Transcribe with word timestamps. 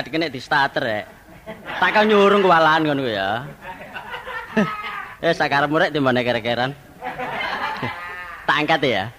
Gak 0.00 0.16
kene 0.16 0.32
di 0.32 0.40
starter 0.40 0.80
rek. 0.80 1.04
Tak 1.76 1.92
kau 1.92 2.08
nyurung 2.08 2.40
kewalahan 2.40 2.88
ngono 2.88 3.04
ya. 3.04 3.44
Eh 5.20 5.36
sakarepmu 5.36 5.76
rek 5.76 5.92
timbane 5.92 6.24
kere-keran. 6.24 6.72
Tak 8.48 8.56
angkat 8.64 8.80
ya. 8.80 9.12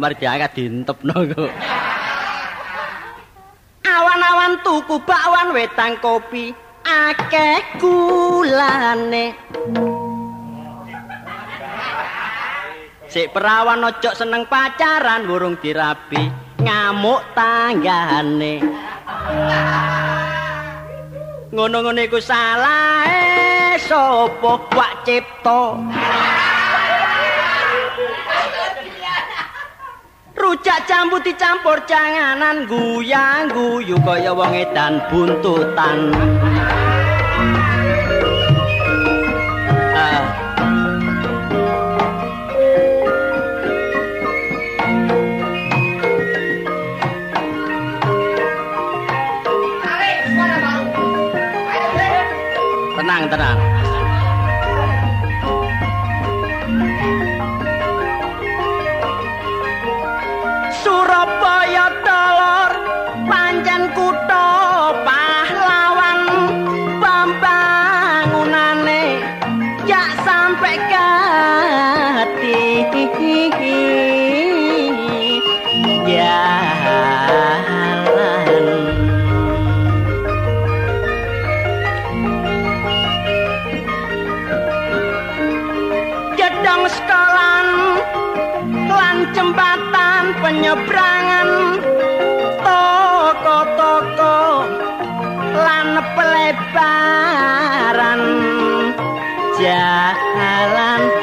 Mari 0.00 0.16
diangkat 0.16 0.56
diintepno 0.56 1.12
kok. 1.12 1.52
Awan-awan 3.84 4.64
tuku 4.64 4.96
bakwan 5.04 5.52
wetang 5.52 6.00
kopi 6.00 6.56
akeh 6.88 7.60
gulane. 7.76 9.36
Sik 13.12 13.28
perawan 13.36 13.92
ojo 13.92 14.10
seneng 14.16 14.48
pacaran 14.48 15.28
burung 15.28 15.60
dirabi 15.60 16.32
ngamuk 16.64 17.20
tanggane. 17.36 18.88
Ngono-ngono 21.52 22.00
iku 22.00 22.16
salah 22.16 23.06
sapa 23.76 24.52
wak 24.72 24.92
cipta. 25.04 25.78
Rujak 30.32 30.88
jambu 30.88 31.20
dicampur 31.22 31.84
janganan 31.86 32.66
guyang 32.66 33.52
guyu 33.52 34.00
kaya 34.00 34.32
wong 34.32 34.52
edan 34.56 34.98
buntutan. 35.12 36.10
Tenang, 53.22 53.38
tenang. 53.38 53.71
Penyeberangan 90.72 91.48
toko-toko 92.64 94.40
lan 95.52 96.00
pelebaran. 96.16 97.60
Jalan 99.60 101.21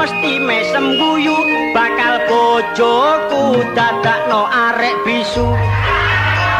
mesti 0.00 0.40
mesem 0.40 0.96
guyu, 0.96 1.36
bakal 1.76 2.24
bojoku 2.24 3.60
dadakno 3.76 4.48
arek 4.48 4.96
bisu. 5.04 5.44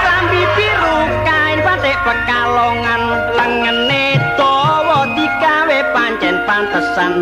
Klambi 0.04 0.44
biru 0.60 0.98
kain 1.24 1.64
batik 1.64 1.96
pekalongan 2.04 3.02
lengene 3.32 4.20
dawa 4.36 5.08
digawe 5.16 5.78
pancen 5.96 6.36
pantesan. 6.44 7.12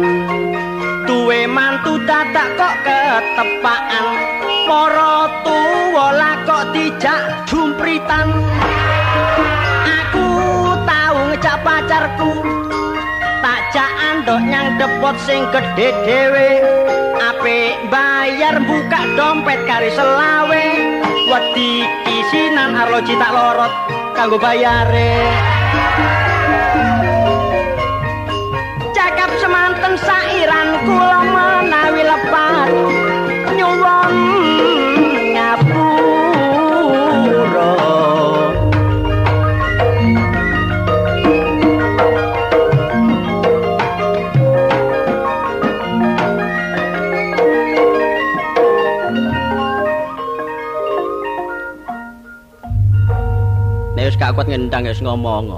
duwe 1.08 1.48
mantu 1.48 1.96
dadak 2.04 2.52
kok 2.60 2.84
ketepaan 2.84 4.06
para 4.68 5.16
tuwa 5.40 6.12
lah 6.12 6.36
kok 6.44 6.68
dijak 6.76 7.48
jumpritan 7.48 8.28
aku 9.88 10.28
tau 10.84 11.16
ngejak 11.32 11.56
pacarku 11.64 12.67
andok 14.28 14.44
nyang 14.44 14.76
depot 14.76 15.16
sing 15.24 15.48
gedhe 15.48 15.88
dhewe. 16.04 16.60
Apik 17.16 17.80
bayar 17.88 18.60
buka 18.60 19.00
dompet 19.16 19.56
kari 19.64 19.88
selawe. 19.88 20.66
Wedi 21.32 21.88
isinan 22.04 22.76
arloji 22.76 23.16
tak 23.16 23.32
lorot 23.32 23.72
kanggo 24.12 24.36
bayare. 24.36 25.32
Cakap 28.92 29.32
semanten 29.40 29.96
sairan 29.96 30.76
kula 30.84 31.27
wis 54.08 54.16
gak 54.16 54.32
kuat 54.32 54.48
ngendang 54.48 54.88
wis 54.88 55.04
ngomong. 55.04 55.52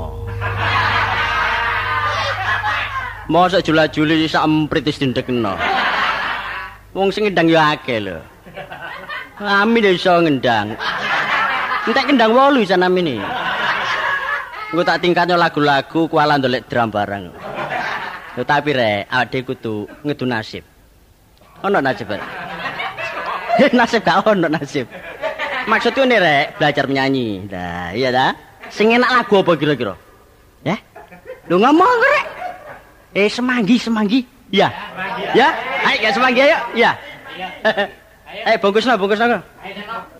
Mosok 3.30 3.62
jula-juli 3.62 4.26
sak 4.26 4.42
emprit 4.42 4.82
wis 4.82 4.98
dindekno. 4.98 5.54
Wong 6.90 7.14
sing 7.14 7.30
ngendang 7.30 7.46
ya 7.46 7.78
akeh 7.78 8.02
lho. 8.02 8.18
Amin 9.38 9.94
iso 9.94 10.18
ngendang. 10.18 10.74
Entek 11.86 12.10
kendang 12.10 12.34
8 12.34 12.58
isan 12.66 12.82
amin 12.82 13.14
iki. 13.14 13.22
Engko 14.74 14.82
tak 14.82 14.98
tingkatno 15.02 15.34
lagu-lagu 15.38 16.10
kuala 16.10 16.38
ndolek 16.38 16.66
drum 16.66 16.90
bareng. 16.90 17.30
Yo 18.34 18.42
tapi 18.46 18.74
rek, 18.74 19.10
awake 19.10 19.42
kudu 19.46 19.86
ngedu 20.02 20.26
nasib. 20.26 20.62
Ono 21.62 21.78
nasib. 21.78 22.10
Nasib 23.78 24.00
gak 24.06 24.24
ono 24.24 24.46
nasib. 24.48 24.86
Maksudku 25.66 26.02
nih 26.06 26.18
rek, 26.20 26.46
belajar 26.56 26.84
menyanyi. 26.88 27.44
Nah, 27.50 27.92
iya 27.92 28.08
dah. 28.08 28.30
Sing 28.70 28.94
enak 28.94 29.10
lagu 29.10 29.42
apa 29.42 29.52
kira-kira? 29.58 29.98
Ya? 30.64 30.76
Lu 31.50 31.58
ngomong 31.58 31.96
rek. 32.00 32.24
Eh 33.16 33.26
semanggi 33.26 33.76
semanggi. 33.76 34.22
Ya. 34.54 34.70
Ya. 35.34 35.50
Ayo 35.84 35.98
ya 36.06 36.10
semanggi 36.14 36.40
ayo. 36.46 36.58
Ya. 36.76 36.92
Eh 38.30 38.54
bungkusno 38.62 38.94
bungkusno. 38.94 39.26
Seminggu 39.26 40.19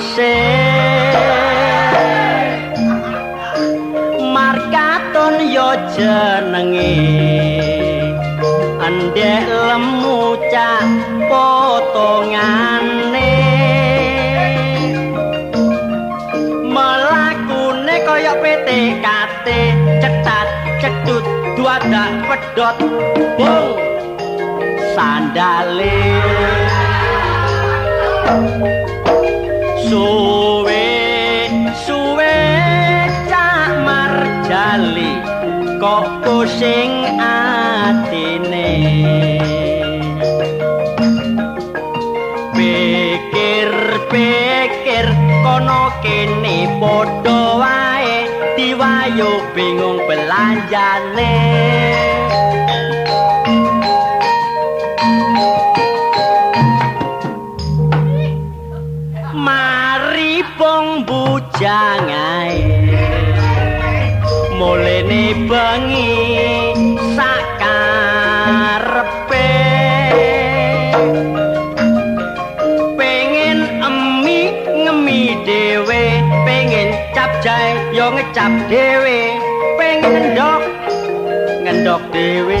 sih 0.00 1.12
markaton 4.32 5.36
yo 5.52 5.76
jenenge 5.92 6.96
andek 8.80 9.44
lemu 9.44 10.40
cak 10.48 10.88
potongane. 11.28 12.72
Melakune 16.72 17.96
kaya 18.08 18.32
PTKT 18.40 19.46
cetat 20.00 20.48
cedut 20.80 21.24
duadak 21.54 22.10
pedot 22.24 22.76
bung 23.36 23.76
sandale 24.96 26.00
suwe 29.92 30.88
suwe 31.84 32.36
cak 33.28 33.76
marjali 33.84 35.20
kok 35.76 36.08
pusing 36.24 37.04
atine? 37.20 38.72
Pikir-pikir 42.56 43.92
kono 45.44 45.92
kene 46.00 46.72
padha 46.80 47.60
wae 47.60 48.16
diwayu 48.56 49.44
bingung 49.52 50.00
belanjane 50.08 51.36
bujang 61.72 62.12
ae 62.12 62.60
mulene 64.60 65.48
bengi 65.48 66.12
sakarepe 67.16 67.88
pengen 73.00 73.64
emi 73.88 74.52
ngemi 74.84 75.32
dhewe 75.48 76.20
pengen 76.44 76.92
cap 77.16 77.32
jae 77.40 77.72
yo 77.96 78.12
ngecap 78.12 78.52
dhewe. 78.68 79.32
Pengen 79.80 80.12
ngendok 80.12 80.62
ngendok 81.64 82.02
dhewe 82.12 82.60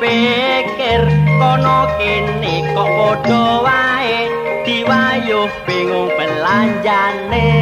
pikir 0.00 1.02
kono 1.36 1.84
kene 2.00 2.54
kok 2.72 2.88
padha 2.96 3.44
wae 3.64 4.20
diwayuh 4.64 5.52
bingung 5.68 6.08
belanjane. 6.16 7.52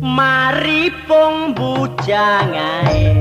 Mari 0.00 0.88
pong 1.04 1.52
bujang 1.52 2.56
ae 2.56 3.12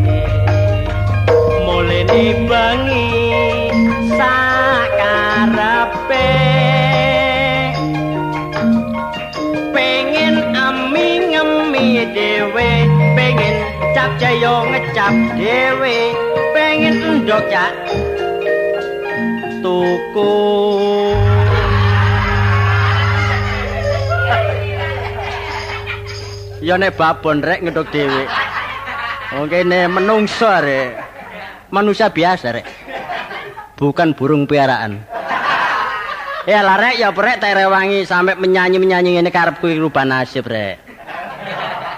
mulene 1.68 2.24
bengi 2.48 3.33
jayo 14.24 14.64
ngecap 14.72 15.36
dhewe 15.36 16.16
pengen 16.56 16.96
endok 17.04 17.44
cak 17.52 17.76
tuku 19.60 20.32
Ya 26.64 26.80
nek 26.80 26.96
babon 26.96 27.44
rek 27.44 27.60
ngedok 27.60 27.92
dhewe. 27.92 28.24
Wong 29.36 29.52
kene 29.52 29.92
menungso 29.92 30.48
rek. 30.48 30.96
Manusia 31.76 32.08
biasa 32.08 32.56
rek. 32.56 32.64
Bukan 33.76 34.16
burung 34.16 34.48
piaraan. 34.48 35.04
Ya 36.48 36.64
lah 36.64 36.80
rek 36.80 36.96
ya 37.04 37.12
rek 37.12 37.44
terewangi 37.44 38.08
sampai 38.08 38.40
menyanyi-menyanyi 38.40 39.20
ngene 39.20 39.28
karepku 39.28 39.68
iki 39.68 39.84
rubah 39.84 40.08
nasib 40.08 40.48
rek. 40.48 40.80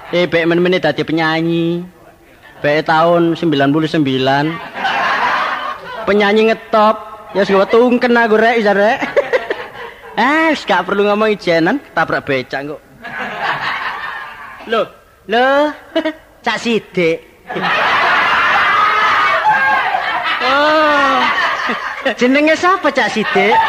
Eh 0.10 0.26
bek 0.26 0.50
men-mene 0.50 0.82
dadi 0.82 1.06
penyanyi. 1.06 1.95
Bek 2.66 2.90
tahun 2.90 3.38
99. 3.38 4.02
Penyanyi 6.10 6.50
ngetop. 6.50 6.98
Ya 7.38 7.46
sing 7.46 7.62
tungken 7.70 8.18
aku 8.18 8.42
rek 8.42 8.58
bisa 8.58 8.74
rek. 8.74 9.06
Eh, 10.16 10.56
gak 10.56 10.88
perlu 10.88 11.04
ngomong 11.04 11.36
ijenan, 11.36 11.76
tabrak 11.92 12.24
becak 12.24 12.64
kok. 12.64 12.80
Loh, 14.72 14.88
loh, 15.28 15.76
Cak 16.46 16.56
Sidik. 16.56 17.20
oh. 20.56 21.20
Jenenge 22.16 22.56
sapa 22.56 22.88
Cak 22.96 23.12
Sidik? 23.12 23.60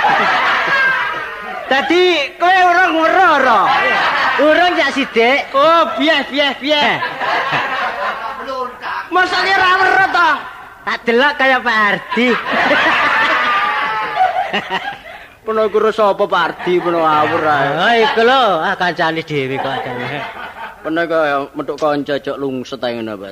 Tadi 1.67 2.31
kowe 2.39 2.59
urung 2.71 2.95
ngeroro. 2.95 3.67
Urung 4.47 4.79
Cak 4.79 4.95
Sidik. 4.95 5.51
Oh, 5.51 5.99
biah 5.99 6.23
biah 6.31 6.55
biah. 6.63 7.03
Masane 9.11 9.53
ra 9.55 9.71
weruh 9.79 10.09
to? 10.11 10.29
Tak 10.87 10.99
delok 11.03 11.33
kaya 11.35 11.59
Pak 11.59 11.77
Ardi. 11.91 12.29
Peno 15.47 15.63
iku 15.67 15.79
sapa 15.95 16.27
Pak 16.27 16.43
Ardi 16.43 16.83
peno 16.83 17.07
awur 17.07 17.43
ae. 17.47 17.69
Ah 17.75 17.95
iku 18.03 18.23
lho, 18.27 18.43
ah 18.63 18.75
kancane 18.75 19.23
dhewe 19.23 19.59
kok. 19.59 19.75
Peno 20.83 21.01
kaya 21.07 21.47
metuk 21.55 21.79
kanca 21.79 22.19
cok 22.19 22.39
lungset 22.39 22.83
ae 22.83 22.99
ngono 22.99 23.15
apa. 23.15 23.27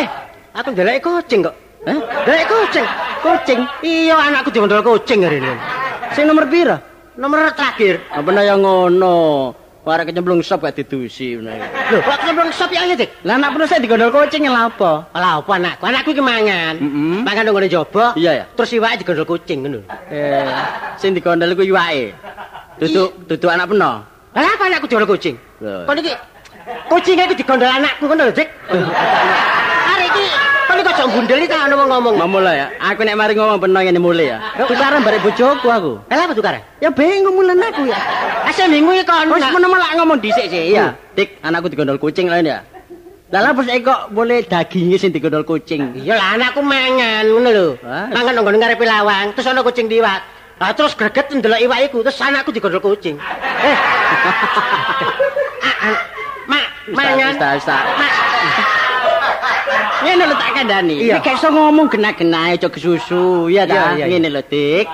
Eh, 0.00 0.08
aku 0.56 0.68
ndelok 0.72 1.00
kucing 1.00 1.40
kok. 1.44 1.56
Hah? 1.88 1.98
Ndelok 2.24 2.48
kucing. 2.48 2.86
Kucing. 3.20 3.60
Iya, 3.84 4.16
anakku 4.16 4.48
diondol 4.52 4.84
kucing 4.84 5.24
hari 5.24 5.40
ini. 5.40 5.52
Sing 6.12 6.24
nomor 6.28 6.48
pira? 6.48 6.76
Nomor 7.16 7.52
terakhir. 7.52 8.00
Apa 8.12 8.32
ya 8.40 8.56
ngono? 8.56 9.52
Warek 9.82 10.14
kecemplung 10.14 10.46
sop 10.46 10.62
gak 10.62 10.78
didusi. 10.78 11.34
Lho, 11.42 11.50
kok 12.06 12.18
kemrong 12.22 12.54
sop 12.54 12.70
ya, 12.70 12.86
Dik? 12.94 13.26
Lah 13.26 13.34
anak 13.34 13.50
peno 13.58 13.66
saya 13.66 13.82
digondol 13.82 14.14
kucing 14.14 14.46
lha 14.46 14.70
apa? 14.70 15.10
Lah 15.10 15.42
apa 15.42 15.52
anakku? 15.58 15.82
Anakku 15.90 16.14
iki 16.14 16.22
mangan. 16.22 16.78
Mm-mm. 16.78 17.26
Mangan 17.26 17.50
nang 17.50 17.54
ngene 17.58 17.66
jaba. 17.66 18.14
Iya 18.14 18.30
ya. 18.30 18.44
Terus 18.54 18.78
iwake 18.78 19.02
digondol 19.02 19.26
kucing 19.26 19.66
ngono. 19.66 19.82
Eh, 20.06 20.46
sing 21.02 21.18
digondol 21.18 21.50
iku 21.50 21.66
iwake. 21.66 22.14
Duduk 22.78 23.26
duduk 23.26 23.50
anak 23.50 23.74
peno. 23.74 24.06
Lah 24.38 24.50
apa 24.54 24.70
anakku 24.70 24.86
digondol 24.86 25.18
kucing? 25.18 25.34
Kok 25.58 25.98
iki 25.98 26.14
kucinge 26.86 27.22
iki 27.26 27.42
digondol 27.42 27.66
anakku 27.66 28.06
ngono 28.06 28.30
lho, 28.30 28.34
Dik. 28.38 28.48
Hari 28.70 30.06
iki 30.14 30.24
iki 30.82 30.92
kok 30.98 31.08
gundeli 31.14 31.46
ta 31.46 31.66
ono 31.70 31.74
wong 31.78 31.88
ngomong. 31.88 32.14
Mamula 32.18 32.52
ya. 32.52 32.66
Aku 32.82 33.06
nek 33.06 33.14
mari 33.14 33.32
ngomong 33.38 33.58
peno 33.62 33.78
ngene 33.78 34.00
mulai 34.02 34.34
ya. 34.34 34.38
Tukaran 34.66 35.00
barek 35.06 35.22
bojoku 35.22 35.68
aku. 35.70 35.92
Lah 36.10 36.26
apa 36.26 36.34
tukar? 36.34 36.58
Ya 36.82 36.90
bingung 36.90 37.38
mulen 37.38 37.62
aku 37.62 37.86
ya. 37.86 37.98
Asal 38.46 38.68
minggu 38.68 38.90
iki 38.98 39.06
kon. 39.06 39.30
Wis 39.30 39.46
menawa 39.46 39.76
lak 39.78 39.92
ngomong 40.02 40.18
dhisik 40.18 40.50
sih. 40.50 40.74
Iya. 40.74 40.98
Dik, 41.14 41.38
anakku 41.46 41.70
digondol 41.70 42.02
kucing 42.02 42.26
lain 42.26 42.50
ya. 42.50 42.58
Lah 43.32 43.40
lah 43.40 43.50
bos 43.56 43.64
kok 43.64 44.12
boleh 44.12 44.44
dagingnya 44.44 44.98
sing 44.98 45.14
digondol 45.14 45.46
kucing. 45.46 45.96
Iya 45.96 46.18
lah 46.18 46.36
anakku 46.36 46.60
mangan 46.60 47.24
ngono 47.30 47.48
lho. 47.54 47.68
Mangan 47.86 48.32
nang 48.34 48.42
nggon 48.42 48.58
ngarepe 48.58 48.84
lawang, 48.84 49.32
terus 49.32 49.48
ana 49.48 49.62
kucing 49.62 49.86
liwat. 49.86 50.20
Lah 50.60 50.70
terus 50.76 50.92
greget 50.98 51.32
ndelok 51.32 51.60
iwak 51.62 51.78
iku, 51.88 52.04
terus 52.04 52.18
anakku 52.20 52.50
digondol 52.50 52.82
kucing. 52.82 53.16
Eh. 53.62 53.76
Ah, 55.62 55.94
ah, 55.94 55.98
Mak, 56.50 56.66
mangan. 56.90 57.38
Ustaz, 57.38 57.62
ustaz. 57.62 57.86
Mak. 57.94 58.81
Ngene 60.02 60.24
lho 60.26 60.34
tak 60.36 60.50
kandhani. 60.54 60.94
Iki 61.06 61.18
gak 61.22 61.34
iso 61.38 61.48
ngomong 61.50 61.86
genah-genah 61.88 62.54
aja 62.54 62.68
kesusu, 62.68 63.48
ya 63.48 63.62
ta. 63.64 63.94
Ngene 63.96 64.28
lho, 64.28 64.42
Dik. 64.42 64.86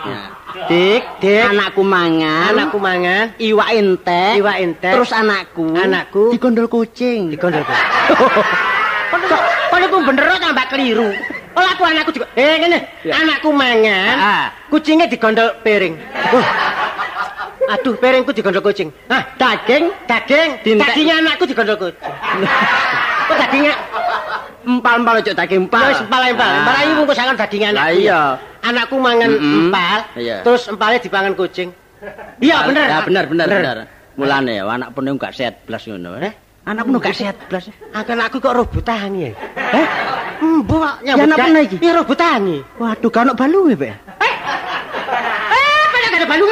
Dik, 0.68 1.02
Dik. 1.20 1.44
anakku 1.44 1.82
mangan. 1.84 2.56
Anakku 2.56 2.78
mangan, 2.80 3.36
iwak 3.36 3.68
entek. 3.72 4.32
Iwak 4.40 4.56
entek. 4.58 4.92
Terus 4.96 5.12
anakku. 5.12 5.76
Anakku. 5.76 6.32
digondol 6.32 6.66
kucing. 6.66 7.28
digondol. 7.32 7.64
Kon 9.08 9.20
kon 9.70 9.80
iku 9.84 9.96
bener 10.04 10.24
tambah 10.40 10.66
keliru. 10.72 11.08
Oh 11.52 11.64
aku 11.64 11.82
anakku 11.84 12.10
juga. 12.14 12.26
Eh 12.38 12.54
ngene, 12.64 12.78
anakku 13.08 13.50
mangan, 13.52 14.14
Ah. 14.16 14.44
kucingnya 14.72 15.10
digondol 15.10 15.52
piring. 15.60 15.98
Aduh, 17.68 18.00
piringku 18.00 18.32
digondol 18.32 18.64
kucing. 18.64 18.88
Ah, 19.12 19.20
Daging 19.36 19.92
daging, 20.08 20.64
Dintek. 20.64 20.96
anakku 20.96 21.44
digondol 21.44 21.76
kucing. 21.76 22.12
Kok 23.28 23.36
dagingnya 23.36 23.74
empal-empal 24.68 25.14
aja 25.24 25.32
daging 25.32 25.64
Ya 25.64 25.64
empal. 25.64 25.84
wis 25.88 26.00
empal 26.04 26.22
empal. 26.28 26.52
Empal 26.60 26.74
ayu 26.76 26.90
bungkus 27.00 27.16
sangan 27.16 27.34
dagingnya 27.34 27.70
Lah 27.72 27.88
anakku. 27.88 28.00
iya. 28.04 28.20
Anakku 28.60 28.96
mangan 29.00 29.30
empal, 29.32 29.98
terus 30.44 30.62
empalnya 30.68 30.98
dipangan 31.00 31.32
kucing. 31.32 31.72
Iya 32.38 32.68
bener. 32.68 32.86
Ya 32.86 32.98
bener 33.02 33.24
bener 33.26 33.46
bener. 33.48 33.76
Mulane 34.18 34.52
ya 34.60 34.64
anak 34.66 34.92
pun 34.92 35.06
gak 35.16 35.32
sehat 35.32 35.62
blas 35.64 35.86
ngono. 35.86 36.18
Eh? 36.20 36.34
Anak 36.66 36.84
pun 36.84 36.98
gak 37.00 37.14
sehat 37.16 37.38
blas. 37.48 37.70
Akan 37.94 38.18
aku 38.20 38.42
kok 38.42 38.52
rebutan 38.52 39.14
ya. 39.14 39.30
Eh? 39.56 39.86
Mbok 40.38 41.02
Ya, 41.02 41.18
anak 41.18 41.38
pernah 41.38 41.62
iki? 41.62 41.76
Ya 41.82 41.94
rebutan 41.98 42.42
iki. 42.46 42.58
Waduh, 42.78 43.10
kan 43.10 43.30
balunge, 43.34 43.74
Pak. 43.74 43.94
Eh, 44.22 45.82
pada 45.90 46.06
gak 46.10 46.20
ada 46.22 46.28
balung. 46.30 46.50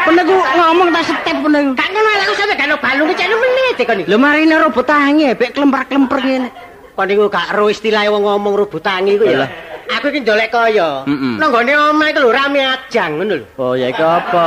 Pernah 0.00 0.24
ngomong 0.56 0.88
tak 0.92 1.04
step 1.04 1.36
pernah. 1.40 1.60
Gak 1.76 1.88
kenal 1.92 2.16
aku 2.24 2.32
sampe 2.36 2.54
gak 2.56 2.68
ada 2.68 2.76
balung 2.80 3.08
cek 3.12 3.28
menit 3.28 3.76
kon 3.84 4.00
iki. 4.00 4.08
Lho 4.08 4.16
marine 4.16 4.56
robot 4.56 4.84
tangi, 4.84 5.32
Pak 5.36 5.50
klempar-klempar 5.52 6.20
ngene. 6.24 6.50
Kon 6.96 7.06
niku 7.06 7.30
gak 7.30 7.54
ro 7.54 7.70
istilah 7.70 8.04
wong 8.10 8.22
ngomong 8.26 8.54
rebutan 8.66 9.06
iku 9.06 9.24
ya. 9.24 9.46
Lah. 9.46 9.50
Aku 9.98 10.06
iki 10.14 10.22
ndolek 10.22 10.54
kaya. 10.54 11.02
Nang 11.10 11.50
gone 11.50 11.72
omah 11.74 12.06
iku 12.14 12.18
lho 12.22 12.30
rame 12.30 12.60
ajang 12.62 13.18
ngono 13.18 13.34
lho. 13.42 13.46
Oh, 13.58 13.74
ya 13.74 13.90
iki 13.90 14.02
apa? 14.02 14.46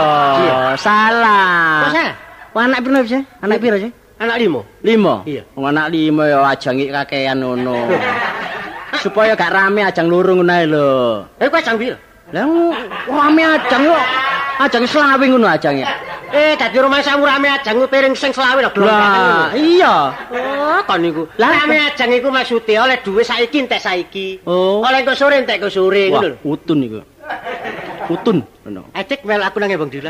Salah. 0.80 1.88
Kok 1.88 1.92
salah? 1.92 2.14
Anak 2.54 2.80
piro 2.86 3.00
sih? 3.04 3.22
Anak 3.42 3.58
piro 3.60 3.76
sih? 3.82 3.92
Anak 4.22 4.40
limo. 4.40 4.62
Lima. 4.86 5.26
Iya. 5.28 5.44
Wong 5.58 5.66
anak 5.74 5.92
lima 5.92 6.24
ya 6.32 6.38
ajang 6.48 6.80
iki 6.80 6.94
kakean 6.94 7.44
ngono. 7.44 7.76
Supaya 9.04 9.36
gak 9.36 9.52
rame 9.52 9.84
ajang 9.84 10.08
loro 10.08 10.32
ngono 10.38 10.54
ae 10.54 10.66
lho. 10.70 10.90
Eh 11.42 11.50
kok 11.52 11.60
ajang 11.60 11.76
piro? 11.76 11.98
Lah 12.32 12.48
rame 13.10 13.44
ajang 13.44 13.82
yo. 13.84 13.98
Ajang 14.64 14.84
selawe 14.88 15.26
ngono 15.28 15.48
ajangnya. 15.50 16.13
Eh, 16.34 16.58
dadi 16.58 16.78
rumah 16.82 16.98
samu 17.06 17.30
rame 17.30 17.46
ajang 17.46 17.86
piring 17.86 18.18
sing 18.18 18.34
selawe 18.34 18.58
lho 18.58 18.74
Lah, 18.82 19.54
iya. 19.54 20.18
Oh, 20.34 20.82
kon 20.82 21.06
niku. 21.06 21.30
Lah, 21.38 21.62
rame 21.62 21.78
ajang 21.94 22.10
iku 22.10 22.34
maksudnya 22.34 22.90
oleh 22.90 22.98
duwe 23.06 23.22
saiki 23.22 23.62
entek 23.62 23.78
saiki. 23.78 24.42
Oh. 24.50 24.82
Oleh 24.82 25.06
engko 25.06 25.14
sore 25.14 25.38
entek 25.38 25.62
engko 25.62 25.70
sore 25.70 26.10
ngono 26.10 26.34
lho. 26.34 26.38
utun 26.42 26.80
iku. 26.82 27.00
Utun 28.10 28.42
ngono. 28.66 28.90
Ecek 28.98 29.22
mel 29.30 29.46
aku 29.46 29.62
nang 29.62 29.78
Bang 29.78 29.94
Dila. 29.94 30.10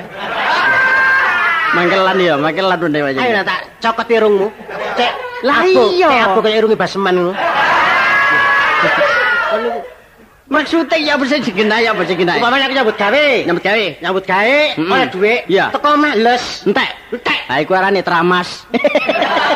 Mangkelan 1.75 2.18
ya, 2.24 2.34
mangkelan 2.39 2.80
ndek 2.88 3.01
wae. 3.03 3.20
Ayo 3.20 3.44
tak 3.44 3.60
cokot 3.84 4.08
irungmu. 4.08 4.48
Cek. 4.96 5.12
Lah 5.44 5.60
iya. 5.68 6.08
Cek 6.08 6.22
aku 6.32 6.39
kaya 6.39 6.56
irungi 6.63 6.80
baseman 6.80 7.20
ngono. 7.20 7.34
Maksudnya 10.44 11.00
ya 11.00 11.16
apa 11.16 11.24
sih 11.24 11.40
genah 11.56 11.80
ya 11.80 11.96
apa 11.96 12.04
sih 12.04 12.20
genah? 12.20 12.36
Umpamane 12.36 12.68
aku 12.68 12.76
nyambut 12.76 12.98
gawe. 13.00 13.26
Nyambut 13.48 13.64
gawe. 13.64 13.86
Nyambut 14.04 14.26
gawe, 14.28 14.60
duit. 15.16 15.42
Iya. 15.48 15.72
Teko 15.72 15.96
males. 15.96 16.68
Entek. 16.68 16.90
Entek. 17.16 17.40
Ha 17.48 17.64
iku 17.64 17.72
arane 17.80 18.04
tramas. 18.04 18.68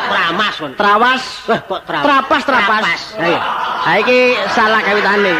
Ramas 0.08 0.54
kon. 0.56 0.72
Trawas. 0.80 1.22
Wah, 1.44 1.60
kok 1.60 1.80
trapas? 1.84 2.04
Trapas, 2.08 2.42
trapas. 2.48 2.80
Trapas. 2.80 3.00
Ha 3.20 3.24
iya. 3.28 3.40
Ha 3.84 3.90
iki 4.00 4.18
salah 4.56 4.80
kawitane. 4.80 5.34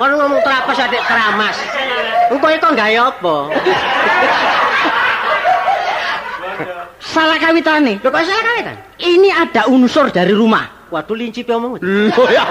Kon 0.00 0.10
ngomong 0.16 0.40
trapas 0.40 0.76
adik 0.80 1.02
keramas. 1.04 1.56
Engko 2.32 2.46
iku 2.48 2.68
gawe 2.72 2.96
apa? 3.04 3.36
Salah 7.04 7.36
kawitane. 7.36 8.00
Lho 8.00 8.08
kok 8.08 8.24
salah 8.24 8.42
kae 8.42 8.60
kan? 8.72 8.76
Ini 9.04 9.28
ada 9.36 9.68
unsur 9.68 10.08
dari 10.08 10.32
rumah. 10.32 10.88
Waduh 10.88 11.12
linci 11.12 11.44
piye 11.44 11.60
omong. 11.60 11.76
Loh 11.76 12.28
ya 12.32 12.44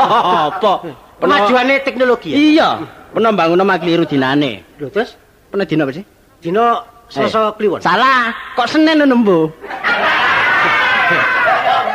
apa? 0.53 0.73
Kemajuane 1.23 1.73
teknologi 1.87 2.35
ya. 2.35 2.37
Iya. 2.37 2.69
Pernah 3.15 3.31
bangun 3.31 3.63
omah 3.63 3.79
kliru 3.79 4.03
dinane. 4.03 4.67
Lho 4.75 4.91
terus 4.91 5.15
Pernah 5.47 5.63
dina 5.63 5.87
apa 5.87 5.93
sih? 5.95 6.03
dino 6.43 6.65
Selasa 7.07 7.53
kliwon. 7.55 7.79
Salah. 7.79 8.33
Kok 8.57 8.67
Senin 8.67 8.99
ngono 8.99 9.15
mbo? 9.21 9.37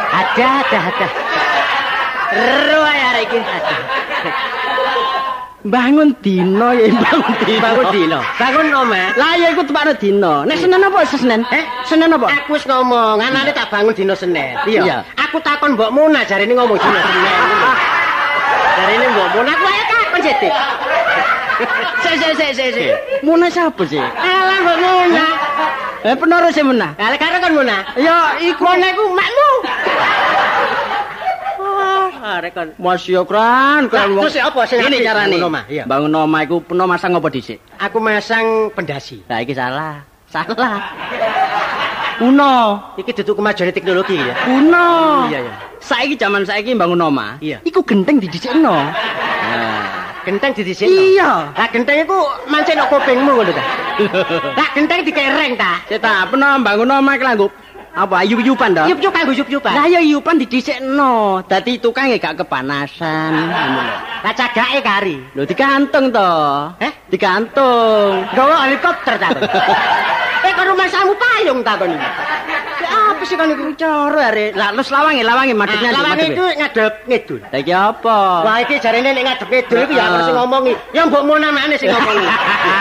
Ada, 0.09 0.47
ada, 0.63 0.79
ada. 0.89 1.07
Ero 2.33 2.81
ae 2.87 3.01
arek 3.03 3.23
iki. 3.29 3.41
Bangun 5.69 6.15
dino 6.23 6.71
ya 6.71 6.87
bangun 7.05 7.35
dino. 7.43 7.61
Bangun 7.61 7.87
dino. 7.91 8.19
Bangun 8.39 8.67
omah. 8.73 9.07
Lah 9.19 9.33
ya 9.37 9.51
iku 9.53 9.67
tepakno 9.67 9.93
dino. 9.99 10.47
Nek 10.47 10.57
Senin 10.57 10.87
apa 10.87 10.99
Senin? 11.05 11.43
Eh? 11.51 11.65
Senin 11.83 12.15
apa? 12.15 12.27
Aku 12.31 12.55
wis 12.55 12.65
ngomong, 12.65 13.19
anane 13.19 13.51
tak 13.51 13.69
bangun 13.75 13.93
dino 13.93 14.15
Senin. 14.15 14.55
Iya. 14.65 15.03
Aku 15.19 15.43
takon 15.43 15.75
Mbok 15.75 15.91
Muna 15.91 16.23
jarine 16.25 16.55
ngomong 16.55 16.79
dino 16.79 16.99
Senin. 17.03 17.37
Jarine 18.79 19.07
Mbok 19.11 19.27
aku 19.43 19.67
ae 19.67 19.83
kapan 19.91 20.21
sih, 20.23 20.35
Dik? 20.39 20.53
Sik 21.99 22.15
sik 22.15 22.33
sik 22.39 22.51
sik 22.55 22.69
sik. 22.79 22.95
Muna 23.27 23.51
siapa 23.51 23.83
sih? 23.83 23.99
Alah 23.99 24.59
Mbok 24.63 24.77
Muna. 24.79 25.27
Eh 26.07 26.15
penoro 26.15 26.49
sih 26.55 26.63
Muna. 26.63 26.95
Lah 26.95 27.19
karo 27.19 27.43
kan 27.43 27.53
Muna. 27.59 27.77
Ya 27.99 28.39
iku 28.39 28.63
Muna 28.63 28.87
iku 28.95 29.05
makmu. 29.11 29.51
Ah, 31.59 32.39
arek 32.39 32.55
kon. 32.55 32.69
Mas 32.79 33.03
yo 33.11 33.27
kran 33.27 33.91
kran 33.91 34.15
Lah, 34.15 34.27
terus 34.27 34.39
apa 34.39 34.61
sing 34.71 34.79
apik 34.79 35.03
carane. 35.03 35.39
Bangun 35.91 36.15
omah 36.15 36.41
iku 36.47 36.63
peno 36.63 36.87
masang 36.87 37.19
apa 37.19 37.27
dhisik? 37.35 37.59
Aku 37.83 37.99
masang 37.99 38.71
pendasi. 38.71 39.27
Lah 39.27 39.43
iki 39.43 39.59
salah. 39.59 40.07
Salah. 40.31 40.95
Kuno. 42.19 42.83
Iki 42.99 43.23
duduk 43.23 43.39
kemajuan 43.39 43.71
teknologi 43.71 44.19
ya. 44.19 44.35
Kuno. 44.43 44.91
Iya, 45.31 45.39
iya. 45.47 45.55
Saiki 45.79 46.19
zaman 46.19 46.43
saiki 46.43 46.75
bangun 46.75 46.99
omah. 46.99 47.39
Iya. 47.39 47.63
Iku 47.63 47.87
genteng 47.87 48.19
didhisikno. 48.19 48.75
Nah. 48.75 49.99
Genteng 50.27 50.53
di 50.53 50.77
sini. 50.77 51.17
Iya. 51.17 51.55
Lah 51.57 51.69
genteng 51.73 52.05
iku 52.05 52.19
mancen 52.51 52.77
nang 52.77 52.91
kupingmu 52.93 53.33
ngono 53.33 53.49
ta. 53.55 53.65
Lah 54.59 54.69
genteng 54.77 55.01
dikereng 55.07 55.57
ta. 55.57 55.81
Cita, 55.89 56.29
peno 56.29 56.59
bangun 56.61 56.91
omah 57.01 57.17
iki 57.17 57.25
langgo 57.25 57.49
apa 57.99 58.23
yup-yupan 58.23 58.71
to? 58.79 58.85
Yup-yup 58.87 59.11
kanggo 59.11 59.33
yup-yupan. 59.35 59.75
Lah 59.75 59.87
ya 59.91 59.99
yupan 59.99 60.39
didhisikno. 60.39 61.43
Dadi 61.51 61.83
tukang 61.83 62.07
ya 62.07 62.17
gak 62.23 62.47
kepanasan. 62.47 63.35
Lho. 63.35 63.85
Lah 64.23 64.33
cagake 64.39 64.79
kari. 64.87 65.19
Lho 65.35 65.43
digantung 65.43 66.15
to. 66.15 66.31
Eh? 66.79 66.93
Digantung. 67.11 68.23
Gawa 68.39 68.71
helikopter 68.71 69.19
ta. 69.19 69.35
eh 70.47 70.53
karo 70.55 70.79
masamu 70.79 71.13
payung 71.19 71.61
ta 71.67 71.75
kon. 71.75 71.91
Sih 73.29 73.37
kon 73.37 73.53
iku? 73.53 73.63
Cara 73.77 74.33
are. 74.33 74.47
Lah 74.57 74.73
terus 74.73 74.89
lawange 74.89 75.23
lawange 75.23 75.53
Nah, 75.53 75.67
ndi 75.69 75.87
lawange 75.93 76.25
iku 76.33 76.45
ngadep 76.49 76.95
ngidul. 77.05 77.41
Lah 77.53 77.59
iki 77.61 77.73
apa? 77.77 78.17
Wah 78.43 78.57
iki 78.65 78.75
jarene 78.81 79.11
nek 79.13 79.25
ngadep 79.29 79.49
ngidul 79.53 79.79
iku 79.85 79.93
ya 79.93 80.05
harus 80.09 80.23
sing 80.25 80.35
ngomongi. 80.35 80.75
Ya 80.97 81.03
mbok 81.05 81.23
Mona 81.29 81.49
makne 81.53 81.77
sing 81.77 81.93
ngomongi. 81.93 82.27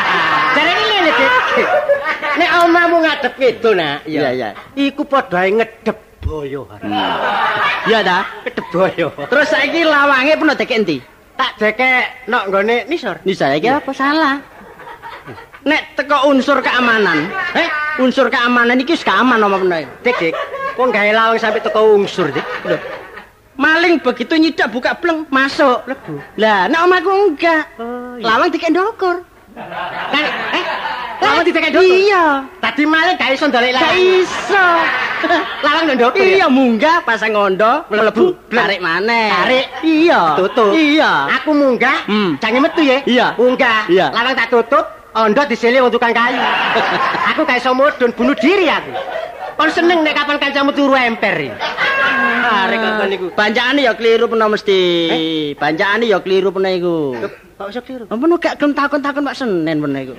Jarene 0.58 0.84
ngene, 0.90 1.12
Dik. 1.14 1.30
Nek 2.40 2.50
omahmu 2.66 2.98
ngadep 3.04 3.34
ngidul 3.38 3.74
nak, 3.78 3.98
Iya, 4.10 4.30
iya. 4.34 4.50
Iku 4.74 5.04
padha 5.06 5.44
ae 5.46 5.52
ngedep 5.54 5.98
boyo. 6.24 6.66
Iya 7.86 8.00
ta? 8.02 8.20
Ngedep 8.48 8.66
boyo. 8.72 9.08
Terus 9.28 9.48
saiki 9.52 9.82
lawange 9.84 10.34
peno 10.40 10.54
dek 10.56 10.72
endi? 10.72 10.98
Tak 11.38 11.62
deke 11.62 12.26
nok 12.26 12.44
nggone 12.50 12.76
nisor. 12.90 13.22
Nisa 13.22 13.54
iki 13.54 13.70
apa 13.70 13.94
salah? 13.94 14.42
Nek 15.68 15.82
teko 15.94 16.32
unsur 16.32 16.64
keamanan, 16.64 17.28
Eh, 17.52 17.68
unsur 18.00 18.32
keamanan 18.32 18.80
iki 18.80 18.96
wis 18.96 19.04
gak 19.04 19.20
aman 19.20 19.36
apa 19.38 19.58
peno. 19.60 19.78
Dik, 20.00 20.16
Dik. 20.18 20.34
Wong 20.74 20.90
gawe 20.90 21.12
lawang 21.12 21.36
sampai 21.36 21.60
teko 21.60 21.94
unsur, 21.94 22.32
Dik. 22.32 22.46
Lho, 22.64 22.78
Maling 23.58 24.00
begitu 24.00 24.38
nyidak 24.38 24.70
buka 24.70 24.94
bleng 24.96 25.26
masuk. 25.28 25.82
lebu. 25.84 26.22
Lah, 26.38 26.70
nek 26.70 26.80
omahku 26.80 27.10
enggak. 27.10 27.64
Oh, 27.76 28.14
Lawang 28.18 28.48
dikendokor. 28.48 29.18
Kan, 30.08 30.24
eh, 30.54 30.66
lawang 31.18 31.42
ditekan 31.42 31.74
ndok. 31.74 31.82
Iya. 31.82 32.24
Tadi 32.62 32.84
malah 32.86 33.18
gak 33.18 33.34
iso 33.34 33.50
ndolek 33.50 33.74
Gak 33.74 33.82
lawang. 33.82 33.98
iso. 34.22 34.66
Lawang 35.66 35.84
ndok. 35.90 36.14
Iya 36.14 36.46
munggah 36.48 37.02
pasang 37.02 37.34
ngondo, 37.34 37.82
mlebu, 37.90 38.38
tarik 38.48 38.78
maneh. 38.78 39.34
Tarik. 39.34 39.66
Iya. 39.82 40.38
Tutup. 40.38 40.78
Iya. 40.78 41.12
Aku 41.42 41.50
munggah, 41.52 42.06
Hmm. 42.06 42.38
jange 42.38 42.62
metu 42.62 42.86
ya. 42.86 43.02
Iya. 43.04 43.28
Munggah. 43.34 43.90
Iya. 43.90 44.14
Lawang 44.14 44.38
tak 44.38 44.54
tutup, 44.54 44.86
ondo 45.26 45.42
disilih 45.50 45.82
wong 45.82 45.94
tukang 45.94 46.14
kayu. 46.14 46.38
aku 47.34 47.42
gak 47.48 47.58
iso 47.58 47.74
mudhun 47.74 48.14
bunuh 48.14 48.38
diri 48.38 48.70
aku. 48.70 48.92
Kon 49.58 49.74
seneng 49.74 50.06
nek 50.06 50.14
kapan 50.14 50.38
kancamu 50.38 50.72
turu 50.76 50.94
emper. 50.94 51.50
ya? 51.50 51.56
Arek 52.46 52.78
kok 52.78 52.92
kon 53.02 53.08
niku. 53.10 53.28
Banjakane 53.34 53.82
ya 53.82 53.94
kliru 53.98 54.26
peno 54.30 54.46
mesti. 54.54 54.80
Banjakane 55.58 56.06
ya 56.06 56.22
kliru 56.22 56.54
peno 56.54 56.70
iku. 56.70 56.98
Kok 57.58 57.68
iso 57.74 57.82
kliru? 57.82 58.04
Nu 58.06 58.36
gak 58.38 58.62
gelem 58.62 58.78
takon-takon 58.78 59.26
Pak 59.26 59.36
Senen 59.36 59.78
peno 59.82 59.98
iku. 59.98 60.14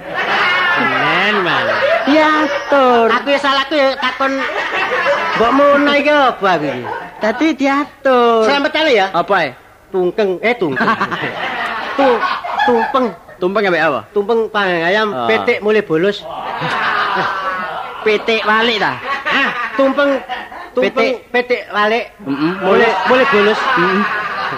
Tenan, 0.78 1.34
Mas. 1.42 1.68
Ya, 2.10 2.46
tur. 2.70 3.10
Aku 3.10 3.28
ya 3.34 3.38
salah 3.42 3.66
aku 3.66 3.74
ya 3.74 3.98
takon 3.98 4.38
Mbok 5.38 5.52
Muna 5.54 5.92
iki 5.98 6.10
apa 6.10 6.48
aku 6.58 6.66
iki? 6.66 6.82
Dadi 7.22 7.46
diatur. 7.54 8.42
Selamat 8.46 8.74
ya. 8.90 9.06
Apa 9.14 9.36
e? 9.46 9.50
tungkeng 9.92 10.36
eh 10.44 10.54
tungkeng. 10.56 10.88
Tung 11.98 12.18
tumpeng, 12.68 13.06
Tumpeng 13.38 13.62
ambek 13.64 13.78
apa? 13.80 14.00
tumpeng 14.10 14.50
panggang 14.50 14.82
ayam 14.84 15.08
Ah. 15.10 15.26
petik 15.26 15.62
mulai 15.62 15.80
bolos. 15.80 16.22
Pitik 17.98 18.42
walik 18.42 18.78
ta? 18.78 18.92
Ah, 19.24 19.50
tumpeng 19.74 20.18
tumpeng 20.72 21.22
Petik. 21.22 21.30
petik 21.30 21.60
walik. 21.70 22.04
Heeh. 22.18 22.52
Mulai 22.60 22.90
mulai 23.06 23.26
bolos. 23.28 23.60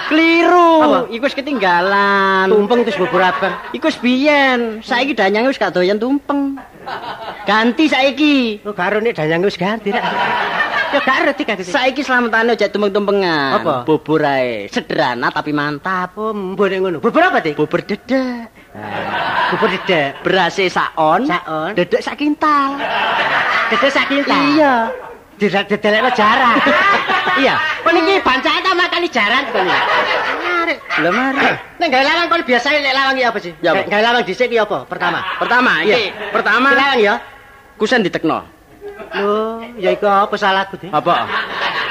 Keliru. 0.06 0.70
Apa? 0.80 0.99
Iku 1.10 1.25
wis 1.25 1.34
ketinggalan. 1.34 2.46
Tumpeng 2.46 2.87
terus 2.87 2.96
bubur 2.96 3.18
abang. 3.18 3.52
Iku 3.70 3.90
wis 3.90 3.99
biyen. 3.99 4.78
Saiki 4.80 5.12
danyange 5.12 5.50
wis 5.50 5.58
gak 5.58 5.75
doyan 5.75 5.99
tumpeng. 5.99 6.56
Ganti 7.42 7.84
saiki. 7.84 8.62
Oh, 8.62 8.72
karo 8.72 9.02
nek 9.02 9.12
danyang 9.12 9.42
wis 9.42 9.58
ganti 9.58 9.90
rek. 9.90 10.04
Ya 10.90 10.99
gak 11.00 11.16
ngerti 11.20 11.42
ganti. 11.42 11.62
Saiki 11.64 12.00
slametane 12.00 12.54
ojek 12.54 12.70
tumpeng-tumpengan. 12.70 13.58
Apa? 13.58 13.75
Bubur 13.82 14.22
ae. 14.22 14.68
Sederhana 14.68 15.28
tapi 15.28 15.50
mantap. 15.50 16.14
Oh, 16.14 16.30
mbok 16.30 16.66
nek 16.66 16.78
ngono. 16.78 16.99
Bubur 17.02 17.22
apa, 17.25 17.42
Dik? 17.42 17.58
Bubur 17.58 17.82
dedek. 17.82 18.46
Bubur 19.50 19.66
dedek. 19.66 20.22
Berase 20.22 20.70
sakon. 20.70 21.26
Sakon. 21.26 21.74
Dedek 21.74 22.00
sak 22.00 22.14
kintal. 22.14 22.78
Dedek 23.70 23.90
sak 23.90 24.06
kintal. 24.06 24.42
Iya. 24.54 24.74
Dedek 25.40 25.64
dedelekno 25.68 26.10
jarang. 26.14 26.58
Iya. 27.38 27.54
Kon 27.86 27.94
iki 27.94 28.20
bancaan 28.20 28.60
ta 28.60 28.74
makani 28.74 29.08
jarang 29.08 29.46
kon 29.54 29.64
iki. 29.64 29.80
Arek. 30.60 30.78
Lah 31.00 31.12
mari. 31.14 31.46
Nek 31.78 31.88
gawe 31.88 32.04
lawang 32.04 32.26
kon 32.28 32.42
biasa 32.44 32.68
nek 32.74 32.92
lawang 32.92 33.14
iki 33.16 33.24
apa 33.24 33.38
sih? 33.40 33.52
Ya, 33.64 33.70
Gawe 33.80 34.02
lawang 34.02 34.22
dhisik 34.26 34.50
iki 34.50 34.58
apa? 34.60 34.84
Pertama. 34.84 35.24
Pertama 35.38 35.80
iki, 35.80 35.94
Iya. 35.94 36.28
pertama 36.34 36.68
lawang 36.74 37.00
ya. 37.00 37.14
kusen 37.80 38.04
ditekno. 38.04 38.44
Loh, 39.16 39.64
ya 39.80 39.96
iku 39.96 40.04
apa 40.04 40.34
salahku, 40.36 40.76
Dik? 40.76 40.92
Apa? 40.92 41.24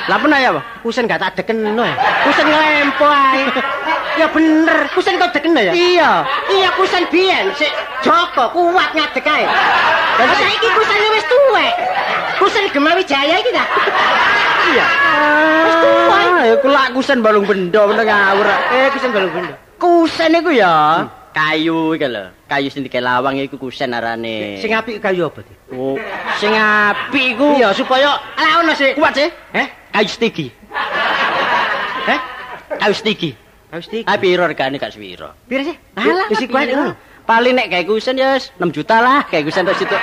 Lah 0.06 0.18
pernah 0.22 0.38
ya, 0.38 0.54
apa? 0.54 0.62
Kusen 0.86 1.10
gak 1.10 1.18
tak 1.18 1.42
dekeno 1.42 1.82
ya. 1.82 1.98
Kusen 2.30 2.46
ngelempo 2.46 3.08
ae. 3.10 3.42
Ya 4.20 4.28
bener, 4.28 4.92
kusen 4.92 5.16
kok 5.16 5.32
dekeno 5.32 5.64
ya? 5.64 5.72
Iya. 5.72 6.28
Iya 6.52 6.70
kusen 6.76 7.08
biyen 7.08 7.56
sik 7.56 7.72
Joko 8.04 8.52
kuat 8.52 8.92
ngadeg 8.92 9.24
ae. 9.24 9.48
Lah 9.48 10.36
saiki 10.36 10.68
kusen 10.76 11.00
wis 11.16 11.26
tuwek. 11.32 11.74
Kusen 12.36 12.64
Gemawi 12.76 13.08
Jaya 13.08 13.40
iki 13.40 13.52
ta? 13.56 13.64
Iya. 14.76 14.86
Wis 15.64 15.76
tuwek. 15.80 16.28
Ah, 16.36 16.44
ya 16.44 16.56
kulak 16.60 16.88
kusen 16.92 17.24
balung 17.24 17.48
bendo 17.48 17.80
bener 17.88 18.04
ngawur. 18.04 18.48
Eh 18.76 18.92
kusen 18.92 19.10
balung 19.16 19.32
benda. 19.32 19.56
Kusen 19.80 20.36
iku 20.36 20.52
ya 20.52 21.08
kayu 21.32 21.96
iki 21.96 22.08
lho. 22.12 22.24
Kayu 22.52 22.68
sing 22.68 22.84
dike 22.84 23.00
lawang 23.00 23.40
iku 23.40 23.56
kusen 23.56 23.96
arane. 23.96 24.60
Sing 24.60 24.76
apik 24.76 25.00
kayu 25.00 25.32
apa, 25.32 25.48
Dik? 25.48 25.80
Oh, 25.80 25.96
sing 26.44 26.52
apik 26.52 27.40
iku 27.40 27.56
Iya 27.56 27.72
supaya 27.72 28.20
ala 28.36 28.68
ono 28.68 28.76
sih. 28.76 29.00
kuat 29.00 29.16
sih. 29.16 29.32
Eh? 29.56 29.68
Kayu 29.96 30.12
stigi. 30.12 30.52
Eh? 32.04 32.20
Kayu 32.84 32.92
stigi. 32.92 33.32
Kayu 33.70 33.82
stik. 33.86 34.04
Ah 34.10 34.18
piro 34.18 34.50
regane 34.50 34.82
gak 34.82 34.90
swiro. 34.98 35.30
Pira 35.46 35.62
sih? 35.62 35.78
Alah, 35.94 36.26
wis 36.34 36.42
ngono. 36.42 36.98
Paling 37.30 37.54
nek 37.54 37.70
kayak 37.70 37.86
kusen 37.86 38.18
ya 38.18 38.34
wis 38.34 38.50
6 38.58 38.74
juta 38.74 38.98
lah, 38.98 39.22
kayak 39.30 39.46
kusen 39.46 39.62
tok 39.62 39.78
situ. 39.78 39.94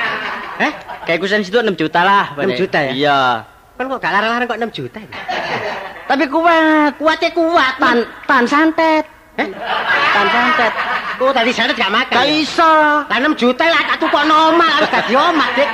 Eh? 0.63 0.73
Kayak 1.03 1.19
kusen 1.19 1.43
situ 1.43 1.59
6 1.59 1.75
juta 1.75 2.07
lah. 2.07 2.31
6 2.39 2.55
juta 2.55 2.79
ya? 2.79 2.93
Iya. 2.95 3.19
Kan 3.75 3.91
kok 3.91 3.99
gak 3.99 4.13
larang-larang 4.15 4.47
kok 4.47 4.59
6 4.63 4.71
juta. 4.71 4.99
ya? 5.03 5.11
Tapi 6.07 6.25
kuat, 6.31 6.93
Kuatnya 7.03 7.31
kuat. 7.35 7.75
tan 7.83 7.99
tan 8.31 8.45
santet. 8.47 9.03
Eh? 9.35 9.49
Tan 10.15 10.27
santet. 10.31 10.73
Oh 11.19 11.35
tadi 11.35 11.51
sana 11.51 11.75
gak 11.75 11.91
makan. 11.91 12.15
Gak 12.23 12.29
iso. 12.31 12.73
Lah 13.11 13.19
6 13.19 13.35
juta 13.35 13.67
lah 13.67 13.83
tak 13.91 14.07
tukokno 14.07 14.55
omah 14.55 14.71
harus 14.79 14.91
dadi 14.95 15.15
omah, 15.19 15.49
Dik. 15.59 15.71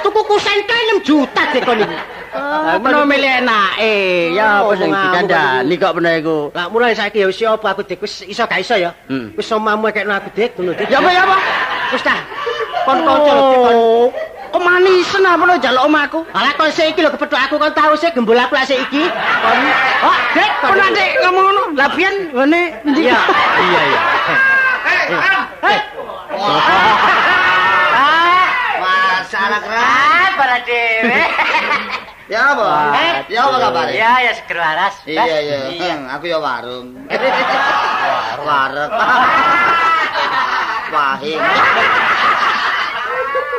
Tuku 0.00 0.20
kusen 0.24 0.58
kae 0.64 0.82
6 0.96 1.08
juta, 1.08 1.42
Dik 1.52 1.62
kon 1.64 1.80
iki. 1.80 1.98
Lah 2.30 2.78
menawa 2.78 3.04
milih 3.10 3.42
enake, 3.42 4.30
ya 4.38 4.62
apa 4.62 4.70
Oh, 4.70 4.74
sing 4.78 4.86
ngawur 4.94 5.10
dikandani 5.10 5.74
kok 5.74 5.92
bener 5.98 6.12
iku. 6.22 6.38
Lah 6.54 6.70
mulai 6.70 6.94
saiki 6.94 7.20
ya 7.20 7.26
wis 7.26 7.42
apa 7.42 7.66
aku 7.74 7.82
Dik 7.82 7.98
wis 8.00 8.22
iso 8.22 8.46
gak 8.46 8.62
iso 8.62 8.78
ya. 8.78 8.94
Hmm. 9.10 9.34
Wis 9.34 9.50
omamu 9.50 9.90
kekno 9.90 10.14
aku 10.14 10.30
Dik 10.32 10.54
ngono 10.56 10.72
Dik. 10.78 10.86
Ya 10.88 11.02
apa 11.02 11.10
ya 11.10 11.26
apa? 11.26 11.36
Wis 11.90 12.02
ta. 12.06 12.16
Kon 12.86 12.98
kanca 13.02 13.30
lho, 13.34 13.42
Dik, 13.50 13.58
kon. 13.60 13.74
Oh, 13.76 14.08
Kok 14.50 14.62
manisen 14.66 15.22
apa 15.22 15.42
lo 15.46 15.54
jaluk 15.62 15.82
omahku? 15.86 16.20
Alah 16.34 16.52
kon 16.54 16.70
sik 16.70 16.94
iki 16.94 17.02
lho 17.02 17.10
kepethuk 17.10 17.38
aku 17.38 17.54
kon 17.58 17.72
tau 17.74 17.94
sik 17.98 18.14
gembul 18.14 18.38
aku 18.38 18.54
lak 18.54 18.66
sik 18.70 18.78
iki. 18.78 19.04
Kon. 19.10 19.58
Oh, 20.06 20.16
Dik, 20.38 20.50
kon 20.62 20.78
dek 20.94 21.10
ngomong 21.26 21.44
ngono. 21.50 21.62
Lah 21.74 21.88
biyen 21.98 22.14
ngene? 22.30 22.62
Iya. 22.94 23.18
Iya, 23.58 23.80
iya. 23.90 24.00
Eh. 25.10 25.80
Masalah 26.30 27.29
keras. 29.40 29.62
Ah, 29.80 30.28
para 30.36 30.56
dewe. 30.66 31.20
Ya 32.30 32.54
apa? 32.54 32.94
Eh? 32.94 33.14
Ya 33.34 33.42
apa 33.42 33.56
kabar? 33.58 33.90
Ya, 33.90 34.22
ya 34.22 34.30
seger 34.38 34.62
waras. 34.62 34.94
Iya, 35.02 35.26
iya. 35.26 35.58
Iya. 35.66 35.94
Hmm, 35.98 36.14
Aku 36.14 36.30
ya 36.30 36.38
warung. 36.38 36.94
Wareg. 38.46 38.90
Wahing. 40.94 41.40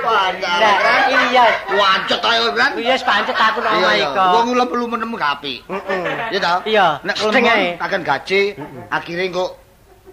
Wancet. 0.02 0.60
Lah, 0.64 0.78
iya. 1.12 1.46
Wancet 1.68 2.22
ayo 2.24 2.48
kan? 2.56 2.72
Iya, 2.80 2.96
pancet 3.04 3.36
aku 3.36 3.60
nang 3.60 3.76
Iya, 3.76 3.92
iko. 4.08 4.24
Wong 4.40 4.46
kula 4.56 4.66
perlu 4.72 4.86
menem 4.88 5.12
kapi. 5.20 5.54
Heeh. 5.68 6.04
Iya 6.32 6.40
ta? 6.40 6.54
Iya. 6.64 6.88
Nek 7.04 7.16
kelemon 7.20 7.76
akan 7.76 8.02
gaji, 8.08 8.42
akhirnya 8.88 9.26
kok 9.36 9.50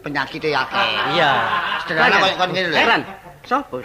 penyakitnya 0.02 0.66
akeh. 0.66 0.90
Iya. 1.14 1.30
Sederhana 1.86 2.16
koyo 2.26 2.34
kon 2.42 2.50
ngene 2.50 2.68
lho. 2.74 2.76
Heran. 2.76 3.00
Sopo? 3.46 3.78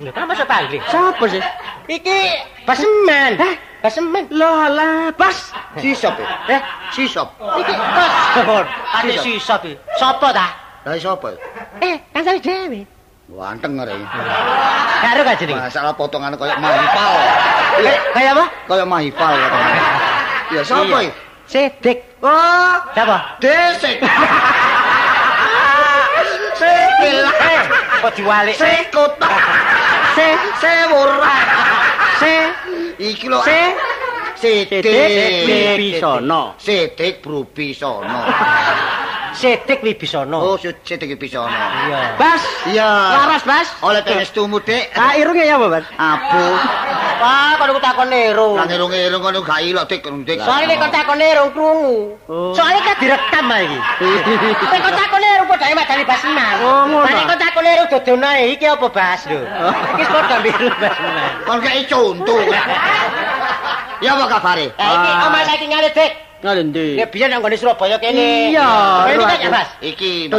Lha 0.00 0.10
kan 0.16 0.24
masa 0.24 0.48
panggil. 0.48 0.80
Sopo 0.88 1.28
sih? 1.28 1.44
Iki 1.84 2.18
basemen. 2.64 3.36
Hah? 3.36 3.54
Basemen. 3.84 4.24
Loh 4.32 4.64
lah, 4.72 5.12
bas. 5.12 5.52
Sisop 5.76 6.16
ya? 6.16 6.56
Eh, 6.56 6.60
Sisop. 6.88 7.28
iki 7.60 7.72
kos. 7.76 8.66
Ate 8.96 9.12
sisop 9.20 9.60
iki. 9.60 9.76
Sopo 10.00 10.32
ta? 10.32 10.48
Lah 10.88 10.96
sapa? 10.96 11.36
Eh, 11.84 12.00
kan 12.16 12.24
saya 12.24 12.40
dewe. 12.40 12.88
Wanteng 13.28 13.76
ngene. 13.76 14.00
Karo 15.04 15.20
gak 15.20 15.36
jenenge? 15.36 15.60
Masalah 15.68 15.92
potongan 15.92 16.32
koyo 16.40 16.56
mahifal. 16.56 17.12
Eh, 17.84 17.96
Kayak 18.16 18.32
apa? 18.40 18.44
Koyo 18.64 18.84
mahifal 18.88 19.32
katanya. 19.36 19.82
Ya 20.48 20.62
sapa 20.64 20.96
iki? 21.04 21.12
Sedik. 21.44 21.98
Oh, 22.24 22.72
Siapa? 22.96 23.36
desek. 23.42 24.00
Eh, 27.00 27.60
kok 28.00 28.12
diwalik? 28.16 28.56
Sekut. 28.56 29.12
Se, 30.14 30.28
Sewur. 30.60 31.10
se, 32.20 32.34
Iki 32.98 33.26
lho. 33.28 33.42
se. 33.42 33.60
Sidik. 34.40 34.80
Sidik. 34.80 35.76
Bisono. 35.76 36.54
Sidik 36.58 37.20
Brubisono. 37.22 38.20
Sedik 39.36 39.80
Wibisono. 39.82 40.38
Oh, 40.42 40.56
Sidik 40.58 41.06
Wibisono. 41.06 41.52
Iya. 41.52 42.00
Bas. 42.18 42.42
Iya. 42.66 42.90
Laras, 43.14 43.42
Bas. 43.46 43.68
Oleh 43.84 44.02
pengestumu, 44.02 44.58
Dik. 44.58 44.90
Ah, 44.98 45.14
irunge 45.14 45.46
ya 45.46 45.56
Bas? 45.60 45.86
Abu. 45.96 46.44
Wah, 47.20 47.52
kalau 47.60 47.76
aku 47.76 47.80
takon 47.84 48.08
nero. 48.08 48.56
Lah 48.56 48.64
ngerung-ngerung 48.64 49.20
ngono 49.20 49.38
gak 49.44 49.60
ilok, 49.60 49.84
Dik, 49.86 50.02
Dik. 50.24 50.40
Soalnya 50.40 50.72
nek 50.72 50.78
kon 50.80 50.90
takon 50.92 51.16
nero 51.20 51.42
krungu. 51.52 51.98
Oh. 52.26 52.52
Soalnya 52.56 52.80
kan 52.80 52.96
direkam 52.96 53.52
ae 53.52 53.64
iki. 53.68 53.78
Nek 54.72 54.80
kon 54.82 54.94
takon 54.96 55.20
nero 55.20 55.42
padha 55.46 55.64
ae 55.68 55.74
madani 55.76 56.04
basman. 56.08 56.54
Oh, 56.64 56.82
ngono. 56.88 57.04
Nek 57.04 57.79
dodonae 57.90 58.54
iki 58.54 58.66
apa 58.70 58.86
bas 58.88 59.26
lho. 59.26 59.42
Iki 59.98 60.04
padha 60.06 60.36
biru 60.40 60.68
basman. 60.78 61.32
Kon 61.44 61.58
kei 61.60 61.82
contoh. 61.90 62.40
Ya 64.00 64.16
apa 64.16 64.32
kabare? 64.32 64.72
Iki 64.72 65.10
omah 65.28 65.42
saiki 65.44 65.66
ngalit 65.68 65.92
dik. 65.92 66.12
Ngene 66.40 66.62
ndi? 66.72 66.86
Ya 66.96 67.04
biyen 67.04 67.28
nang 67.28 67.44
Surabaya 67.52 68.00
kene. 68.00 68.48
Iya, 68.48 68.68
Ini 69.12 69.24
kan 69.28 69.38
ya, 69.44 69.48
Mas. 69.52 69.68
Iki. 69.84 70.32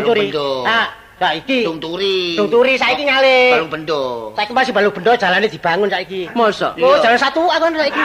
Nah, 0.65 0.89
nah 1.21 1.31
iki. 1.37 1.61
Tungturi. 1.61 2.33
Tungturi 2.33 2.73
saiki 2.81 3.05
ngalit. 3.05 3.53
Balung 3.53 3.69
bendo. 3.69 4.33
Saiki 4.33 4.49
masih 4.49 4.73
balung 4.73 4.89
bendo 4.89 5.13
jalane 5.13 5.45
dibangun 5.45 5.93
saiki. 5.93 6.33
Mosok. 6.33 6.73
Oh, 6.81 6.97
jalan 7.05 7.21
satu 7.21 7.45
aku 7.45 7.69
saiki. 7.77 8.01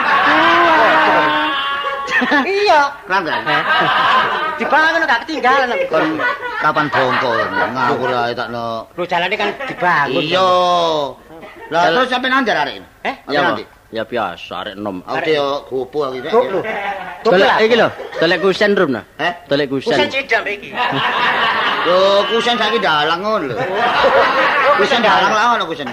Iya. 2.47 2.81
Langgan. 3.07 3.39
Dibangun 4.59 5.05
gak 5.05 5.21
ketinggalan 5.27 5.69
aku. 5.69 5.85
Kon 5.91 6.07
kapan 6.57 6.85
bongko 6.89 7.31
ngawur 7.75 8.09
ae 8.09 8.33
takno. 8.33 8.89
Lho 8.97 9.03
jalane 9.05 9.35
kan 9.37 9.49
dibangun. 9.69 10.21
Iya. 10.25 10.49
Lah 11.69 11.81
terus 11.91 12.09
sampe 12.09 12.27
nang 12.31 12.47
arek. 12.47 12.81
Eh? 13.05 13.15
Ya, 13.29 13.39
nanti. 13.43 13.76
Ya 13.91 14.03
biasa 14.03 14.53
arek 14.63 14.75
nom. 14.75 14.99
Aku 15.07 15.29
yo 15.31 15.45
aku 15.63 16.17
iki. 16.19 16.27
Lho. 16.27 16.59
Dolek 17.23 17.47
lah. 17.47 17.57
iki 17.63 17.75
lho, 17.75 17.87
dolek 18.19 18.39
kusen 18.43 18.71
rum 18.75 18.91
nah. 18.93 19.03
Eh? 19.19 19.33
Dolek 19.47 19.67
Kusen 19.71 19.95
kusen. 19.95 20.07
cidam 20.11 20.43
iki. 20.47 20.69
Yo 21.87 21.97
kusen 22.31 22.55
saiki 22.59 22.79
dalang 22.83 23.19
ngono 23.23 23.51
lho. 23.51 23.55
Kusen 24.77 24.99
dalang 24.99 25.31
lah 25.31 25.43
ngono 25.55 25.63
kusen. 25.71 25.87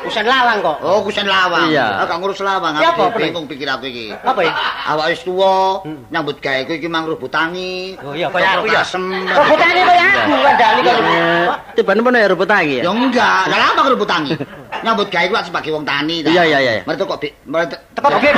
Kusen 0.00 0.24
lawang 0.24 0.64
kok. 0.64 0.76
Oh, 0.80 1.04
kusen 1.04 1.28
lawang. 1.28 1.68
Iya. 1.68 2.08
Aku 2.08 2.24
ngurus 2.24 2.40
lawang. 2.40 2.72
Aku 2.72 3.12
bingung 3.20 3.44
pikir 3.44 3.68
aku 3.68 3.84
iki. 3.92 4.16
Apa 4.16 4.40
ya? 4.40 4.52
Awak 4.96 5.12
wis 5.12 5.20
tuwa, 5.28 5.84
nyambut 6.08 6.40
gawe 6.40 6.64
ku 6.64 6.72
iki 6.72 6.88
mang 6.88 7.04
tangi. 7.28 8.00
Oh 8.00 8.16
iya, 8.16 8.32
kaya 8.32 8.58
aku 8.58 8.72
ya. 8.72 8.80
Asem. 8.80 9.04
Rebutane 9.28 9.80
kaya 9.84 10.04
aku 10.24 10.34
kandhani 10.40 10.80
kok. 10.80 10.94
Eh, 10.96 11.46
Tiba-tiba 11.76 12.10
ya 12.16 12.28
rebut 12.32 12.48
lagi 12.48 12.74
ya? 12.80 12.82
Ya 12.88 12.92
enggak, 12.96 13.42
lah 13.52 13.58
apa 13.76 14.04
tangi? 14.08 14.32
Nyambut 14.80 15.08
gawe 15.12 15.26
ku 15.28 15.36
sebagai 15.44 15.70
wong 15.76 15.84
tani 15.84 16.24
ta. 16.24 16.28
Iya, 16.32 16.42
iya, 16.48 16.58
iya. 16.64 16.72
Mereka 16.88 17.04
kok 17.04 17.20
Teko 17.48 18.08
bebek. 18.12 18.34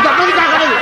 Ojo 0.00 0.10
muni 0.16 0.32
takon 0.32 0.60
iki. 0.64 0.78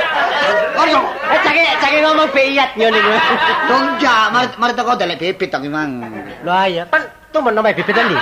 Ojo. 0.79 0.99
Eh 1.29 1.39
cake 1.43 1.63
cake 1.83 1.97
ngomong 1.99 2.29
beyat 2.31 2.69
ngene 2.79 2.99
kuwi. 3.03 3.19
Tonja, 3.67 4.15
mari 4.31 4.47
mari 4.55 4.73
teko 4.73 4.95
delek 4.95 5.19
bibit 5.19 5.49
tak 5.51 5.63
mang. 5.67 5.99
Lho 6.47 6.55
iya, 6.71 6.87
kan 6.87 7.11
temen 7.35 7.51
nomor 7.51 7.75
bibit 7.75 7.91
ndi? 7.91 8.17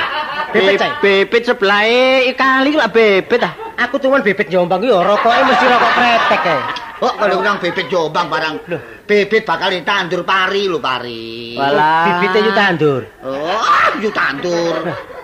Bibit 0.50 0.82
cai. 0.82 0.92
Bebet 1.00 1.42
sebelahe 1.46 2.34
kali 2.34 2.74
lah 2.74 2.90
bebet 2.90 3.46
ah. 3.46 3.54
Aku 3.78 4.02
tuman 4.02 4.26
bibit 4.26 4.50
Jombang 4.50 4.82
ki 4.82 4.90
ya 4.90 5.06
rokoke 5.06 5.46
mesti 5.46 5.66
rokok 5.70 5.92
kretek 5.94 6.42
kae. 6.42 6.87
Oh, 6.98 7.14
kalau 7.14 7.40
orang 7.40 7.58
bibit 7.58 7.86
Jombang 7.88 8.26
barang. 8.26 8.54
Loh. 8.68 8.82
Bibit 9.06 9.46
bakal 9.46 9.70
ditandur 9.70 10.26
pari 10.26 10.66
lho 10.66 10.82
pari. 10.82 11.54
Walah. 11.54 12.04
Bibite 12.10 12.40
yo 12.42 12.52
tandur. 12.52 13.02
Oh, 13.22 13.62
yo 13.98 14.10
tandur. 14.10 14.76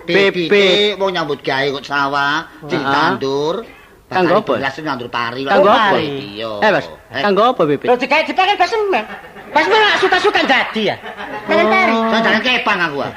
Bibit. 0.04 0.46
Bibit 0.46 0.94
mau 0.94 1.08
nyambut 1.08 1.40
gawe 1.40 1.66
kok 1.72 1.84
sawah, 1.84 2.46
ditandur. 2.62 3.66
Kanggo 4.04 4.38
apa? 4.38 4.54
Belas 4.60 4.74
tandur 4.76 5.08
pari. 5.08 5.42
Kanggo 5.42 5.66
Oh, 5.66 5.74
apa? 5.74 5.98
pari, 5.98 6.38
Iya. 6.38 6.52
Eh, 6.60 6.70
Mas. 6.70 6.86
Kanggo 7.10 7.42
apa 7.50 7.62
bebet? 7.64 7.86
Lho 7.86 7.94
digawe 7.96 8.22
dipakai 8.22 8.54
basemen. 8.54 9.04
Basemen 9.50 9.80
lak 9.80 9.96
suka-suka 9.98 10.40
dadi 10.44 10.82
ya. 10.86 10.96
Tangan 11.44 11.66
pari. 11.66 11.94
Saya 11.96 12.20
jalan 12.22 12.40
kepang 12.40 12.78
aku. 12.80 12.96
ah. 13.00 13.12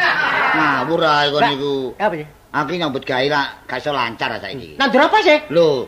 Ngawur 0.50 1.02
ae 1.04 1.26
kon 1.30 1.41
niku. 1.46 1.76
Apa 1.96 2.15
ya? 2.15 2.26
Aku 2.56 2.74
nyambut 2.74 3.04
gawe 3.06 3.28
lah 3.30 3.46
gak 3.70 3.78
iso 3.78 3.93
lancar 3.93 4.34
ah 4.34 4.39
saiki. 4.41 4.82
Nandur 4.82 5.06
apa 5.06 5.17
sih? 5.22 5.38
Lho, 5.54 5.86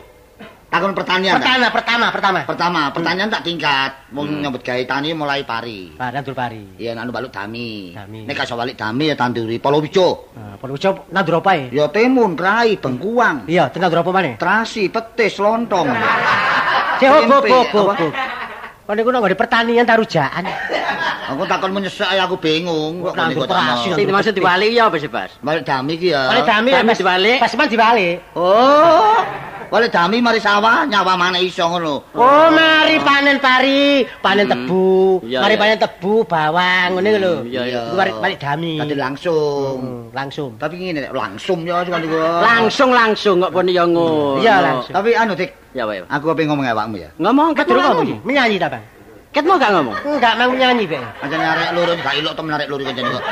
takon 0.70 0.94
pertanian. 0.94 1.34
tak? 1.36 1.42
Pertama, 1.42 1.66
pertama, 1.74 2.06
pertama. 2.14 2.40
Pertama, 2.46 2.80
pertanian 2.94 3.28
tak 3.28 3.42
tingkat. 3.42 3.90
Wong 4.14 4.40
nyambut 4.40 4.62
gawe 4.62 4.82
tani 4.86 5.10
mulai 5.12 5.42
pari. 5.42 5.90
Pak 5.98 6.08
nandur 6.14 6.34
pari. 6.38 6.78
Iya, 6.78 6.94
anu 6.94 7.10
balik 7.10 7.34
dami. 7.34 7.90
Dami. 7.92 8.24
Nek 8.24 8.34
gak 8.38 8.46
iso 8.46 8.54
balik 8.54 8.78
dami 8.78 9.10
ya 9.10 9.18
tanduri 9.18 9.58
polowijo. 9.58 10.30
Nah, 10.38 10.54
coba 10.56 11.02
nandur 11.10 11.42
apa 11.42 11.50
ya? 11.58 11.66
Ya 11.74 11.84
timun, 11.90 12.38
rai, 12.38 12.78
bengkuang, 12.78 13.50
Iya, 13.50 13.68
nandur 13.74 14.06
apa 14.06 14.10
maneh? 14.14 14.34
terasi, 14.38 14.86
petis, 14.88 15.42
lontong. 15.42 15.90
Cek 17.02 17.08
hop 17.10 17.24
hop. 17.26 17.44
apa? 17.44 17.94
hop. 17.98 18.12
Kon 18.90 18.98
niku 18.98 19.10
nang 19.14 19.22
pertanian 19.22 19.86
tarujaan. 19.86 20.44
Aku 21.30 21.46
takon 21.46 21.70
menyesek 21.70 22.10
ya 22.10 22.26
aku 22.26 22.42
bingung. 22.42 23.06
Kok 23.06 23.14
Kok 23.14 23.16
nandur 23.18 23.46
kok 23.46 23.54
terasi. 23.54 23.88
Sing 23.94 24.06
dimaksud 24.06 24.34
diwali 24.34 24.74
ya 24.74 24.90
apa 24.90 24.98
sih, 24.98 25.06
Bas? 25.06 25.30
Balik 25.38 25.62
dami 25.62 25.94
ki 25.94 26.10
ya. 26.10 26.26
Oleh 26.34 26.42
dami 26.42 26.74
Dami 26.74 26.90
pas 26.90 26.98
dibalik. 26.98 27.38
Basemen 27.38 27.66
dibalik. 27.70 28.16
Oh. 28.34 29.18
Balik 29.70 29.94
dami 29.94 30.18
mari 30.18 30.42
sawah 30.42 30.82
nyawa 30.82 31.14
mana 31.14 31.38
iso 31.38 31.62
ngono. 31.62 32.02
Oh, 32.10 32.46
mari 32.50 32.98
panen 32.98 33.38
pari, 33.38 34.02
panen 34.18 34.50
Hmm. 34.50 34.66
tebu, 34.66 35.22
mari 35.22 35.54
panen 35.54 35.78
tebu, 35.78 36.26
bawang, 36.26 36.98
ngene 36.98 37.10
lho. 37.16 37.34
Iku 37.46 37.94
balik 37.94 38.18
balik 38.18 38.38
dami. 38.42 38.82
Tadi 38.82 38.98
langsung. 38.98 39.78
Hmm, 39.78 40.02
langsung. 40.10 40.50
Tapi 40.58 40.74
ngene 40.74 41.14
langsung 41.14 41.62
ya 41.62 41.86
cuma 41.86 42.02
niku. 42.02 42.18
Langsung 42.18 42.90
langsung 42.90 43.36
kok 43.38 43.54
pun 43.54 43.70
ya 43.70 43.86
ngono. 43.86 44.42
Iya, 44.42 44.54
langsung. 44.58 44.90
Tapi 44.90 45.14
anu 45.14 45.32
Dik, 45.38 45.50
Ya 45.70 45.86
wae. 45.86 46.02
aku 46.02 46.34
pengen 46.34 46.50
ngomong 46.50 46.66
awakmu 46.66 46.96
ya. 46.98 47.10
Ngomong 47.22 47.54
ket 47.54 47.62
Ket 47.62 47.70
durung 47.70 47.86
apa? 47.86 48.02
Menyanyi 48.26 48.58
ta, 48.58 48.66
Bang? 48.66 48.82
Ket 49.30 49.46
mau 49.46 49.54
gak 49.62 49.70
ngomong? 49.70 49.94
Enggak, 50.02 50.34
mau 50.42 50.50
menyanyi, 50.50 50.90
Bang. 50.90 51.06
Aja 51.22 51.36
nyarek 51.38 51.70
loro 51.78 51.92
gak 52.02 52.14
ilok 52.18 52.32
to 52.34 52.42
menarik 52.42 52.66
loro 52.66 52.82
kancane 52.82 53.08
kok. 53.14 53.24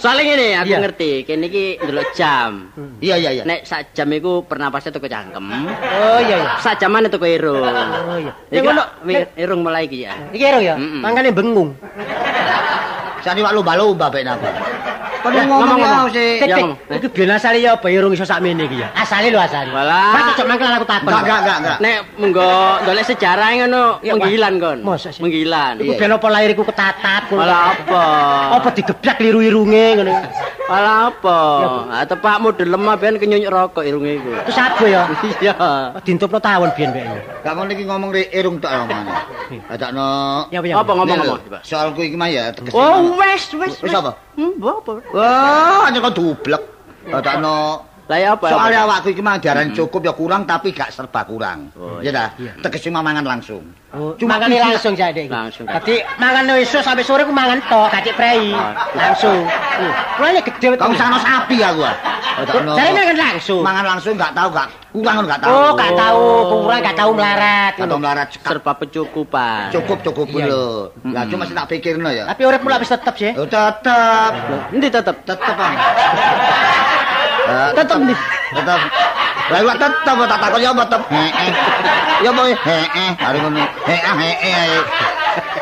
Soalnya 0.00 0.22
ngene 0.32 0.46
aku 0.56 0.68
Iya. 0.72 0.78
ngerti, 0.80 1.10
kene 1.28 1.44
iki 1.52 1.64
ndelok 1.76 2.08
jam. 2.16 2.72
Iya 3.04 3.20
iya 3.20 3.30
iya. 3.36 3.42
Nek 3.44 3.68
sak 3.68 3.92
jam 3.92 4.08
iku 4.16 4.48
pernapasnya 4.48 4.96
teko 4.96 5.12
cangkem. 5.12 5.44
Oh 5.76 6.20
iya 6.24 6.36
iya. 6.40 6.50
Sak 6.64 6.80
jamane 6.80 7.12
teko 7.12 7.28
irung. 7.28 7.60
Oh 7.60 8.16
iya. 8.16 8.32
Iki 8.48 8.56
Nek 8.56 8.62
ngono 8.64 8.84
irung 9.36 9.60
mulai 9.60 9.84
iki 9.84 10.08
ya. 10.08 10.16
Iki 10.32 10.40
ero 10.40 10.58
ya, 10.64 10.80
mangkane 10.80 11.36
bengung. 11.36 11.76
Sani 13.20 13.44
wak 13.44 13.52
lomba-lomba 13.52 14.08
pek 14.08 14.24
napa. 14.24 14.48
Ya, 15.28 15.44
ngomong 15.44 16.08
tik. 16.12 16.48
ngomong. 16.48 16.76
Iki 16.88 17.08
biyen 17.12 17.30
asale 17.36 17.58
ya 17.60 17.76
apa 17.76 17.86
irung 17.92 18.12
iso 18.16 18.24
sakmene 18.24 18.64
iki 18.64 18.80
ya. 18.80 18.88
Asale 18.96 19.28
lho 19.28 19.40
asale. 19.40 19.70
Walah. 19.70 20.32
Cocok 20.32 20.46
mangkel 20.48 20.72
aku 20.72 20.86
takon. 20.88 21.10
Enggak 21.12 21.38
enggak 21.44 21.56
enggak. 21.60 21.76
Nek 21.84 21.96
menggo 22.16 22.50
golek 22.88 23.04
sejarah 23.04 23.48
ngono 23.60 23.82
menggilan 24.00 24.52
kon. 24.56 24.78
Menggilan. 25.20 25.72
Iku 25.80 25.92
ben 26.00 26.12
apa 26.16 26.26
lahirku 26.32 26.62
ketatat 26.64 27.22
ngono. 27.28 27.40
Malah 27.44 27.60
apa? 27.76 28.04
Apa 28.56 28.68
digebrak 28.72 29.18
liru 29.20 29.40
irunge 29.44 29.86
ngono. 30.00 30.12
Malah 30.70 30.96
apa? 31.10 31.38
Ah 31.90 32.04
tepakmu 32.06 32.54
delem 32.56 32.86
ben 32.96 33.14
kenyunyuk 33.20 33.50
rokok 33.50 33.84
irunge 33.84 34.22
iku. 34.22 34.30
Terus 34.48 34.58
apa 34.58 34.84
ya? 34.86 35.02
Iya. 35.40 35.54
Dintupno 36.04 36.38
tawon 36.40 36.70
biyen 36.74 36.90
mbek. 36.94 37.04
Gak 37.44 37.52
ngono 37.56 37.70
iki 37.72 37.84
ngomong 37.84 38.10
irung 38.16 38.56
tok 38.62 38.70
ya 38.70 38.80
omane. 38.84 39.12
Adakno 39.66 40.08
Ya 40.50 40.58
apa 40.62 40.66
ya? 40.70 40.74
Apa 40.78 40.92
ngomong 40.94 41.16
Ini 41.16 41.20
lho, 41.20 41.34
ngomong? 41.36 41.52
Pak? 41.52 41.62
Soalku 41.66 42.00
iki 42.06 42.16
mah 42.16 42.28
ya 42.30 42.54
teges. 42.54 42.72
Oh, 42.72 43.18
wes 43.18 43.44
wes. 43.58 43.74
Wis 43.82 43.94
apa? 43.94 44.14
Hmm, 44.38 44.54
apa? 44.62 44.92
Wah, 45.10 45.90
kok 45.90 46.14
dublek. 46.14 46.62
Adakno 47.10 47.89
Lah 48.10 48.18
ya 48.18 48.34
apa? 48.34 48.50
Soalnya 48.50 48.90
awakku 48.90 49.14
iki 49.14 49.22
mah 49.22 49.38
diarani 49.38 49.70
cukup 49.70 50.02
ya 50.02 50.10
kurang 50.10 50.42
tapi 50.42 50.74
gak 50.74 50.90
serba 50.90 51.22
kurang. 51.22 51.70
Oh, 51.78 52.02
Ya 52.02 52.10
ta? 52.10 52.34
Tegese 52.58 52.90
mangan 52.90 53.22
langsung. 53.22 53.62
Oh, 53.94 54.14
Cuma 54.18 54.34
mangane 54.38 54.58
iki- 54.58 54.66
langsung 54.66 54.98
jade 54.98 55.26
iki. 55.26 55.30
Langsung. 55.30 55.66
Dadi 55.66 56.02
mangan 56.18 56.46
esuk 56.58 56.82
sampai 56.82 57.06
sore 57.06 57.22
ku 57.22 57.30
mangan 57.30 57.62
tok, 57.70 57.86
gak 57.90 58.02
cek 58.06 58.14
prei. 58.18 58.50
Ah. 58.50 58.74
Langsung. 58.98 59.46
Uh, 59.46 59.92
Kuwi 60.18 60.42
gede 60.42 60.66
Kamu 60.74 60.94
sana 60.98 61.22
sapi 61.22 61.62
aku. 61.62 61.86
ah. 61.86 61.94
Adakno. 62.42 62.74
Jare 62.74 62.90
mangan 62.90 63.16
langsung. 63.18 63.62
Mangan 63.62 63.84
langsung 63.94 64.12
gak 64.18 64.32
tahu 64.34 64.48
gak 64.50 64.68
kurang 64.90 65.22
gak 65.30 65.40
tahu. 65.42 65.50
Oh, 65.54 65.70
gak 65.78 65.92
tahu, 65.94 66.22
kurang 66.66 66.80
gak 66.82 66.96
tahu 66.98 67.10
melarat. 67.14 67.72
Gak 67.78 67.86
tahu 67.86 67.98
melarat 68.02 68.28
serba 68.34 68.72
pencukupan. 68.74 69.70
Cukup 69.70 69.98
cukup 70.02 70.26
lho. 70.34 70.90
Lah 71.10 71.24
cuma 71.30 71.46
sih 71.46 71.54
tak 71.54 71.66
pikirno 71.70 72.10
ya. 72.10 72.26
Tapi 72.26 72.42
urip 72.42 72.58
pula 72.62 72.78
wis 72.82 72.90
tetep 72.90 73.14
sih. 73.14 73.30
Oh, 73.38 73.46
tetep. 73.46 74.32
Endi 74.74 74.86
tetep? 74.90 75.14
Tetep 75.22 75.54
ah. 75.54 75.74
Eh, 76.70 76.79
Tetep 77.76 77.98
nih. 78.06 78.18
Tetep. 78.54 78.80
Lah 79.50 79.58
iwak 79.66 79.76
tetep 79.82 80.16
tak 80.16 80.38
takon 80.38 80.60
ya 80.62 80.70
tetep. 80.74 81.00
Heeh. 81.10 81.50
Ya 82.20 82.30
apa 82.30 82.42
heeh, 82.46 83.10
hari 83.18 83.38
ngono. 83.42 83.62
Heeh 83.88 84.14
heeh 84.14 84.36
ae. 84.54 84.78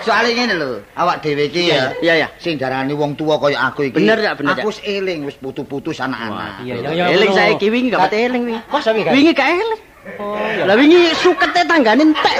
Soale 0.04 0.32
ngene 0.32 0.54
lho, 0.56 0.80
awak 0.96 1.20
dhewe 1.20 1.48
iki 1.48 1.68
ya. 1.68 1.92
Iya 2.00 2.14
ya. 2.24 2.28
Sing 2.40 2.56
darani 2.56 2.96
wong 2.96 3.12
tuwa 3.16 3.36
kaya 3.36 3.68
aku 3.68 3.88
iki. 3.88 4.00
Bener 4.00 4.16
ya, 4.20 4.32
bener. 4.32 4.56
Aku 4.56 4.72
wis 4.72 4.80
eling, 4.84 5.28
wis 5.28 5.36
putu-putus 5.36 6.00
anak-anak. 6.00 6.64
Iya, 6.64 6.74
iya, 6.80 6.88
iya. 6.92 7.04
Eling 7.12 7.30
ngono. 7.32 7.40
saiki 7.40 7.66
wingi 7.68 7.88
gak 7.92 8.00
pate 8.08 8.16
eling 8.28 8.42
wingi. 8.48 8.60
Masa 8.72 8.90
wingi 8.96 9.04
gak? 9.04 9.12
Wingi 9.12 9.32
gak 9.36 9.48
eling. 9.52 9.80
Oh. 10.16 10.34
Lah 10.64 10.74
wingi 10.74 11.12
sukete 11.20 11.62
tanggane 11.68 12.08
entek. 12.08 12.36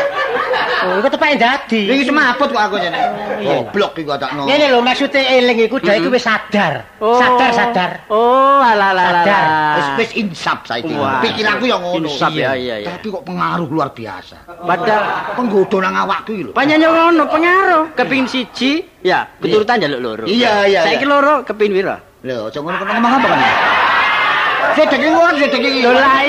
Oh, 0.78 1.02
iku 1.02 1.08
tepake 1.10 1.36
dadi. 1.36 1.90
Wingi 1.90 2.04
semaput 2.06 2.48
kok 2.48 2.62
aku 2.70 2.80
jane. 2.80 2.96
iya. 3.42 3.60
Goblok 3.60 3.98
iku 3.98 4.14
adakno. 4.16 4.46
Ngene 4.48 4.64
lho 4.72 4.80
maksude 4.80 5.20
eling 5.20 5.58
iku 5.68 5.76
dhek 5.82 6.00
iku 6.00 6.08
wis 6.08 6.24
sadar. 6.24 6.86
Sadar 6.96 7.50
sadar. 7.52 7.90
Oh, 8.08 8.62
ala 8.62 8.94
ala 8.94 9.02
ala. 9.10 9.40
Wis 9.76 9.88
wis 10.00 10.10
insaf 10.16 10.64
saiki. 10.64 10.94
Pikiranku 10.94 11.68
ya 11.68 11.76
ngono. 11.76 12.08
Insaf 12.08 12.32
ya, 12.32 12.56
iya, 12.56 12.80
iya. 12.80 12.88
Tapi 12.94 13.10
kok 13.12 13.22
pengaruh 13.26 13.68
luar 13.68 13.92
biasa. 13.92 14.46
Padahal 14.46 15.04
Penggoda 15.36 15.78
nang 15.84 15.94
awakku 16.08 16.30
iki 16.32 16.42
lho. 16.48 16.52
Panjenengan 16.54 17.12
ngono 17.12 17.24
pengaruh 17.28 17.84
kepingin 17.92 18.26
siji 18.30 18.86
ya 19.04 19.28
keturutan 19.42 19.82
jaluk 19.82 20.00
loro. 20.00 20.24
Iya, 20.24 20.66
iya, 20.66 20.80
Saiki 20.86 21.06
loro 21.06 21.42
kepingin 21.44 21.74
piro? 21.84 21.96
Lho, 22.26 22.50
aja 22.50 22.58
ngono 22.58 22.76
ngomong 22.82 23.12
apa 23.18 23.26
kan? 23.30 23.40
Sedek 24.76 24.98
iki 25.00 25.10
wong 25.10 25.34
sedek 25.38 25.62
iki. 25.62 25.80
Lho, 25.82 25.90
lah, 25.94 26.22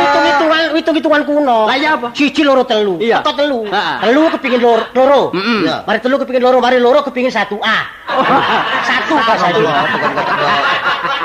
hitung-hitungan 0.00 0.62
hitung-hitungan 0.76 1.22
kuno. 1.28 1.58
Lah 1.68 1.76
iya 1.76 1.96
apa? 1.96 2.08
Siji 2.16 2.42
loro 2.44 2.64
telu. 2.64 2.96
Iya. 3.00 3.20
Teko 3.20 3.32
telu. 3.36 3.60
Telu 3.72 4.22
kepingin 4.36 4.60
loro. 4.62 5.20
Iya. 5.36 5.84
Mari 5.84 5.98
telu 6.00 6.16
kepingin 6.20 6.42
loro, 6.44 6.58
mari 6.60 6.78
loro 6.80 7.04
kepingin 7.04 7.32
satu 7.32 7.60
A. 7.60 7.78
Satu 8.88 9.14
pas 9.18 9.38
satu. 9.38 9.62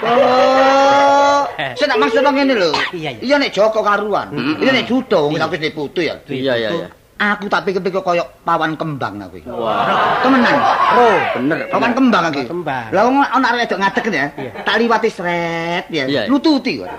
Oh, 0.01 1.45
saya 1.77 1.93
nak 1.93 2.09
maksud 2.09 2.25
ngene 2.25 2.57
lho. 2.57 2.73
Iya, 2.89 3.21
iya. 3.21 3.21
Iya 3.21 3.35
nek 3.37 3.53
Joko 3.53 3.85
karuan. 3.85 4.33
Iya 4.57 4.73
nek 4.73 4.89
judo 4.89 5.29
wong 5.29 5.37
wis 5.37 5.69
putu 5.77 6.01
ya. 6.01 6.17
Iya 6.25 6.57
iya 6.57 6.69
iya. 6.73 6.87
Aku 7.21 7.45
tak 7.53 7.69
pikir-pikir 7.69 8.01
koyo 8.01 8.25
pawan 8.41 8.73
kembang 8.73 9.21
aku. 9.21 9.45
Wah, 9.53 10.17
Temenan. 10.25 10.57
Ro. 10.97 11.09
bener. 11.37 11.69
Pawan 11.69 11.93
kembang 11.93 12.33
iki. 12.33 12.49
Kembang. 12.49 12.89
Lah 12.89 13.05
wong 13.05 13.21
ana 13.21 13.45
arek 13.53 13.69
wedok 13.69 13.77
ngadeg 13.77 14.05
ya. 14.09 14.25
Tak 14.65 14.81
liwati 14.81 15.09
sret 15.13 15.85
ya. 15.93 16.25
Lututi 16.25 16.81
kok. 16.81 16.89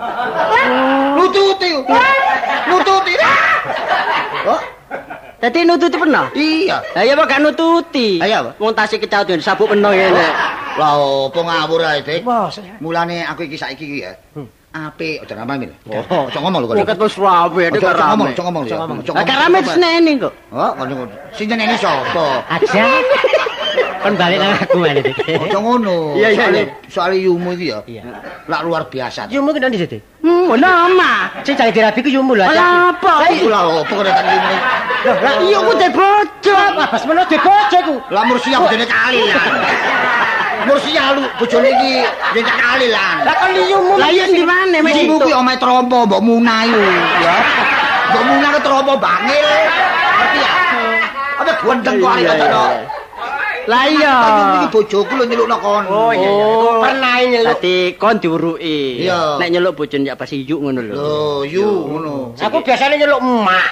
Lututi. 1.19 1.69
Lututi. 2.71 3.13
Oh, 4.43 4.59
Dadi 5.43 5.59
nututi 5.67 5.95
pernah? 5.99 6.31
iya. 6.31 6.79
Lah 6.95 7.03
iya 7.03 7.19
apa 7.19 7.27
gak 7.27 7.43
nututi? 7.43 8.15
Lah 8.15 8.47
apa? 8.47 8.51
Wong 8.63 8.71
tasik 8.71 9.03
kecaut 9.03 9.27
dengan 9.27 9.43
sabuk 9.43 9.75
peno 9.75 9.91
ngene. 9.91 10.23
Lah 10.79 10.95
opo 11.27 11.43
ngawur 11.43 11.83
ae, 11.83 11.99
Dik? 11.99 12.23
Mulane 12.79 13.27
aku 13.27 13.43
iki 13.51 13.59
saiki 13.59 13.83
iki 13.83 13.97
ya. 14.07 14.15
Hmm. 14.39 14.47
Apik, 14.73 15.21
aja 15.21 15.37
nama 15.37 15.53
Mil. 15.53 15.69
Oh, 15.85 16.25
aja 16.25 16.39
ngomong 16.41 16.65
lho 16.65 16.67
kok. 16.73 16.75
Wong 16.81 16.89
ket 16.89 16.97
wis 16.97 17.15
rawe 17.21 17.63
nek 17.69 17.77
aja 17.77 17.93
ngomong, 17.93 18.25
rame. 18.25 18.33
aja 18.33 18.41
ngomong 18.41 18.63
ya. 18.65 18.77
ngomong. 18.81 18.97
Lah 19.05 19.21
gak 19.21 19.37
rame 19.45 19.59
seneni 19.69 20.11
kok. 20.17 20.33
Oh, 20.49 20.71
ngono 20.73 20.93
ngono. 20.97 21.13
Sing 21.37 21.45
nyeneni 21.45 21.77
sapa? 21.77 22.41
Aja. 22.49 22.85
Kon 24.03 24.17
balik 24.17 24.41
nang 24.41 24.57
aku 24.57 24.81
Dik. 24.81 25.13
Aja 25.29 25.57
ngono. 25.61 26.17
Iya, 26.17 26.27
iya, 26.33 26.65
Soale 26.89 27.21
yumu 27.21 27.53
iki 27.53 27.69
ya. 27.69 27.85
Lak 28.49 28.65
luar 28.65 28.89
biasa. 28.89 29.29
Yumu 29.29 29.53
ki 29.53 29.61
ndi 29.61 29.77
Dik? 29.85 30.01
Hmm, 30.25 30.57
nama. 30.57 31.29
Sing 31.45 31.53
jange 31.53 31.69
dirabi 31.69 32.01
ku 32.01 32.09
yumu 32.09 32.33
lho. 32.33 32.41
Lah 32.41 32.97
apa? 32.97 33.29
Iku 33.29 33.53
lah 33.53 33.77
opo 33.77 33.93
kok 33.93 34.03
datang 34.09 34.25
yumu. 34.25 34.55
Lah 35.21 35.33
iya 35.45 35.57
ku 35.61 35.71
de 35.77 35.87
bojo. 35.93 36.53
Apa 36.57 36.97
pas 36.97 37.03
meno 37.05 37.21
di 37.29 37.37
bojo 37.37 37.77
ku? 37.85 37.95
Lah 38.09 38.25
Mursia 38.25 38.57
bojone 38.57 38.85
kali 38.89 39.21
lah. 39.29 39.45
Mursia 40.67 41.03
lu 41.15 41.21
bojone 41.39 41.69
iki 41.69 41.91
yen 42.35 42.45
kali 42.47 42.87
lah. 42.89 43.23
Lah 43.27 43.35
kon 43.37 43.51
yumu 43.55 43.93
Lah 43.99 44.09
iya 44.09 44.25
di 44.29 44.43
mana? 44.43 44.77
Yumu 44.79 45.15
itu? 45.15 45.15
kuwi 45.19 45.33
omahe 45.35 45.57
trompo 45.59 46.07
mbok 46.07 46.21
munai. 46.23 46.71
Ya. 47.19 47.35
Mbok 48.13 48.23
munang 48.29 48.51
ketropo 48.59 48.93
bangil. 48.97 49.47
Ngerti 50.13 50.39
ya? 50.39 50.53
Apa 51.41 51.51
gondeng 51.61 51.95
kok 51.99 52.11
arek 52.15 52.35
kok. 52.47 52.71
Lah 53.63 53.83
iya. 53.87 54.15
Iki 54.59 54.67
bojoku 54.71 55.13
lho 55.15 55.23
nyelukno 55.27 55.57
kon. 55.59 55.83
Oh 55.87 56.11
iya. 56.11 56.29
Oh, 56.31 56.83
pernah 56.83 57.15
nyeluk. 57.23 57.59
Dadi 57.59 57.77
kon 57.95 58.15
diuruki. 58.19 59.07
Iya. 59.07 59.39
Nek 59.39 59.49
nyeluk 59.51 59.73
bojone 59.75 60.07
ya 60.07 60.15
pas 60.19 60.31
iyuk 60.31 60.59
ngono 60.59 60.79
lho. 60.83 60.93
Lho, 60.95 61.47
yu 61.47 61.67
ngono. 61.87 62.35
Aku 62.39 62.59
biasanya 62.63 62.95
nyeluk 62.99 63.19
emak. 63.23 63.67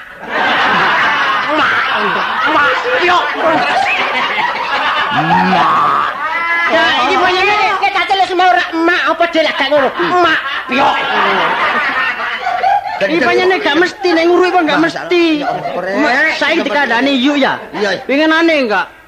Emak. 1.51 1.73
Emak. 2.47 2.69
Yo. 3.04 3.17
Ya, 5.51 5.67
iki 7.07 7.15
banyaknya 7.19 7.55
nek 7.81 8.05
celuk 8.07 8.25
semua 8.27 8.47
ora 8.51 8.63
emak 8.71 9.01
apa 9.12 9.23
dhewe 9.31 9.51
gak 9.51 9.67
ngono. 9.71 9.89
Emak. 9.91 10.39
Yo. 10.71 10.88
Iki 13.01 13.17
pancene 13.25 13.55
gak 13.60 13.75
mesti 13.81 14.10
nek 14.13 14.25
ngurui 14.29 14.49
kok 14.53 14.63
gak 14.63 14.79
mesti. 14.79 15.23
Saiki 16.38 16.62
dikandani 16.63 17.12
iyuk 17.17 17.38
ya. 17.41 17.57
Pengenane 18.05 18.53
enggak? 18.67 19.01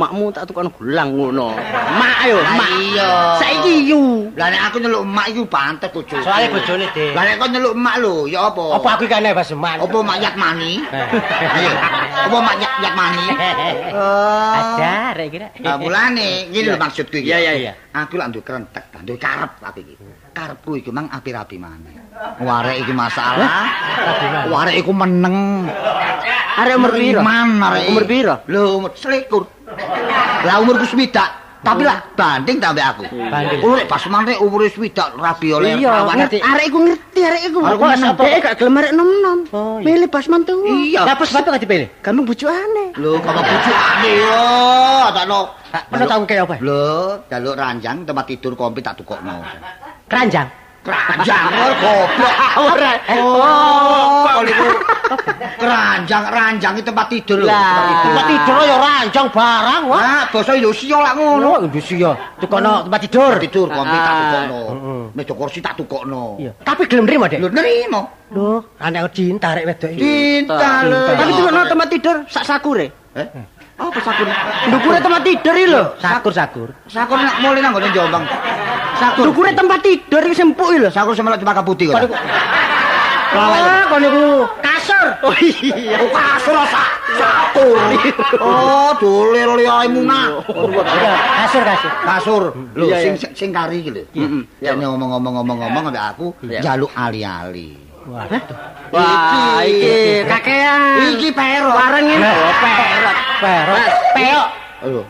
Makmu 0.00 0.32
tak 0.32 0.48
tukang 0.48 0.72
gelang 0.80 1.12
ngono. 1.12 1.52
Mak 2.00 2.14
ayo, 2.24 2.40
mak. 2.56 2.70
Iya. 2.72 3.36
Saiki 3.36 3.84
yu. 3.84 4.32
Lah 4.32 4.48
nek 4.48 4.72
aku 4.72 4.76
nyeluk 4.80 5.04
emak 5.04 5.26
iku 5.28 5.44
pantes 5.44 5.92
bojoku. 5.92 6.24
Soale 6.24 6.48
bojone, 6.48 6.88
Dik. 6.96 7.12
Lah 7.12 7.22
nek 7.28 7.36
kon 7.36 7.52
nyeluk 7.52 7.76
emak 7.76 7.94
lho, 8.00 8.24
ya 8.24 8.48
apa? 8.48 8.80
Apa 8.80 8.88
aku 8.96 9.04
iki 9.04 9.12
kene 9.12 9.36
Mas 9.36 9.52
Emak? 9.52 9.76
Apa 9.84 9.98
mak 10.00 10.16
yat 10.24 10.34
mani? 10.40 10.80
Ayo. 11.52 11.72
Apa 12.32 12.36
mak 12.40 12.56
yat 12.56 12.72
yat 12.80 12.94
mani? 12.96 13.24
Oh. 13.92 14.56
Ada 14.56 15.12
rek 15.20 15.28
kira. 15.28 15.48
Nah, 15.60 15.76
mulane 15.76 16.48
ngene 16.48 16.68
lho 16.72 16.78
maksudku 16.80 17.16
iki. 17.20 17.28
Iya, 17.28 17.38
iya, 17.44 17.52
iya. 17.60 17.72
Aku 17.92 18.16
lak 18.16 18.32
nduk 18.32 18.40
krentek, 18.40 18.88
nduk 19.04 19.20
karep 19.20 19.52
aku 19.60 19.84
iki. 19.84 19.94
Karepku 20.32 20.80
iki 20.80 20.88
mang 20.88 21.12
api-api 21.12 21.60
maneh. 21.60 21.92
Warek 22.40 22.88
iki 22.88 22.92
masalah. 22.96 23.68
Warek 24.48 24.80
iku 24.80 24.96
meneng. 24.96 25.68
Arek 26.60 26.76
umur 26.76 26.92
arek. 26.92 27.84
Umur 27.92 28.04
piro? 28.08 28.36
Lho, 28.48 28.80
umur 28.80 28.92
selikur. 28.96 29.59
Lah 30.46 30.54
umurku 30.60 30.86
swidak. 30.88 31.40
Tapi 31.60 31.84
lah 31.84 32.00
banding 32.16 32.56
tambah 32.56 32.80
aku. 32.80 33.04
Banding. 33.12 33.60
Oh, 33.60 33.76
pas 33.84 34.00
maneh 34.08 34.32
umure 34.40 34.72
swidak 34.72 35.12
rabi 35.12 35.52
oleh 35.52 35.76
ngerti. 35.76 36.40
Arek 36.40 36.72
iku 36.72 36.78
ngerti, 36.88 37.20
arek 37.20 37.42
iku. 37.52 37.58
Arek 37.60 37.76
Kok 37.76 37.84
meneng. 37.84 38.00
sampe 38.00 38.28
gak 38.40 38.54
gelem 38.56 38.80
arek 38.80 38.92
nom-nom. 38.96 39.38
Oh. 39.52 39.76
Milih 39.84 40.08
pas 40.08 40.24
mantu. 40.32 40.64
Iya. 40.64 41.04
Lah 41.04 41.20
pas 41.20 41.28
bapak 41.28 41.60
gak 41.60 41.62
dipilih? 41.68 41.88
Gampang 42.00 42.24
bojone. 42.24 42.84
Lho, 42.96 43.12
kamu 43.20 43.40
bujukane 43.44 44.10
yo, 44.24 44.44
takno. 45.12 45.40
Ono 45.92 46.04
tau 46.08 46.22
kaya 46.24 46.42
apa? 46.48 46.56
Lho, 46.64 46.88
jaluk 47.28 47.54
ranjang 47.60 48.08
tempat 48.08 48.24
tidur 48.24 48.56
kompi 48.56 48.80
tak 48.80 48.96
tukokno. 48.96 49.44
Keranjang. 50.08 50.48
Keranjang 50.80 51.44
goblok. 51.52 52.08
Ora. 52.72 52.92
Oh, 53.12 54.24
kok 54.24 54.42
niku 54.48 54.68
keranjang 55.60 56.24
ranjang 56.32 56.72
iki 56.72 56.84
tempat 56.88 57.06
tidur 57.12 57.44
lho. 57.44 57.52
Tempat 57.52 58.24
tidur 58.24 58.56
ya 58.64 58.76
ranjang 58.80 59.26
barang 59.28 59.82
wah. 59.84 60.00
Wah, 60.00 60.22
basa 60.32 60.52
Indonesia 60.56 60.96
lak 60.96 61.14
ngono. 61.20 61.50
Indonesia. 61.68 62.10
Tukono 62.40 62.72
tempat 62.88 63.00
tidur. 63.04 63.32
Tidur 63.36 63.66
kompi 63.68 63.96
tak 63.96 64.08
Ah. 64.08 64.16
tukokno. 64.24 64.60
Heeh. 64.72 65.02
Meja 65.12 65.32
kursi 65.36 65.58
tak 65.60 65.74
tukokno. 65.76 66.24
Tapi 66.64 66.82
gelem 66.88 67.04
nrimo, 67.04 67.24
Dek. 67.28 67.38
Lho 67.44 67.48
nerimo. 67.52 68.00
Lho, 68.32 68.50
anak 68.80 69.12
cinta 69.12 69.52
rek 69.52 69.64
wedok 69.68 69.90
iki. 69.92 70.00
Cinta 70.00 70.88
lho. 70.88 71.00
Tapi 71.12 71.30
tuh 71.34 71.50
no 71.52 71.60
tempat 71.68 71.88
tidur 71.92 72.16
sak 72.24 72.44
sakure. 72.48 72.86
Eh? 73.20 73.26
Apa 73.80 73.98
sakur? 74.04 74.26
Ndukure 74.68 74.98
tempat 75.00 75.20
tidur 75.24 75.54
iki 75.56 75.66
lho. 75.72 75.84
Sakur-sakur. 75.96 76.68
Sakur 76.84 77.16
nak 77.16 77.40
mulai 77.40 77.64
nang 77.64 77.72
ngene 77.72 77.88
Jombang. 77.96 78.24
Sakur. 79.00 79.24
Ndukure 79.24 79.50
tempat 79.56 79.80
tidur 79.80 80.22
iki 80.28 80.36
sempuk 80.36 80.68
lho. 80.76 80.88
Sakur 80.92 81.16
semelok 81.16 81.40
cempaka 81.40 81.64
putih 81.64 81.88
kok. 81.88 81.96
Ah, 83.30 83.86
kon 83.88 84.02
niku 84.02 84.42
kasur. 84.58 85.06
Oh 85.22 85.34
iya. 85.38 85.96
Oh, 86.02 86.10
kasur 86.12 86.56
sak 86.66 86.88
sakur. 87.14 87.78
Oh, 88.42 88.90
dolir 88.98 89.48
liyae 89.54 89.86
munah. 89.88 90.42
Iya, 90.50 91.14
kasur 91.46 91.62
kasur. 91.62 91.90
Kasur. 92.04 92.42
Lho, 92.74 92.86
sing 93.00 93.14
sing 93.32 93.48
kari 93.54 93.80
iki 93.86 93.90
lho. 93.94 94.02
Heeh. 94.12 94.42
Ya 94.60 94.74
ngomong-ngomong-ngomong-ngomong 94.76 95.94
ambek 95.94 96.04
aku 96.04 96.26
Iya. 96.42 96.60
jaluk 96.60 96.90
ali-ali. 96.92 97.89
Waduh. 98.08 98.42
Wah, 98.96 99.60
iki 99.60 100.24
kakean. 100.24 100.80
Iki 101.14 101.28
pero. 101.36 101.68
Bareng 101.76 102.06
ini. 102.08 102.24
Oh, 102.24 102.54
perot. 102.64 103.16
Perot. 103.44 103.90
Peok. 104.16 104.46
Ayo. 104.88 105.02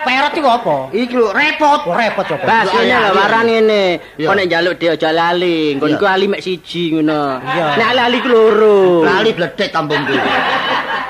Perot 0.00 0.32
iku 0.36 0.48
apa? 0.48 0.76
Iki 0.92 1.14
lho 1.16 1.28
repot. 1.32 1.80
Oh, 1.88 1.96
repot 1.96 2.24
coba. 2.28 2.44
Bahasane 2.44 2.94
lho 2.94 3.10
waran 3.16 3.44
ngene. 3.48 3.82
Kok 4.20 4.34
nek 4.36 4.46
njaluk 4.48 4.74
dia 4.76 4.92
aja 4.92 5.10
lali. 5.10 5.76
Nggonku 5.80 6.04
Iya. 6.04 6.12
ali 6.14 6.26
mek 6.28 6.40
siji 6.44 6.82
ngono. 6.94 7.40
Nek 7.76 7.86
ali-ali 7.96 8.18
ku 8.20 8.28
loro. 8.28 8.78
Lali 9.08 9.30
bledek 9.32 9.72
kampungku. 9.72 10.16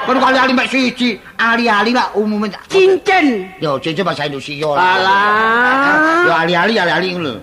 Kon 0.07 0.17
kali-ali 0.23 0.53
mek 0.55 0.71
siji, 0.71 1.19
ali-ali 1.39 1.91
lah 1.93 2.15
umume. 2.15 2.51
Cincin. 2.71 3.47
Yo, 3.59 3.79
cincin 3.83 4.07
bahasa 4.07 4.27
Indonesia. 4.27 4.71
Alah. 4.75 6.25
Yo 6.25 6.33
ali-ali 6.35 6.75
ali-ali 6.79 7.09
ngono. 7.19 7.35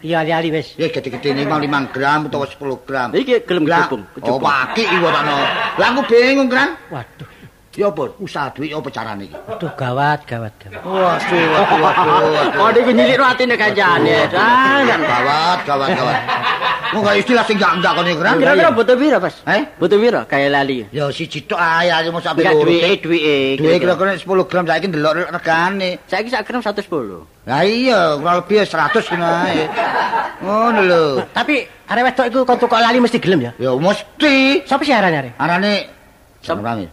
Iya, 0.00 0.16
ali-ali 0.24 0.48
wis. 0.52 0.74
Ya 0.76 0.88
gede-gede 0.88 1.32
ini 1.32 1.44
5 1.44 1.92
gram 1.94 2.26
utawa 2.26 2.46
10 2.46 2.86
gram. 2.86 3.08
Iki 3.12 3.44
gelem 3.44 3.64
kecubung, 3.64 4.02
Oh, 4.22 4.38
pake 4.38 4.84
iku 4.84 5.06
takno. 5.08 5.36
Lah 5.76 5.86
aku 5.92 6.02
bingung, 6.08 6.48
Kran. 6.48 6.76
Waduh. 6.92 7.39
Ya 7.80 7.88
apa 7.88 8.12
usaha 8.20 8.52
duit 8.52 8.76
apa 8.76 8.92
carane 8.92 9.24
iki? 9.24 9.32
Waduh, 9.48 9.72
gawat, 9.72 10.20
gawat, 10.28 10.52
gawat. 10.60 10.84
Waduh, 10.84 11.44
waduh, 11.48 11.80
waduh. 11.80 12.60
Oh, 12.60 12.68
iki 12.76 12.92
nyilih 12.92 13.16
atine 13.24 13.56
kancane. 13.56 14.28
Jangan. 14.28 15.00
Gawat, 15.00 15.58
gawat, 15.64 15.88
gawat. 15.96 16.20
Mau 16.92 17.00
gak 17.06 17.16
istilah 17.22 17.44
sing 17.48 17.56
gak 17.56 17.80
enggak 17.80 17.96
kono 17.96 18.12
Kran. 18.20 18.36
Kira-kira 18.36 18.70
butuh 18.76 18.96
piro, 19.00 19.16
Pas? 19.16 19.32
Eh? 19.48 19.62
Butuh 19.80 19.96
piro 19.96 20.20
kaya 20.28 20.52
lali? 20.52 20.84
Ya 20.92 21.08
siji 21.08 21.46
tok 21.48 21.56
ae 21.56 21.88
ae 21.88 22.10
mosok 22.12 22.36
Enggak 22.36 22.52
loro. 22.52 22.68
duwe 22.68 22.90
duwe. 23.00 23.36
Duwe 23.56 23.74
kira-kira 23.80 24.12
10 24.18 24.28
gram 24.50 24.64
saiki 24.68 24.86
ndelok 24.92 25.12
regane. 25.32 25.90
Saiki 26.04 26.28
sak 26.28 26.44
gram 26.44 26.60
110. 26.60 26.84
Lah 27.48 27.62
iya, 27.64 28.20
kurang 28.20 28.44
lebih 28.44 28.60
100 28.68 29.08
ngono 29.08 29.24
ae. 29.24 29.64
Ngono 30.44 30.80
lho. 30.84 31.04
Tapi 31.32 31.64
arek 31.88 32.02
wedok 32.12 32.26
iku 32.28 32.38
kon 32.44 32.58
tukok 32.60 32.76
lali 32.82 33.00
mesti 33.00 33.16
gelem 33.16 33.40
ya. 33.48 33.52
Ya 33.56 33.70
mesti 33.72 34.68
Sapa 34.68 34.84
sih 34.84 34.92
arane 34.92 35.16
arek? 35.16 35.32
arane 35.40 35.72
Sapa? 36.44 36.60
Rame. 36.60 36.92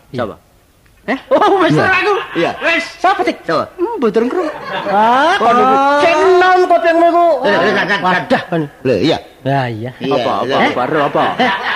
Eh? 1.07 1.15
Oh, 1.31 1.63
wis 1.63 1.71
Iya. 1.71 1.87
aku. 1.87 2.13
Iya. 2.35 2.51
Wis. 2.67 2.85
Sapa 2.99 3.23
sih? 3.23 3.31
Coba. 3.47 3.71
Hmm, 3.79 3.95
boten 3.95 4.27
krung. 4.27 4.51
Ah, 4.91 5.39
kon 5.39 5.55
niku 5.55 5.75
Oh. 5.79 5.99
sing 6.03 6.19
nom 6.35 6.59
kopengmu 6.67 7.07
iku. 7.07 7.25
Eh, 7.47 7.55
eh, 7.55 7.73
kan. 7.79 7.99
Wadah 8.03 8.41
kon. 8.51 8.61
Lho 8.83 8.95
iya. 8.99 9.17
Lah 9.47 9.71
iya. 9.71 9.95
Apa 9.95 10.31
apa 10.43 10.43
iya. 10.43 10.57
apa 10.75 10.83
apa? 11.07 11.23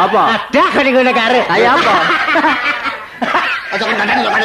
Apa? 0.03 0.21
Ada 0.35 0.61
kon 0.75 0.83
niku 0.83 0.99
nek 0.99 1.15
arek. 1.15 1.45
Saya 1.47 1.69
apa? 1.79 1.93
Aja 3.71 3.83
kan 3.87 3.95
kadang 4.03 4.19
yo 4.19 4.29
kan 4.35 4.43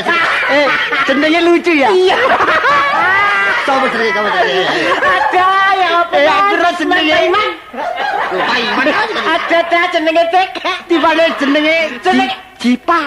Eh, 0.54 0.66
jenenge 1.10 1.40
lucu 1.42 1.72
ya? 1.74 1.90
Iya. 1.90 2.16
Coba 3.66 3.90
cerita, 3.90 4.22
coba 4.22 4.30
cerita. 4.38 4.70
Ada 5.02 5.48
ya 5.74 5.88
apa? 6.06 6.14
Eh, 6.14 6.30
aku 6.30 6.54
ora 6.54 6.70
jenenge. 6.78 7.16
Iman. 7.26 7.48
Ada 9.26 9.58
ta 9.66 9.80
jenenge 9.90 10.24
tek. 10.30 10.50
Tibane 10.86 11.26
jenenge 11.42 11.76
Jenenge 12.06 12.36
Jipa. 12.62 13.00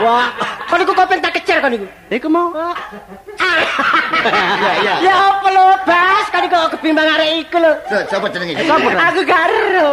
Wah, 0.00 0.32
kon 0.70 0.78
niku 0.78 0.94
kopeng 0.94 1.18
tak 1.18 1.32
kecer 1.36 1.58
kon 1.58 1.70
niku. 1.74 1.86
Iku 2.08 2.28
mau. 2.30 2.54
Iya, 4.20 4.72
iya. 4.84 4.94
Ya 5.00 5.14
apa 5.32 5.48
lho, 5.48 5.64
Bas? 5.88 6.28
Kan 6.28 6.44
iku 6.44 6.58
kebimbang 6.76 7.08
arek 7.08 7.48
iku 7.48 7.56
lho. 7.56 7.72
Coba 7.88 8.28
jenenge. 8.28 8.52
Aku 8.68 9.20
garo. 9.24 9.90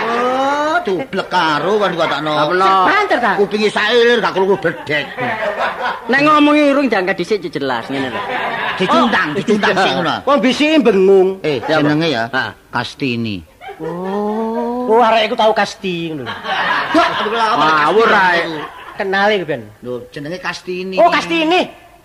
Oh, 0.00 0.76
dublek 0.86 1.26
karo 1.26 1.72
kan 1.82 1.90
kok 1.98 2.08
takno. 2.08 2.32
Banter 2.86 3.18
ta? 3.18 3.32
Kupingi 3.34 3.66
sailir 3.66 4.22
gak 4.22 4.38
krungu 4.38 4.54
bedek. 4.54 5.02
Nek 6.06 6.20
ngomongi 6.22 6.70
urung 6.70 6.86
jangan 6.86 7.10
dhisik 7.10 7.42
jelas 7.50 7.90
ngene 7.90 8.14
lho. 8.14 8.20
Dicundang, 8.78 9.34
dicundang 9.34 9.76
sing 9.82 9.92
ngono. 9.98 10.14
Wong 10.24 10.38
bisi 10.38 10.78
bengung. 10.78 11.28
Eh, 11.42 11.58
Ya, 11.66 11.82
jenenge 11.82 12.06
ya. 12.06 12.24
Kastini. 12.70 13.42
Oh, 13.82 15.02
arek 15.02 15.26
iku 15.26 15.34
tau 15.34 15.50
kasti 15.50 16.14
ngono 16.14 16.30
lho. 16.30 16.34
Ngawur 17.58 18.10
ae. 18.14 18.42
Kenali 19.00 19.44
ben. 19.48 19.62
Lho, 19.82 20.02
jenenge 20.12 20.38
Kastini. 20.44 21.00
Oh, 21.00 21.08
kasti 21.08 21.40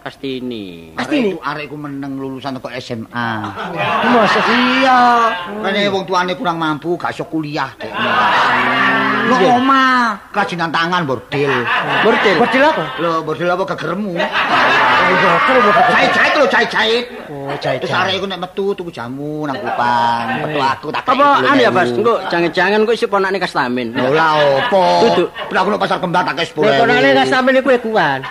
ini. 0.06 0.94
Kastini. 0.94 0.94
Kastini. 0.94 1.34
Arek 1.34 1.34
itu 1.34 1.40
arekku 1.42 1.78
meneng 1.78 2.22
lulusan 2.22 2.62
kok 2.62 2.70
SMA. 2.78 3.30
Masa 4.14 4.40
Iya. 4.46 5.02
Kene 5.66 5.82
wong 5.90 6.04
tuane 6.06 6.34
kurang 6.38 6.62
mampu, 6.62 6.94
gak 6.94 7.18
iso 7.18 7.26
kuliah. 7.26 7.74
Dek. 7.82 7.90
Lho 9.26 9.58
omah, 9.58 10.22
kerajinan 10.30 10.70
tangan 10.70 11.02
bordil. 11.10 11.50
Bordil. 12.06 12.38
Bordil 12.38 12.62
apa? 12.62 12.86
Lho, 13.02 13.26
bordil 13.26 13.50
apa 13.50 13.64
kegeremu? 13.74 14.14
Bordil 14.14 15.30
apa? 15.74 15.82
Jahit-jahit 15.90 16.34
lho, 16.38 16.46
jahit-jahit. 16.46 17.06
Oh, 17.34 17.50
jahit. 17.58 17.82
Terus 17.82 17.94
arek 17.98 18.14
iku 18.22 18.26
nek 18.30 18.40
metu 18.46 18.78
tuku 18.78 18.94
jamu 18.94 19.50
nang 19.50 19.58
Kupang, 19.58 20.46
metu 20.46 20.60
aku 20.62 20.88
tak 20.94 21.10
Apa 21.10 21.42
anu 21.42 21.58
ya, 21.58 21.74
Bas? 21.74 21.90
Engko 21.90 22.22
jangan-jangan 22.30 22.86
kok 22.86 22.94
isi 22.94 23.10
ponakne 23.10 23.42
Kastamin. 23.42 23.98
Lho 23.98 24.14
lah 24.14 24.38
opo? 24.38 25.10
Duduk. 25.10 25.30
Nek 25.50 25.58
aku 25.58 25.70
pasar 25.82 25.98
kembang 25.98 26.22
tak 26.22 26.46
konane 26.54 27.18
gak 27.18 27.26
sampe 27.26 27.50
niku 27.50 27.74
ekuan. 27.74 28.22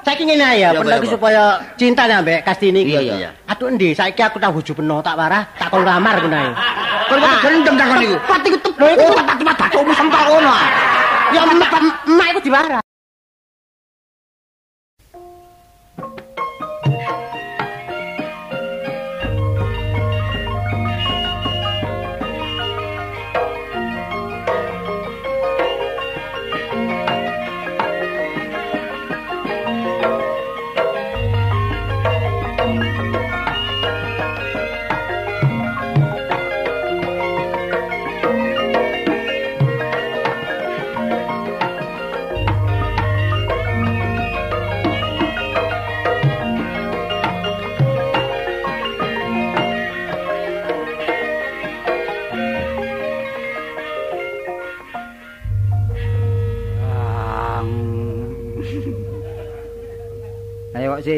Saiki 0.00 0.24
ngene 0.24 0.46
ya, 0.56 0.72
pendaku 0.72 1.06
apa, 1.06 1.12
supaya 1.12 1.42
cinta 1.76 2.08
ambek 2.08 2.40
Kastini 2.40 2.88
iki. 2.88 2.96
Iya, 2.96 3.00
iya. 3.20 3.30
Aduh 3.44 3.68
endi, 3.68 3.92
saiki 3.92 4.24
aku 4.24 4.40
tak 4.40 4.50
bojo 4.56 4.72
peno, 4.72 5.04
tak 5.04 5.14
warah, 5.14 5.44
tak 5.60 5.68
kon 5.68 5.84
kamar 5.84 6.16
ngono 6.24 6.36
ae. 6.40 6.50
Kon 7.10 7.18
kok 7.18 7.42
gendeng 7.42 7.74
takon 7.74 7.96
niku. 7.98 8.16
Pat 8.22 8.40
iku 8.46 8.58
tebel 8.62 8.88
iku. 8.94 9.02
Oh, 9.10 9.18
tepat 9.18 9.56
batumu 9.58 9.92
sempal 9.98 10.24
ngono. 10.30 10.50
ah. 10.54 10.66
Ya 11.34 11.42
emak 11.42 11.74
emak 12.06 12.26
iku 12.30 12.40
diwara. 12.46 12.78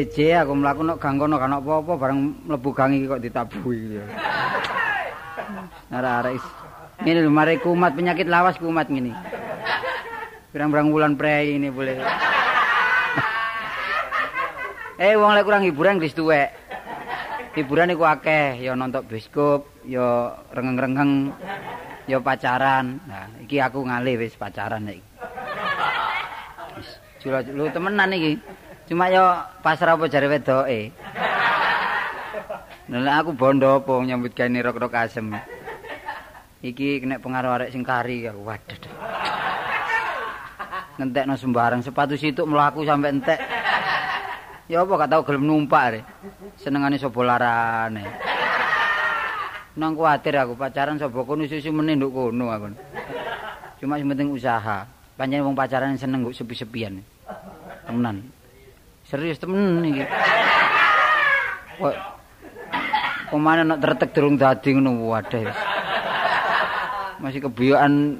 Siji 0.03 0.35
aku 0.35 0.51
mlaku 0.51 0.83
nek 0.83 0.99
gang 0.99 1.15
kono 1.15 1.39
ono 1.39 1.63
apa-apa 1.63 1.95
bareng 1.95 2.43
mlebu 2.43 2.75
gang 2.75 2.91
iki 2.91 3.07
kok 3.07 3.23
ditabuhi. 3.23 4.03
Arek-arek. 5.95 6.43
Ngene 7.07 7.19
lho 7.23 7.31
mari 7.31 7.55
kumat 7.63 7.95
penyakit 7.95 8.27
lawas 8.27 8.59
kumat 8.59 8.91
ngene. 8.91 9.15
Pirang-pirang 10.51 10.91
wulan 10.91 11.15
prei 11.15 11.55
ini 11.55 11.71
boleh. 11.71 11.95
eh 15.07 15.15
wong 15.15 15.39
lek 15.39 15.47
kurang 15.47 15.63
hiburan 15.63 16.03
wis 16.03 16.11
tuwek. 16.11 16.51
Hiburan 17.55 17.95
iku 17.95 18.03
akeh, 18.03 18.59
ya 18.59 18.75
nonton 18.75 19.07
bioskop, 19.07 19.87
ya 19.87 20.35
rengeng-rengeng, 20.51 21.31
ya 22.11 22.19
pacaran. 22.19 22.99
Nah, 23.07 23.31
iki 23.39 23.63
aku 23.63 23.87
ngalih 23.87 24.19
wis 24.19 24.35
pacaran 24.35 24.83
iki. 24.83 24.99
Wis, 26.75 26.91
lu 27.55 27.71
temenan 27.71 28.11
iki. 28.11 28.35
Cuma 28.83 29.07
yo 29.07 29.23
pasrah 29.63 29.95
apa 29.95 30.11
jare 30.11 30.27
wedoke. 30.27 30.91
Lah 32.91 33.15
aku 33.23 33.31
bondo 33.31 33.79
apa 33.79 33.93
nyambut 34.03 34.35
gawe 34.35 34.59
rok-rok 34.59 34.93
asem. 34.99 35.31
Iki 36.63 37.03
kena 37.03 37.19
pengaruh 37.19 37.59
arek 37.59 37.71
sing 37.71 37.83
kari 37.83 38.27
aku 38.27 38.43
waduh. 38.43 38.79
Ngentekno 40.99 41.39
sembarang 41.39 41.81
sepatu 41.81 42.19
situk 42.19 42.47
mlaku 42.47 42.83
sampe 42.83 43.07
entek. 43.07 43.39
Ya 44.67 44.83
apa 44.83 44.91
gak 44.95 45.11
tau 45.11 45.23
gelem 45.27 45.47
numpak 45.47 45.83
re. 45.91 46.01
Senengane 46.59 46.99
sapa 46.99 47.19
larane. 47.23 48.03
Nang 49.73 49.97
kuwatir 49.97 50.37
aku 50.37 50.53
pacaran 50.59 50.99
sapa 50.99 51.17
kono 51.23 51.47
susu 51.47 51.71
meneh 51.71 51.95
nduk 51.95 52.11
kono 52.11 52.51
aku. 52.51 52.67
Cuma 53.79 53.95
sing 53.95 54.07
penting 54.11 54.31
usaha. 54.31 54.87
Panjenengan 55.15 55.51
wong 55.51 55.55
pacaran 55.55 55.95
seneng 55.95 56.27
kok 56.27 56.35
sepi-sepian. 56.35 56.99
Temenan. 57.87 58.42
Serius 59.13 59.37
temen 59.37 59.85
iki. 59.85 60.01
Pemane 63.29 63.61
nek 63.61 63.77
tretek 63.77 64.09
durung 64.09 64.41
dadi 64.41 64.73
ngono 64.73 65.05
wadah. 65.05 65.53
Masih 67.21 67.45
kebiyokan 67.45 68.17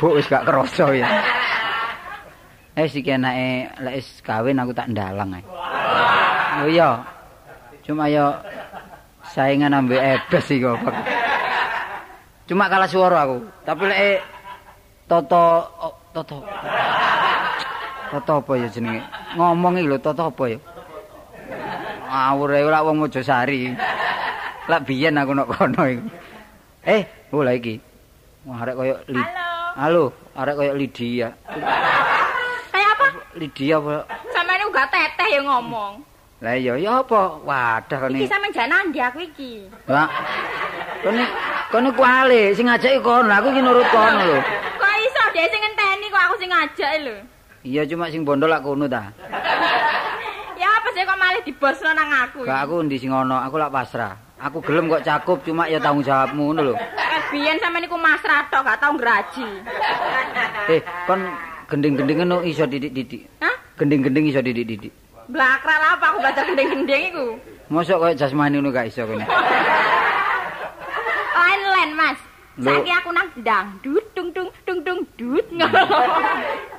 buk 0.00 0.16
wis 0.16 0.24
gak 0.24 0.48
kerasa 0.48 0.88
ya. 0.96 1.04
Eh 2.80 2.88
sik 2.88 3.12
enake 3.12 3.76
lek 3.76 4.00
wis 4.00 4.08
kawin 4.24 4.56
aku 4.56 4.72
tak 4.72 4.88
ndalang 4.88 5.36
ae. 5.36 5.44
Oh 6.64 6.68
iya. 6.72 7.04
Cuma 7.84 8.08
yo 8.08 8.32
saingan 9.36 9.76
ambek 9.76 10.00
ebes 10.00 10.48
iki 10.48 10.64
kok. 10.64 10.96
Cuma 12.48 12.72
kalah 12.72 12.88
suara 12.88 13.28
aku. 13.28 13.44
Tapi 13.68 13.84
lek 13.84 14.24
Toto 15.04 15.44
oh, 15.76 15.92
Toto 16.16 16.40
Toto 18.06 18.32
apa 18.38 18.52
ya 18.54 18.68
jenenge? 18.70 19.02
Ngomong 19.34 19.82
iki 19.82 19.88
lho 19.90 19.98
Toto 19.98 20.30
apa 20.30 20.44
ya? 20.46 20.58
Ngawur 22.06 22.54
ae 22.54 22.62
lak 22.62 22.84
wong 22.86 22.96
Mojosari. 23.02 23.74
Lak 24.70 24.82
biyen 24.86 25.18
aku 25.18 25.32
nok 25.34 25.50
kono 25.50 25.82
iku. 25.86 26.06
Eh, 26.86 27.02
oh 27.34 27.42
lah 27.42 27.54
iki. 27.54 27.82
Wah, 28.46 28.62
arek 28.62 28.74
koyo 28.78 28.94
Li. 29.10 29.18
Halo. 29.18 29.42
Halo, 29.74 30.04
arek 30.38 30.54
koyo 30.54 30.72
Lydia. 30.78 31.28
Kayak 32.70 32.90
apa? 32.94 33.06
Lydia 33.34 33.74
apa? 33.82 34.06
Sampeyan 34.30 34.70
uga 34.70 34.84
teteh 34.86 35.28
ya 35.34 35.40
ngomong. 35.42 35.92
Lah 36.42 36.54
iya 36.54 36.78
ya 36.78 37.02
apa? 37.02 37.42
Wadah 37.42 37.98
kene. 38.06 38.22
Iki 38.22 38.30
sampeyan 38.30 38.54
jan 38.54 38.66
nandi 38.70 38.98
aku 39.02 39.18
iki. 39.22 39.66
Lah. 39.90 40.06
Kene 41.02 41.26
kene 41.74 41.90
kuali 41.90 42.54
sing 42.54 42.70
ngajaki 42.70 43.02
kono, 43.02 43.30
aku 43.34 43.50
iki 43.50 43.60
nurut 43.62 43.86
kono 43.90 44.22
lho. 44.22 44.38
Kok 44.78 44.94
iso 45.02 45.22
dhek 45.34 45.46
sing 45.50 45.60
ngenteni 45.62 46.06
kok 46.06 46.22
aku 46.30 46.34
sing 46.38 46.50
ngajak 46.54 46.90
lho. 47.02 47.16
Iya 47.66 47.82
cuma 47.90 48.06
sing 48.06 48.22
bondo 48.22 48.46
lak 48.46 48.62
kono 48.62 48.86
ta. 48.86 49.10
Ya 50.56 50.72
apa 50.72 50.88
sih 50.96 51.04
kok 51.04 51.18
malah 51.20 51.42
dibosno 51.44 51.90
nang 51.92 52.08
aku. 52.08 52.48
Gak 52.48 52.60
aku 52.64 52.80
ndi 52.88 52.96
sing 52.96 53.12
ono, 53.12 53.36
aku 53.36 53.60
lak 53.60 53.68
pasrah. 53.68 54.16
Aku 54.40 54.64
gelem 54.64 54.88
kok 54.88 55.04
cakup 55.04 55.44
cuma 55.44 55.68
ya 55.68 55.76
tanggung 55.76 56.00
jawabmu 56.00 56.48
ngono 56.48 56.72
lho. 56.72 56.74
Eh 56.80 57.22
biyen 57.28 57.60
sampeyan 57.60 57.84
iku 57.84 58.00
masrah 58.00 58.48
tok 58.48 58.64
gak 58.64 58.78
tau 58.80 58.94
ngraji. 58.96 59.48
Eh, 60.72 60.82
kon 61.06 61.22
gending-gendingen 61.70 62.26
no 62.26 62.42
iso 62.42 62.66
didik-didik. 62.66 63.22
Hah? 63.38 63.54
Gending-gending 63.78 64.32
iso 64.32 64.40
didik-didik. 64.42 64.90
Blakrak 65.30 65.78
lah 65.78 65.94
apa 65.94 66.04
aku 66.10 66.18
belajar 66.24 66.42
gendeng-gendeng 66.48 67.02
iku. 67.12 67.26
Mosok 67.70 67.96
koyo 68.02 68.14
jasmani 68.16 68.58
ngono 68.58 68.72
gak 68.72 68.88
iso 68.90 69.04
kene. 69.04 69.26
Saiki 72.56 72.88
aku 72.88 73.12
nang 73.12 73.28
dangdut 73.44 74.04
dung 74.16 74.32
dung 74.32 74.48
dung 74.64 74.80
dung 74.80 75.00
dut. 75.16 75.44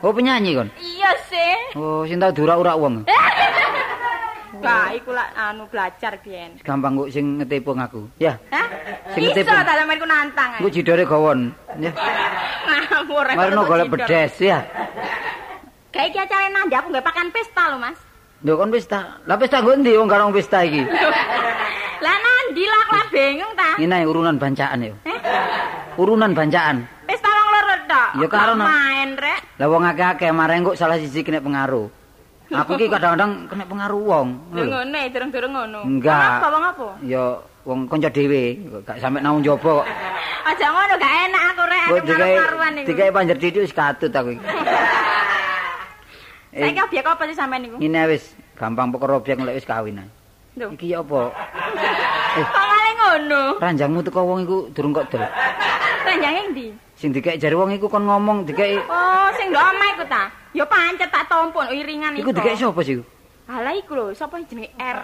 Oh 0.05 0.13
penyanyi 0.13 0.53
kon. 0.53 0.69
Iya 0.77 1.09
sih. 1.25 1.73
Oh 1.73 2.05
sing 2.05 2.21
tau 2.21 2.29
diurak-urak 2.29 2.77
wong. 2.77 3.01
Gak 4.61 4.89
iku 4.97 5.13
lah 5.13 5.29
anu 5.33 5.65
belajar 5.69 6.17
biyen. 6.21 6.57
Gampang 6.61 6.97
kok 6.97 7.09
sing 7.09 7.37
ngetipu 7.37 7.73
ngaku. 7.73 8.09
Ya, 8.17 8.37
Hah? 8.49 8.65
Sing 9.13 9.25
Iso 9.25 9.37
ngetipu. 9.37 9.53
ta 9.53 9.73
sampeyan 9.73 9.97
ku 9.97 10.07
nantang. 10.09 10.49
engko 10.57 10.69
jidore 10.69 11.03
gawon. 11.05 11.39
Ya. 11.77 11.91
Marino 13.37 13.61
kok 13.61 13.69
golek 13.69 13.89
bedes 13.89 14.33
ya. 14.37 14.65
Kayak 15.89 16.07
iki 16.09 16.17
acara 16.21 16.49
nandi 16.49 16.73
aku 16.73 16.87
nggak 16.89 17.05
pakan 17.05 17.27
pesta 17.29 17.63
lho, 17.69 17.77
Mas. 17.77 17.97
Lho 18.41 18.53
kon 18.53 18.69
pesta. 18.69 19.17
Lah 19.25 19.37
pesta 19.37 19.61
nggo 19.61 19.77
ndi 19.77 19.93
wong 19.93 20.09
karo 20.09 20.29
pesta 20.29 20.61
iki? 20.61 20.81
Lah 22.05 22.15
nandi 22.47 22.63
lah 22.63 22.79
aku 22.87 22.93
lah 22.95 23.07
bingung 23.11 23.51
ta. 23.59 23.69
Ngene 23.75 23.97
urunan 24.07 24.35
bancaan 24.39 24.79
ya. 24.79 24.93
Eh? 25.03 25.19
Urunan 25.99 26.31
bancaan. 26.31 26.75
Pesta 27.03 27.27
wong 27.27 27.47
loro 27.51 27.75
tok. 27.87 28.07
Ya 28.23 28.27
karo, 28.31 28.53
main 28.55 29.09
rek. 29.19 29.39
Lah 29.59 29.67
wong 29.67 29.83
akeh-akeh 29.83 30.31
mareng 30.31 30.63
kok 30.63 30.79
salah 30.79 30.95
siji 30.95 31.27
kena 31.27 31.43
pengaruh. 31.43 31.91
Aku 32.47 32.79
ki 32.79 32.87
kadang-kadang 32.87 33.51
kena 33.51 33.67
pengaruh 33.67 33.99
wong. 33.99 34.27
Lho 34.55 34.63
Lho. 34.63 34.71
ngono 34.71 34.95
e 34.95 35.07
durung-durung 35.11 35.51
ngono. 35.51 35.79
Enggak. 35.83 36.39
Apa 36.39 36.47
wong 36.47 36.63
apa? 36.63 36.87
Ya 37.03 37.23
wong 37.67 37.79
kanca 37.91 38.07
dhewe 38.07 38.55
gak 38.87 39.03
sampe 39.03 39.19
nang 39.19 39.43
njaba 39.43 39.83
kok. 39.83 39.85
Aja 40.55 40.65
ngono 40.71 40.95
gak 40.95 41.13
enak 41.27 41.43
aku 41.51 41.63
rek 41.67 41.81
aku 41.83 41.95
karuan 42.15 42.71
niku. 42.79 42.87
dikai 42.87 43.11
panjer 43.11 43.35
titik 43.35 43.67
wis 43.67 43.75
katut 43.75 44.15
aku 44.15 44.39
iki. 44.39 44.47
Saiki 46.57 46.79
obyek 46.81 47.05
apa 47.05 47.23
sih 47.27 47.35
sampean 47.35 47.67
niku? 47.67 47.75
Ngene 47.83 48.01
wis 48.07 48.31
gampang 48.55 48.95
perkara 48.95 49.19
obyek 49.19 49.43
lek 49.43 49.59
wis 49.59 49.67
kawin 49.67 50.07
Iki 50.57 50.87
ya 50.89 51.05
apa? 51.05 51.21
Kok 52.37 52.65
ngale 52.65 52.91
ngono? 52.97 53.41
Ranjangmu 53.61 53.99
teko 54.01 54.21
wong 54.25 54.39
iku 54.45 54.57
durung 54.73 54.93
kok 54.93 55.05
del. 55.13 55.21
Ranjange 56.05 56.41
ndi? 56.53 56.67
Sing 56.97 57.13
dikek 57.13 57.37
jare 57.37 57.53
wong 57.53 57.69
iku 57.77 57.85
kon 57.85 58.09
ngomong 58.09 58.45
dikek 58.49 58.81
Oh, 58.89 59.29
sing 59.37 59.53
ndok 59.53 59.61
omah 59.61 59.87
iku 59.93 60.03
ta. 60.09 60.33
Ya 60.53 60.65
pancet 60.65 61.13
tak 61.13 61.29
tompon 61.29 61.69
iringan 61.69 62.17
iku 62.17 62.33
dikek 62.33 62.57
sapa 62.57 62.81
sih? 62.81 63.01
Halah 63.47 63.73
iku 63.77 63.95
lho, 63.95 64.05
sapa 64.11 64.41
jenenge 64.43 64.73
R? 64.75 64.99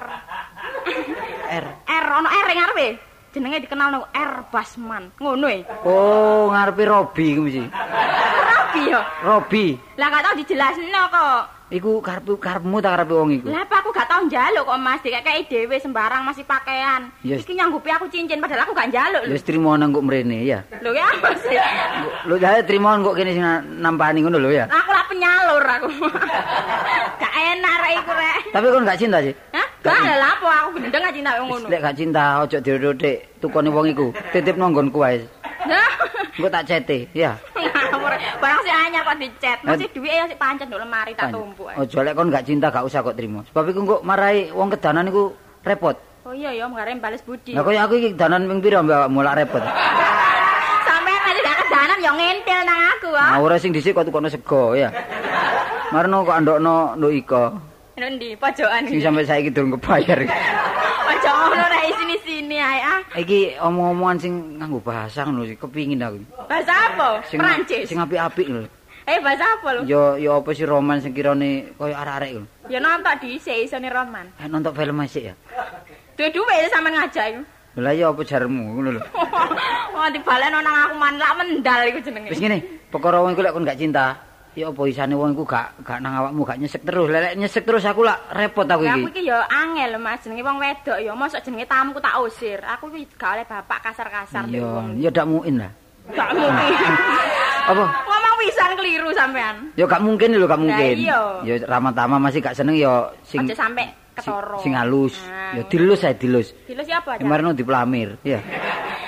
R. 1.64 1.66
R 1.86 2.06
ono 2.18 2.28
R 2.28 2.47
ing 2.49 2.60
ngarepe. 2.60 2.88
Jenenge 3.34 3.66
dikenal 3.66 3.88
nang 3.93 4.06
R 4.10 4.32
Basman. 4.49 5.10
Ngono 5.18 5.47
e. 5.49 5.66
Oh, 5.86 6.49
ngarepe 6.49 6.84
Robi 6.86 7.34
iku 7.34 7.41
mesti. 7.45 7.62
Rabi 7.64 8.82
ya. 8.89 9.01
Robi. 9.26 9.66
Lah 9.97 10.08
gak 10.10 10.22
tau 10.22 10.36
dijelasno 10.38 11.01
kok. 11.10 11.41
Iku 11.74 12.05
karepmu 12.05 12.38
karepmu 12.38 12.78
ta 12.86 12.93
karepe 12.93 13.17
wong 13.17 13.34
iku. 13.34 13.49
Lah 13.49 13.65
apa 13.65 13.82
aku 13.82 13.89
gak 13.89 14.05
tau 14.05 14.21
njaluk 14.30 14.61
kok 14.69 14.78
Mas, 14.78 15.01
dikekeki 15.01 15.49
dhewe 15.49 15.82
sembarang 15.82 16.21
masih 16.21 16.45
pakaian. 16.45 17.09
Yes. 17.26 17.41
Iki 17.41 17.57
nyanggupi 17.57 17.89
aku 17.89 18.05
cincin 18.13 18.38
padahal 18.38 18.69
aku 18.69 18.78
gak 18.78 18.93
njaluk 18.93 19.26
lho. 19.26 19.34
wis 19.34 19.41
trimo 19.41 19.74
nang 19.74 19.89
kok 19.89 20.05
mrene 20.05 20.45
ya. 20.45 20.61
Lho 20.86 20.93
ya 20.93 21.09
apa 21.09 21.34
sih? 21.41 21.57
Lho 22.30 22.38
ya 22.38 22.61
trimo 22.61 22.93
kok 22.93 23.17
kene 23.17 23.34
sing 23.34 23.45
nampani 23.82 24.21
ngono 24.21 24.38
lho 24.38 24.53
ya. 24.53 24.69
Aku 24.69 24.89
lah 24.93 25.05
penyalur 25.09 25.65
aku. 25.65 25.89
gak 27.26 27.34
enak 27.34 27.76
rek 27.82 27.93
iku 28.05 28.11
rek. 28.13 28.38
Tapi 28.53 28.65
kon 28.69 28.86
gak 28.86 28.99
cinta 29.01 29.17
sih? 29.26 29.34
Hah? 29.57 29.67
Gak 29.82 29.97
ada 29.97 30.15
lapo 30.21 30.45
aku 30.45 30.78
gendeng 30.78 31.01
aja 31.09 31.09
cinta 31.09 31.32
wong 31.41 31.47
ngono. 31.57 31.67
Lek 31.74 31.82
gak 31.82 31.97
cinta 31.97 32.24
ojo 32.45 32.57
dirodik 32.61 33.17
tukone 33.41 33.74
wong 33.74 33.89
iku. 33.89 34.13
Titip 34.30 34.61
nang 34.61 34.78
nggonku 34.78 35.01
wae. 35.01 35.26
Engko 36.38 36.49
tak 36.49 36.64
cete, 36.66 37.07
ya. 37.14 37.38
Barang 38.41 38.61
si 38.66 38.72
anyar 38.72 39.01
kok 39.07 39.18
dicet. 39.20 39.57
Masih 39.64 39.88
duwe 39.95 40.11
ya 40.11 40.26
si 40.28 40.36
pancet 40.36 40.68
nduk 40.68 40.82
lemari 40.82 41.14
tak 41.16 41.32
tumpuk. 41.32 41.72
Ojo 41.74 41.97
lek 42.03 42.14
kon 42.16 42.30
gak 42.34 42.45
cinta 42.45 42.68
gak 42.68 42.86
usah 42.86 42.99
kok 42.99 43.16
trimo. 43.16 43.45
Sebab 43.51 43.64
iku 43.72 43.80
engko 43.86 43.97
marai 44.03 44.51
wong 44.51 44.70
kedanan 44.74 45.07
iku 45.07 45.32
repot. 45.64 45.95
Oh 46.24 46.32
iya 46.36 46.55
ya 46.55 46.68
ngarep 46.68 46.99
bales 47.03 47.24
budi. 47.24 47.55
Lah 47.55 47.64
koyo 47.64 47.80
aku 47.80 47.93
iki 47.99 48.09
danan 48.16 48.47
ping 48.47 48.59
pira 48.64 48.80
mbak 48.84 49.11
mulak 49.11 49.39
repot. 49.39 49.64
Sampeyan 50.88 51.22
aja 51.24 51.41
gak 51.43 51.57
kedanan 51.68 51.97
ya 51.99 52.11
ngentil 52.11 52.59
nang 52.68 52.82
aku 52.97 53.09
ah. 53.16 53.39
Ora 53.39 53.55
sing 53.59 53.72
dhisik 53.72 53.95
kok 53.95 54.07
tukono 54.07 54.28
sego 54.28 54.76
ya. 54.76 54.91
Marno 55.91 56.28
kok 56.28 56.36
andokno 56.36 56.97
nduk 56.99 57.14
iko. 57.14 57.43
Endi 57.94 58.34
pojokan 58.34 58.89
Sing 58.89 58.98
iki. 58.98 59.06
sampe 59.06 59.22
saiki 59.22 59.54
durung 59.54 59.78
kebayar. 59.78 60.18
Aja 60.26 61.30
ngono 61.30 61.66
rek 61.70 61.84
sini-sini 61.94 62.58
ae 62.58 62.82
ah. 62.82 63.00
Iki 63.14 63.62
omong-omongan 63.62 64.18
sing 64.18 64.34
nganggo 64.58 64.82
bahasa 64.82 65.22
ngono 65.30 65.46
sih 65.46 65.54
kepingin 65.54 66.02
aku. 66.02 66.18
Bahasa 66.50 66.74
apa? 66.74 67.22
Sing 67.30 67.38
Prancis. 67.38 67.86
sing 67.86 68.02
apik-apik 68.02 68.50
lho. 68.50 68.66
Eh 69.06 69.22
bahasa 69.22 69.46
apa 69.46 69.68
lho? 69.78 69.82
Yo 69.86 70.18
yo 70.18 70.41
apa 70.41 70.50
sih 70.58 70.66
roman 70.66 70.98
sing 71.06 71.14
kirane 71.14 71.70
koyo 71.78 71.94
arek-arek 71.94 72.32
lho. 72.41 72.44
Ya 72.66 72.82
nonton 72.82 73.14
dhisik 73.22 73.70
isone 73.70 73.94
roman. 73.94 74.26
Eh 74.41 74.50
nonton 74.50 74.74
film 74.74 74.98
sik 75.06 75.30
ya. 75.30 75.36
Duwe 76.18 76.34
duwe 76.34 76.66
sampean 76.74 76.98
ngajak 76.98 77.26
iku. 77.30 77.41
Lah 77.78 77.94
ya 77.94 78.10
apa 78.10 78.22
jarmu 78.26 78.74
ngono 78.74 78.89
lho. 78.98 79.02
Wah 79.94 80.10
dibalekno 80.10 80.66
nang 80.66 80.76
aku 80.89 80.96
man 80.98 81.22
lak 81.22 81.34
mendal 81.38 81.82
iku 81.86 82.00
jenenge. 82.02 82.34
Wis 82.34 82.41
ngene, 82.41 82.58
perkara 82.89 83.22
wong 83.22 83.38
iku 83.38 83.46
lek 83.46 83.54
kon 83.54 83.66
gak 83.70 83.78
cinta, 83.78 84.18
ya 84.54 84.70
apa 84.70 84.82
isane 84.86 85.14
wong 85.14 85.34
iku 85.34 85.43
gak 85.43 85.82
gak 85.82 85.97
nang 85.97 86.14
awakmu 86.14 86.45
gak 86.45 86.62
nyesek 86.62 86.86
terus. 86.86 87.10
Lek 87.10 87.34
nyesek 87.34 87.64
terus 87.66 87.84
aku 87.84 88.06
lak 88.06 88.30
repot 88.32 88.66
aku 88.66 88.86
Ya 88.86 88.93
aku 88.93 89.10
iki. 89.10 89.26
iki 89.26 89.30
ya 89.30 89.41
angel 89.49 89.97
Mas 89.97 90.22
jenenge 90.22 90.43
wong 90.45 90.58
wedok 90.62 90.97
ya 90.97 91.12
mosok 91.14 91.41
jenenge 91.41 91.66
tamuku 91.66 91.97
tak 91.97 92.16
usir. 92.22 92.60
Aku 92.62 92.93
iki 92.93 93.10
gak 93.18 93.41
oleh 93.41 93.45
bapak 93.49 93.80
kasar-kasar 93.82 94.45
Iya, 94.45 94.62
wong. 94.62 94.88
ya 95.01 95.10
dak 95.10 95.26
muin 95.26 95.56
lah. 95.58 95.72
Gak 96.14 96.30
mungkin. 96.36 96.74
Apa? 97.72 97.84
Ngomong 97.88 98.36
pisan 98.43 98.72
keliru 98.76 99.10
sampean. 99.16 99.56
Ya 99.74 99.86
gak 99.88 100.04
mungkin 100.04 100.36
lho, 100.36 100.45
gak 100.45 100.62
mungkin. 100.62 100.95
iya. 100.99 101.20
Ya 101.41 101.56
Rama-tama 101.66 102.20
masih 102.20 102.43
gak 102.43 102.54
seneng 102.54 102.76
ya 102.76 103.08
sing 103.24 103.47
Aja 103.47 103.56
sampe 103.56 103.88
ketara. 104.14 104.60
sing 104.62 104.76
halus. 104.76 105.16
Nah, 105.26 105.58
Ya 105.58 105.64
dilus 105.66 106.01
ae 106.04 106.14
dilus. 106.14 106.51
Dilus? 106.70 106.86
Ya 106.86 106.99
diplamir, 107.54 108.20
ya. 108.22 108.38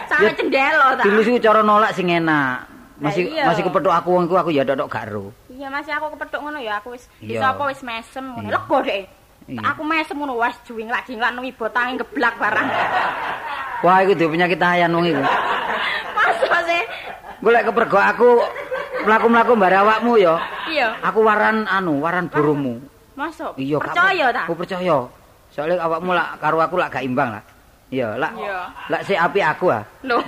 Sampe 0.10 0.26
ya, 0.26 0.32
cendelo 0.38 0.88
ta. 0.96 1.04
Dilus 1.04 1.26
iku 1.28 1.38
cara 1.38 1.60
nolak 1.62 1.92
sing 1.94 2.08
enak. 2.10 2.75
Masih 2.96 3.28
iya. 3.28 3.52
masih 3.52 3.68
kepethuk 3.68 3.92
aku 3.92 4.08
wong 4.16 4.24
iku 4.28 4.36
aku 4.40 4.50
ya 4.56 4.64
dok 4.64 4.88
gak 4.88 5.12
ero. 5.12 5.36
Iya 5.52 5.68
Mas 5.68 5.88
aku 5.88 6.16
kepethuk 6.16 6.40
ngono 6.40 6.60
ya 6.64 6.80
aku 6.80 6.96
wis 6.96 7.12
apa 7.36 7.64
wis 7.68 7.82
mesem 7.84 8.24
ngono. 8.24 8.48
Lego. 8.48 8.78
Iya. 8.84 9.62
Aku 9.76 9.82
mesem 9.84 10.16
ngono 10.16 10.40
wis 10.40 10.56
juwing 10.64 10.88
lak 10.88 11.04
jinglan 11.04 11.36
nang 11.36 11.44
ibu 11.44 11.68
tangi 11.70 12.00
geblak 12.00 12.40
barang. 12.40 12.68
Wah, 13.86 14.02
iku 14.02 14.18
duwe 14.18 14.34
penyakit 14.40 14.58
ayan 14.58 14.96
wong 14.96 15.06
iku. 15.12 15.22
Masa 16.18 16.58
sih? 16.66 16.84
Golek 17.44 17.68
kepergo 17.68 18.00
aku 18.00 18.30
mlaku-mlaku 19.06 19.52
mbare 19.54 19.78
awakmu 19.78 20.18
ya. 20.18 20.36
Iya. 20.72 20.88
Aku 21.04 21.22
waran 21.22 21.68
anu, 21.70 22.02
waran 22.02 22.32
burumu. 22.32 22.82
Masuk. 23.14 23.54
Iya, 23.60 23.78
Percaya 23.80 24.34
ta? 24.34 24.44
Aku 24.50 24.56
percaya. 24.58 24.98
Soalnya 25.54 25.80
awakmu 25.84 26.12
lak 26.12 26.42
karo 26.42 26.58
aku 26.60 26.76
lak 26.76 26.92
gak 26.92 27.06
imbang 27.06 27.32
lah. 27.32 27.44
Iya, 27.94 28.18
lak. 28.18 28.34
Iya. 28.34 28.58
Lak 28.90 29.02
sik 29.06 29.20
api 29.20 29.40
aku 29.46 29.66
ah. 29.70 29.84
Loh. 30.04 30.20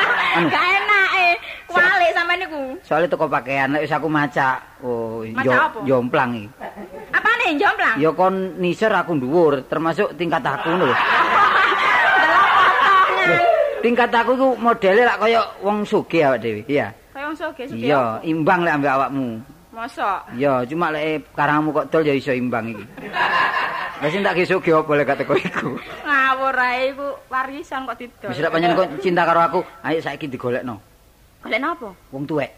Gak 0.54 0.64
enak 0.64 1.10
eh. 1.12 1.34
Walik 1.72 2.10
sampe 2.12 2.34
niku. 2.36 2.62
Soalnya 2.84 3.08
toko 3.08 3.26
pakaian 3.26 3.72
lek 3.72 3.88
wis 3.88 3.92
aku 3.92 4.08
macak. 4.12 4.60
Oh, 4.84 5.24
yo 5.24 5.52
jomplang 5.88 6.36
iki. 6.36 6.48
Apane 7.10 7.56
jomplang? 7.56 7.96
Ya 7.96 8.10
kon 8.12 8.60
niser 8.60 8.92
aku 8.92 9.16
dhuwur, 9.16 9.64
termasuk 9.66 10.14
tingkat 10.20 10.44
aku 10.44 10.68
ngono 10.72 10.92
lho. 10.92 10.96
Tingkat 13.82 14.14
aku 14.14 14.38
iku 14.38 14.48
modele 14.62 15.02
lak 15.02 15.18
kaya 15.18 15.42
wong 15.58 15.82
sugih 15.82 16.30
awak 16.30 16.38
dhewe. 16.38 16.62
Iya. 16.70 16.94
Kayak 17.10 17.26
wong 17.26 17.36
soge 17.36 17.62
soge. 17.66 17.82
Iya, 17.82 18.22
imbang 18.22 18.62
lek 18.62 18.78
ambek 18.78 18.94
awakmu. 18.94 19.42
Mosok. 19.74 20.38
Iya, 20.38 20.62
cuma 20.70 20.94
lek 20.94 21.26
karangmu 21.34 21.74
kok 21.74 21.90
dol 21.90 22.06
ya 22.06 22.14
iso 22.14 22.30
imbang 22.30 22.70
iki. 22.70 22.84
Lah 23.98 24.08
sing 24.10 24.22
tak 24.22 24.38
gesuk 24.38 24.62
ge 24.62 24.70
apa 24.70 24.92
lek 24.94 25.06
kate 25.10 25.26
kowe 25.26 25.34
iku. 25.34 25.74
Ngawur 26.06 26.54
ae 26.54 26.94
iku 26.94 27.06
warisan 27.26 27.82
kok 27.90 27.98
didol. 27.98 28.30
Wis 28.30 28.38
lek 28.38 28.52
pancen 28.54 28.78
kok 28.78 28.88
cinta 29.02 29.26
karo 29.26 29.40
aku, 29.42 29.60
ayo 29.82 29.98
saiki 29.98 30.30
digolekno. 30.30 30.91
Golek 31.42 31.60
napa? 31.60 31.90
Wong 32.14 32.24
tuwek. 32.24 32.50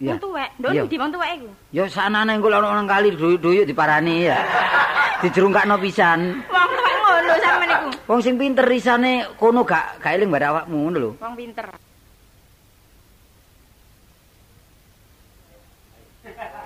Iya. 0.00 0.16
Wong 0.16 0.20
tuwek. 0.20 0.50
Ndok 0.58 0.70
Iya. 0.74 0.82
ndi 0.84 0.96
wong 0.98 1.10
tuwek 1.14 1.30
iku? 1.38 1.48
Ya 1.70 1.84
sanane 1.86 2.30
engko 2.34 2.48
lek 2.50 2.58
ono 2.58 2.74
nang 2.74 2.88
kali 2.90 3.08
duyuk-duyuk 3.14 3.66
diparani 3.68 4.26
ya. 4.26 4.38
Dijerungkakno 5.22 5.78
pisan. 5.78 6.20
Wong 6.50 6.70
tuwek 6.74 6.94
ngono 6.98 7.32
sampe 7.38 7.64
niku. 7.68 7.88
Wong 8.10 8.20
sing 8.24 8.34
pinter 8.40 8.66
risane 8.66 9.12
kono 9.38 9.62
gak 9.62 10.02
gak 10.02 10.18
eling 10.18 10.30
bare 10.32 10.46
awakmu 10.50 10.76
ngono 10.88 10.98
lho. 10.98 11.10
Wong 11.22 11.34
pinter. 11.38 11.66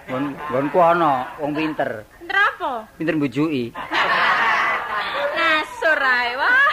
Gon 0.05 0.25
gonku 0.53 0.79
ana 0.81 1.29
wong 1.41 1.53
pinter. 1.53 1.91
Pinter 2.21 2.39
apa? 2.39 2.71
Pinter 2.97 3.15
mbujuki. 3.17 3.65
Ngasur 5.35 6.01
ae. 6.01 6.31
Wah. 6.37 6.73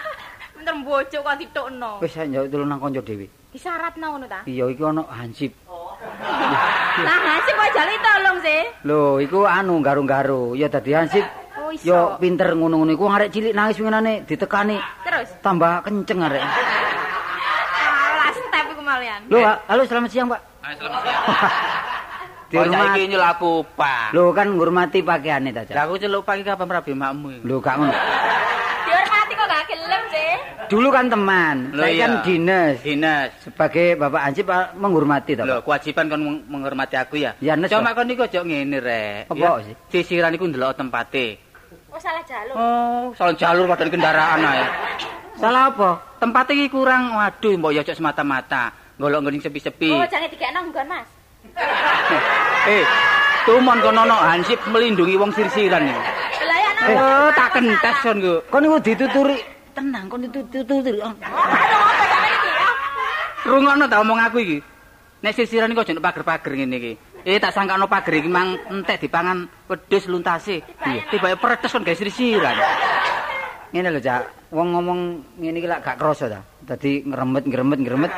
Pinter 0.56 0.74
mbojok 0.80 1.22
kok 1.26 1.36
ditukno. 1.40 1.92
Wis 2.04 2.16
ayo 2.20 2.46
tulung 2.48 2.70
nang 2.70 2.80
kanca 2.80 3.02
dhewe. 3.02 3.28
Disyaratno 3.52 4.06
ngono 4.16 4.26
ta? 4.32 4.40
Iya 4.48 4.72
iki 4.72 4.80
ana 4.80 5.04
hansip. 5.12 5.52
Lah 7.08 7.18
ngasih 7.20 7.52
kok 7.52 7.70
jali 7.76 7.96
tolong 8.00 8.38
sih. 8.40 8.62
Lho, 8.88 9.20
iku 9.20 9.44
anu 9.44 9.84
garu-garu. 9.84 10.56
Ya 10.56 10.72
dadi 10.72 10.96
hansip. 10.96 11.26
Oh 11.60 11.68
iso. 11.68 11.84
Yo 11.92 12.00
pinter 12.16 12.56
ngono-ngono 12.56 12.96
iku 12.96 13.12
arek 13.12 13.28
cilik 13.30 13.52
nangis 13.52 13.76
winginane 13.76 14.24
ditekani 14.24 14.80
Terus. 15.04 15.28
tambah 15.44 15.84
kenceng 15.84 16.24
arek. 16.24 16.40
Alah 18.16 18.32
step 18.32 18.66
iku 18.72 18.82
malian. 18.82 19.20
Lho, 19.28 19.40
halo 19.44 19.82
selamat 19.84 20.10
siang, 20.10 20.28
Pak. 20.32 20.42
Kok 20.72 22.56
Dihormat. 22.56 22.72
saiki 22.96 23.04
nyelaku 23.08 23.52
pak. 23.76 24.16
Lho 24.16 24.32
kan 24.32 24.48
ngurmati 24.48 25.00
pakaiane 25.04 25.52
ta, 25.52 25.68
Lah 25.72 25.84
aku 25.88 26.00
celuk 26.00 26.24
pagi 26.24 26.44
kapan 26.44 26.68
rabi 26.72 26.92
makmu. 26.96 27.28
iki? 27.36 27.44
Lho, 27.44 27.60
gak 27.60 27.76
ngono. 27.76 27.96
Gak 29.62 29.78
gelem 29.78 30.04
sih. 30.10 30.32
Dulu 30.74 30.90
kan 30.90 31.06
teman, 31.06 31.70
Lho, 31.70 31.86
saya 31.86 31.94
kan 32.02 32.12
iya. 32.18 32.22
dinas. 32.26 32.76
Dinas. 32.82 33.30
Sebagai 33.46 33.94
Bapak 33.94 34.22
Hansip 34.26 34.50
Pak, 34.50 34.74
menghormati 34.74 35.38
ta, 35.38 35.46
Lho, 35.46 35.62
kewajiban 35.62 36.10
kon 36.10 36.22
meng- 36.26 36.44
menghormati 36.50 36.98
aku 36.98 37.22
ya. 37.22 37.38
Ya, 37.38 37.54
nes, 37.54 37.70
Cuma 37.70 37.94
kon 37.94 38.10
niku 38.10 38.26
aja 38.26 38.42
ngene 38.42 38.82
rek. 38.82 39.30
Apa 39.30 39.38
ya. 39.38 39.62
sih? 39.62 39.76
Sisiran 39.94 40.34
iku 40.34 40.50
ndelok 40.50 40.74
tempate. 40.74 41.38
Oh 41.94 42.02
salah 42.02 42.26
jalur. 42.26 42.56
Oh, 42.58 43.04
soal 43.14 43.38
jalur 43.38 43.70
padahal 43.70 43.94
kendaraan 43.94 44.42
ae. 44.42 44.66
Salah 45.38 45.70
apa? 45.70 45.90
Tempat 46.18 46.58
iki 46.58 46.66
kurang, 46.66 47.14
waduh, 47.14 47.54
mbok 47.62 47.78
yo 47.78 47.86
aja 47.86 47.94
semata-mata. 47.94 48.74
Golok 48.98 49.30
ngene 49.30 49.46
sepi-sepi. 49.46 49.94
Oh 49.94 50.10
jangan 50.10 50.26
dikekno 50.26 50.60
nggon 50.74 50.88
Mas. 50.90 51.10
Eh, 52.62 52.86
tumon 53.46 53.78
kono 53.82 54.06
ono 54.06 54.18
hansip 54.22 54.58
melindungi 54.70 55.18
wong 55.18 55.30
sirsiran 55.34 55.86
iki. 55.86 56.02
Nang. 56.82 56.98
Oh, 56.98 57.30
tak 57.38 57.50
kentes 57.54 57.98
kon 58.02 58.18
ku. 58.18 58.34
Kon 58.50 58.66
niku 58.66 58.78
dituturi 58.82 59.38
tenang, 59.72 60.10
kon 60.10 60.26
dituturi. 60.26 61.00
Oh. 61.02 61.14
Iki? 61.14 62.52
Rungokno 63.46 63.86
ta 63.86 64.02
omong 64.02 64.20
aku 64.20 64.38
iki. 64.42 64.58
Nek 65.22 65.38
sisiran 65.38 65.70
aja 65.70 65.94
nek 65.94 66.02
pager-pager 66.02 66.52
ngene 66.58 66.78
iki. 66.82 66.94
Eh 67.22 67.38
tak 67.38 67.54
sangkano 67.54 67.86
pager 67.86 68.18
iki 68.18 68.30
mang 68.30 68.58
entek 68.70 69.06
dipangan 69.06 69.46
wedhus 69.70 70.10
luntase. 70.10 70.66
Tibake 71.14 71.38
pretes 71.38 71.70
kon 71.70 71.86
gawe 71.86 71.94
sisiran. 71.94 72.58
Ngene 73.72 73.88
lho, 73.94 74.02
Cak. 74.04 74.52
Wong 74.52 74.74
ngomong 74.76 75.00
ngene 75.38 75.58
iki 75.62 75.70
lak 75.70 75.86
gak 75.86 75.98
krasa 76.02 76.28
ta. 76.28 76.42
Dadi 76.66 77.06
ngremet 77.06 77.46
ngremet 77.46 77.80
ngremet. 77.80 78.12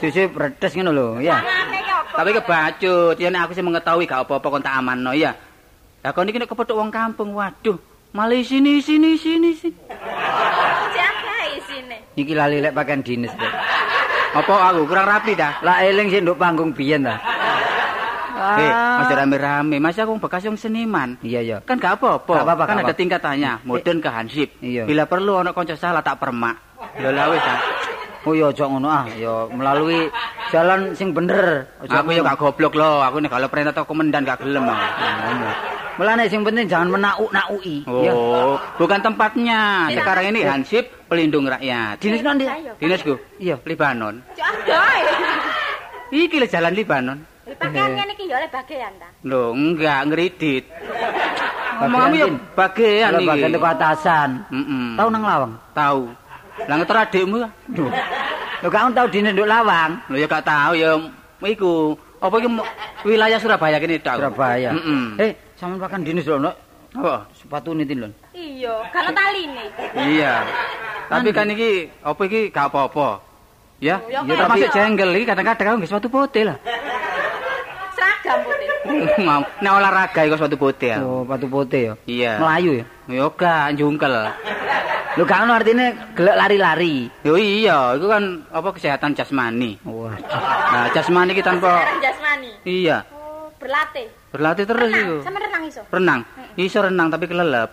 Sisi 0.00 0.30
predes 0.30 0.72
ngono 0.78 0.90
lho, 0.94 1.06
ya. 1.20 1.42
Iki? 1.42 1.90
Tapi 2.10 2.30
kebacut, 2.34 3.16
ya 3.22 3.28
nek 3.30 3.48
aku 3.48 3.52
sih 3.54 3.62
mengetahui 3.62 4.08
gak 4.08 4.26
apa-apa 4.26 4.46
kon 4.50 4.64
tak 4.64 4.78
amanno 4.78 5.14
ya. 5.14 5.34
Lah 6.00 6.16
kon 6.16 6.28
iki 6.28 6.40
nek 6.40 6.48
kepethuk 6.48 6.80
wong 6.80 6.88
kampung, 6.88 7.36
waduh, 7.36 7.76
malah 8.16 8.40
sini 8.40 8.80
sini 8.80 9.20
sini 9.20 9.52
sini. 9.52 9.76
Jaga 10.96 11.36
isine. 11.60 11.96
Iki 12.16 12.32
lali 12.32 12.64
lek 12.64 12.72
pakaian 12.72 13.04
dinas. 13.04 13.32
Apa 14.30 14.72
aku 14.72 14.88
kurang 14.88 15.04
rapi 15.04 15.36
dah? 15.36 15.60
Lah 15.60 15.84
eling 15.84 16.08
sih 16.08 16.24
nduk 16.24 16.40
panggung 16.40 16.72
biyen 16.72 17.04
ta. 17.04 17.20
Eh, 18.40 18.72
masih 18.72 19.14
rame-rame, 19.20 19.76
masih 19.76 20.08
aku 20.08 20.16
bekas 20.16 20.40
yang 20.40 20.56
seniman. 20.56 21.20
Iya, 21.20 21.44
iya. 21.44 21.56
Kan 21.60 21.76
gak 21.76 22.00
apa-apa, 22.00 22.40
Gak 22.40 22.46
apa-apa, 22.48 22.64
kan 22.64 22.74
gak 22.80 22.88
ada 22.88 22.96
tingkatannya, 22.96 23.52
modern 23.68 24.00
ke 24.00 24.08
hansip. 24.08 24.48
Iya. 24.64 24.88
Bila 24.88 25.04
perlu 25.04 25.44
ono 25.44 25.52
kanca 25.52 25.76
salah 25.76 26.00
tak 26.00 26.16
permak. 26.16 26.56
Lho 26.96 27.12
lah 27.12 27.28
wis. 27.28 27.44
ah. 27.44 27.60
Oh 28.20 28.36
ya 28.36 28.52
aja 28.52 28.68
ngono 28.68 28.84
ah, 28.84 29.08
ya 29.16 29.48
melalui 29.48 30.12
jalan 30.52 30.92
sing 30.92 31.16
bener. 31.16 31.64
Aja 31.80 32.04
Aku 32.04 32.12
ya 32.12 32.20
gak 32.20 32.36
goblok 32.36 32.76
loh, 32.76 33.00
aku 33.00 33.16
nek 33.16 33.32
kalau 33.32 33.48
perintah 33.48 33.72
toko 33.72 33.96
komandan 33.96 34.28
gak 34.28 34.44
gelem 34.44 34.68
aku. 34.68 34.84
ngono. 35.00 35.50
Mulane 35.96 36.24
sing 36.28 36.40
penting 36.44 36.68
jangan 36.68 36.88
menauk-nauki. 36.96 37.84
Ya. 37.84 38.12
Oh, 38.12 38.60
bukan 38.76 39.00
tempatnya. 39.00 39.88
Sekarang 39.92 40.32
ini 40.32 40.40
hansip 40.44 40.84
pelindung 41.08 41.48
rakyat. 41.48 41.96
Dinas 42.00 42.20
nanti. 42.20 42.44
Dinasku, 42.76 43.16
Iya. 43.36 43.56
Libanon. 43.64 44.20
Jaga. 44.36 44.84
Iki 46.12 46.36
le 46.40 46.46
jalan 46.48 46.72
Libanon. 46.76 47.18
Pakaian 47.50 47.98
ngene 47.98 48.12
iki 48.14 48.30
ya 48.30 48.36
oleh 48.38 48.50
bagian 48.52 48.92
ta. 49.00 49.08
Loh, 49.26 49.50
enggak 49.50 50.06
ngeridit. 50.06 50.64
Omonganmu 51.82 52.16
ya 52.16 52.26
bagian 52.54 53.10
iki. 53.16 53.26
bagian 53.26 53.50
teko 53.50 53.68
atasan. 53.68 54.30
Heeh. 54.52 54.86
Tahu 54.94 55.08
nang 55.08 55.24
lawang. 55.24 55.52
Tahu. 55.74 56.02
Lah 56.68 56.74
ngeter 56.78 56.96
adikmu. 56.96 57.38
Lho 58.60 58.68
kamu 58.68 58.92
tahu 58.92 59.06
dine 59.08 59.32
nduk 59.32 59.48
lawang. 59.48 59.96
Lho 60.08 60.16
ya 60.20 60.26
gak 60.28 60.44
tahu 60.44 60.72
ya 60.76 60.90
iku. 61.46 61.96
Apa 62.20 62.36
iki 62.36 62.48
wilayah 63.08 63.38
Surabaya 63.40 63.80
kene 63.80 63.96
tok. 63.96 64.20
Surabaya. 64.20 64.76
Heeh. 64.76 65.04
Eh, 65.16 65.30
sampean 65.56 65.80
pakan 65.80 66.04
dinis 66.04 66.28
lho. 66.28 66.36
Apa? 66.90 67.24
Sepatu 67.32 67.72
nitin 67.72 68.04
lho. 68.04 68.08
Iya, 68.36 68.74
kan 68.92 69.08
taline. 69.10 69.64
Iya. 69.96 70.44
Tapi 71.08 71.32
kan 71.32 71.48
iki 71.48 71.88
apa 72.04 72.20
iki 72.28 72.52
gak 72.52 72.68
apa-apa. 72.68 73.24
Ya, 73.80 73.96
Oh, 73.96 74.12
ya, 74.12 74.20
termasuk 74.36 74.68
jengkel 74.76 75.08
iki 75.16 75.24
kadang-kadang 75.24 75.80
nggih 75.80 75.88
sepatu 75.88 76.12
putih 76.12 76.52
lah. 76.52 76.56
Seragam 77.96 78.38
putih. 78.44 78.68
Mau 79.24 79.40
nek 79.64 79.72
olahraga 79.72 80.20
iku 80.28 80.36
sepatu 80.36 80.60
putih. 80.60 80.92
ya. 80.92 80.98
Oh, 81.00 81.24
sepatu 81.24 81.46
putih 81.48 81.80
ya. 81.80 81.94
Iya. 82.04 82.32
Melayu 82.44 82.70
ya. 82.76 82.84
Ya 83.08 83.24
gak 83.32 83.80
jungkel. 83.80 84.12
Lho 85.10 85.24
gak 85.24 85.42
ono 85.42 85.52
artine 85.52 85.86
gelek 86.14 86.36
lari-lari. 86.36 87.10
Yo 87.20 87.34
iya, 87.34 87.98
itu 87.98 88.06
kan 88.06 88.22
apa 88.48 88.68
kesehatan 88.70 89.10
jasmani. 89.12 89.74
Wah. 89.82 90.14
Nah, 90.70 90.86
jasmani 90.90 91.34
iki 91.34 91.42
tanpa 91.42 91.82
jasmani. 91.98 92.54
iya, 92.62 93.02
Oh, 93.10 93.50
berlatih. 93.58 94.06
berlatih 94.30 94.64
terus 94.64 94.86
Renang, 94.86 95.02
iku. 95.02 95.16
sama 95.20 95.38
renang 95.40 95.62
iso. 95.66 95.82
Renang. 95.90 96.20
Iso 96.54 96.78
renang 96.78 97.10
tapi 97.10 97.26
kelelep. 97.26 97.70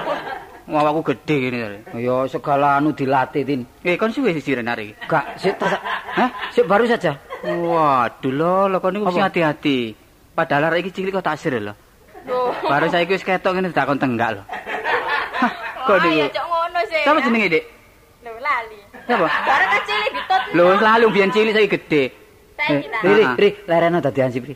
Wah, 0.68 0.82
aku 0.84 1.00
gede 1.06 1.36
gini 1.40 1.56
tadi. 1.56 1.78
Ya 1.96 2.26
segala 2.26 2.76
anu 2.76 2.90
dilatih, 2.90 3.42
Tin. 3.42 3.60
Eh, 3.80 3.94
kon 3.94 4.10
suwe 4.10 4.34
sih 4.34 4.52
renari. 4.52 4.92
Gak, 5.00 5.38
sik 5.38 5.56
tersa- 5.56 5.80
Hah? 6.12 6.28
sik 6.50 6.66
baru 6.66 6.84
saja. 6.84 7.14
Waduh 7.40 8.32
lho, 8.32 8.54
lho 8.68 8.78
kon 8.78 8.92
niku 8.92 9.08
hati-hati. 9.08 9.94
Padahal 10.34 10.68
arek 10.68 10.84
iki 10.84 11.00
cilik 11.00 11.14
kok 11.14 11.24
taksir 11.24 11.56
lho. 11.56 11.72
Loh. 12.26 12.50
Baru 12.60 12.90
saiki 12.90 13.14
wis 13.14 13.22
ketok 13.22 13.54
ngene 13.54 13.70
tak 13.70 13.86
kon 13.86 13.96
tenggak 13.96 14.36
lho. 14.36 14.42
Kok 15.86 15.94
Wah, 15.94 16.02
niku? 16.02 16.18
ya 16.18 16.26
cok 16.28 16.44
ngono 16.44 16.80
sih. 16.84 17.00
Siapa 17.00 17.18
jenenge, 17.22 17.48
Dik? 17.48 17.64
Lho, 18.20 18.32
lali. 18.42 18.78
Siapa? 19.06 19.26
Bareng 19.30 19.70
kecil 19.72 19.98
ditut. 20.10 20.42
Lho, 20.52 20.62
wis 20.66 20.80
lalu 20.82 21.06
biyen 21.10 21.30
cilik 21.30 21.52
saiki 21.54 21.70
gede. 21.70 22.02
Saya 22.56 22.68
Eh, 22.68 22.78
kita. 22.82 22.98
Ri, 23.04 23.24
Ri, 23.36 23.48
lereno 23.64 23.98
dadi 24.00 24.20
ansip, 24.20 24.42
Ri. 24.44 24.54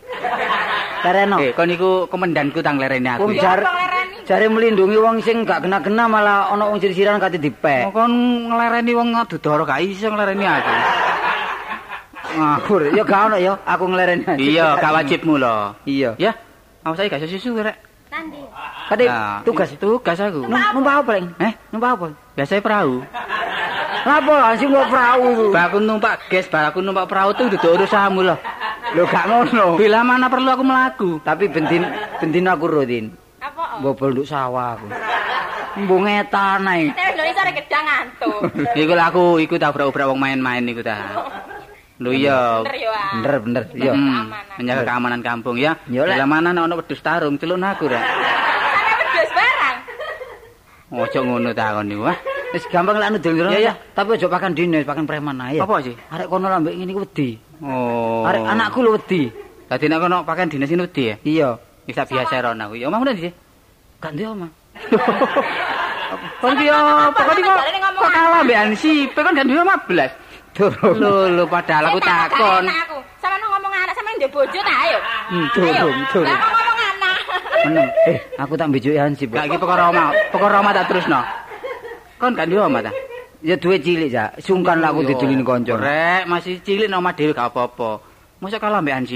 Lereno. 1.00 1.36
Eh, 1.38 1.52
kon 1.54 1.68
niku 1.68 1.90
komandanku 2.06 2.58
tang 2.60 2.76
lerene 2.76 3.14
aku. 3.14 3.24
Wong 3.24 3.32
ya. 3.36 3.42
jar 3.46 3.60
lereni. 3.62 4.16
jare 4.26 4.46
melindungi 4.46 4.94
wong 4.96 5.16
sing 5.20 5.42
gak 5.42 5.62
kena-kena 5.62 6.06
malah 6.06 6.50
ana 6.50 6.66
wong 6.66 6.78
sirisiran 6.78 7.18
kate 7.18 7.36
Oh, 7.36 7.42
dipek. 7.42 7.90
kon 7.90 8.12
nglereni 8.48 8.92
wong 8.92 9.08
ngedudoro 9.12 9.62
gak 9.64 9.80
iso 9.80 10.06
nglereni 10.06 10.44
aku. 10.44 10.72
Ngawur, 12.30 12.82
ya 12.94 13.02
gak 13.02 13.20
ono 13.26 13.36
ya, 13.36 13.52
aku 13.64 13.84
nglereni. 13.86 14.24
Iya, 14.38 14.78
gak 14.78 14.92
wajibmu 14.92 15.34
lho. 15.34 15.74
Iya. 15.82 16.10
Ya, 16.16 16.32
aku 16.82 16.94
saiki 16.94 17.10
gak 17.10 17.26
susu 17.26 17.58
rek. 17.58 17.74
Nanti. 18.10 18.42
Nah, 19.06 19.38
tugas 19.46 19.70
tugas 19.78 20.18
aku. 20.18 20.42
Num- 20.44 20.70
numpak 20.74 20.94
apa, 21.00 21.10
Leng? 21.14 21.26
Eh, 21.38 21.52
Numpak 21.70 21.90
apa? 21.94 22.06
biasanya 22.34 22.62
perahu. 22.62 22.94
Apa 24.00 24.34
ansip 24.50 24.66
kok 24.66 24.88
perahu 24.88 25.24
iku? 25.30 25.44
Bah 25.52 25.64
aku 25.68 25.78
numpak 25.78 26.14
gas, 26.26 26.48
bah 26.48 26.66
aku 26.66 26.80
numpak 26.80 27.06
perahu 27.06 27.30
tuh 27.36 27.46
duduk 27.46 27.70
urusanmu 27.76 28.20
loh. 28.24 28.38
Lho 28.90 29.04
gak 29.06 29.28
ngono. 29.28 29.76
Bila 29.76 30.00
mana 30.00 30.26
perlu 30.26 30.48
aku 30.48 30.64
melaku. 30.64 31.10
Tapi 31.22 31.46
bendin 31.46 31.84
bendin 32.18 32.48
aku 32.48 32.64
rutin. 32.66 33.12
Apa? 33.38 33.78
Bobol 33.78 34.10
nduk 34.10 34.26
sawah 34.26 34.74
aku. 34.74 34.88
Mbung 35.78 36.02
ngetan 36.02 36.66
ae. 36.66 36.90
Saya 36.90 37.14
Indonesia 37.14 37.42
ada 37.44 37.52
gedang 37.54 37.84
ngantuk. 37.86 38.40
Iku 38.82 38.92
aku 38.96 39.22
iku 39.38 39.54
tak 39.54 39.70
obrak-obrak 39.70 40.10
wong 40.10 40.18
main-main 40.18 40.64
iku 40.66 40.82
ta. 40.82 40.96
Lho 42.00 42.10
iya. 42.16 42.64
Bener 42.64 42.76
ya. 42.80 42.92
Bener 43.12 43.34
bener. 43.44 43.64
Iya. 43.76 43.92
Menjaga 44.56 44.82
keamanan 44.88 45.20
kampung 45.20 45.60
ya. 45.60 45.76
Bila 45.84 46.24
mana 46.24 46.56
ono 46.56 46.80
wedhus 46.80 47.04
tarung 47.04 47.36
celuk 47.36 47.60
aku 47.60 47.92
rek. 47.92 48.00
Sampai 48.00 48.94
wedhus 48.96 49.30
barang. 49.36 49.76
Ojo 50.96 51.18
ngono 51.20 51.52
ta 51.52 51.76
kon 51.76 51.84
niku. 51.92 52.08
Wis 52.56 52.64
gampang 52.72 52.96
lek 52.96 53.08
anu 53.12 53.18
dulur. 53.20 53.52
Iya. 53.52 53.76
Tapi 53.92 54.16
aja 54.16 54.26
pakan 54.32 54.56
dinis, 54.56 54.88
pakan 54.88 55.04
preman 55.04 55.36
ae. 55.44 55.60
Apa 55.60 55.84
sih? 55.84 55.92
Arek 56.08 56.26
kono 56.32 56.48
lambek 56.48 56.72
ngene 56.72 56.90
iku 56.96 57.04
wedi. 57.04 57.36
Oh. 57.60 58.24
Arek 58.24 58.48
anakku 58.48 58.80
lho 58.80 58.96
wedi. 58.96 59.28
Dadi 59.68 59.84
nek 59.86 60.00
kono 60.00 60.16
pakaian 60.24 60.48
dinas 60.48 60.72
ini 60.72 60.80
wedi 60.88 61.02
ya. 61.04 61.16
Iya. 61.20 61.48
Wis 61.84 62.00
biasa 62.00 62.40
rono 62.40 62.64
aku. 62.64 62.80
Ya 62.80 62.88
omah 62.88 63.04
ndi 63.04 63.28
sih? 63.28 63.32
Gak 64.00 64.16
ndek 64.16 64.24
omah. 64.32 64.50
Kon 66.40 66.56
ki? 66.56 66.66
Kon 66.66 67.36
iki 67.36 67.44
kok 67.84 68.10
kalah 68.10 68.40
mbek 68.40 68.56
Ansi. 68.56 68.94
Kon 69.12 69.36
gak 69.36 69.44
duwe 69.44 69.62
15. 69.68 70.29
Durung. 70.54 70.96
Lho 70.98 71.12
lho 71.38 71.44
padahal 71.46 71.94
aku 71.94 72.00
takon. 72.02 72.66
nang 73.40 73.50
ngomong 73.56 73.72
anak 73.72 73.94
sama 73.94 74.10
ndek 74.18 74.30
bojo 74.34 74.58
ta 74.60 74.74
ayo. 74.86 74.98
Hmm, 75.30 75.46
durung, 75.54 75.98
durung. 76.10 76.26
Lah 76.26 76.38
kok 76.38 76.50
ngomong 76.52 76.78
anak. 76.82 77.16
Meneng. 77.64 77.88
Eh, 78.10 78.18
aku 78.36 78.52
tak 78.58 78.66
mbejuk 78.68 78.94
Hansip. 78.98 79.28
Gak 79.30 79.46
iki 79.46 79.56
perkara 79.56 79.82
omah. 79.88 80.10
Perkara 80.34 80.54
omah 80.60 80.72
tak 80.74 80.86
terusno. 80.90 81.20
Kon 82.20 82.36
gak 82.36 82.46
duwe 82.50 82.60
omah 82.66 82.80
ta? 82.84 82.92
Ya 83.40 83.56
duwe 83.56 83.80
cilik, 83.80 84.12
Cak. 84.12 84.44
Sungkan 84.44 84.84
lah 84.84 84.92
aku 84.92 85.00
didulini 85.08 85.40
kanca. 85.40 85.72
Rek, 85.72 86.28
masih 86.28 86.60
cilik 86.60 86.92
nomah 86.92 87.16
dhewe 87.16 87.32
gak 87.32 87.48
apa-apa. 87.48 88.04
Mosok 88.40 88.60
kalah 88.60 88.84
mbek. 88.84 89.08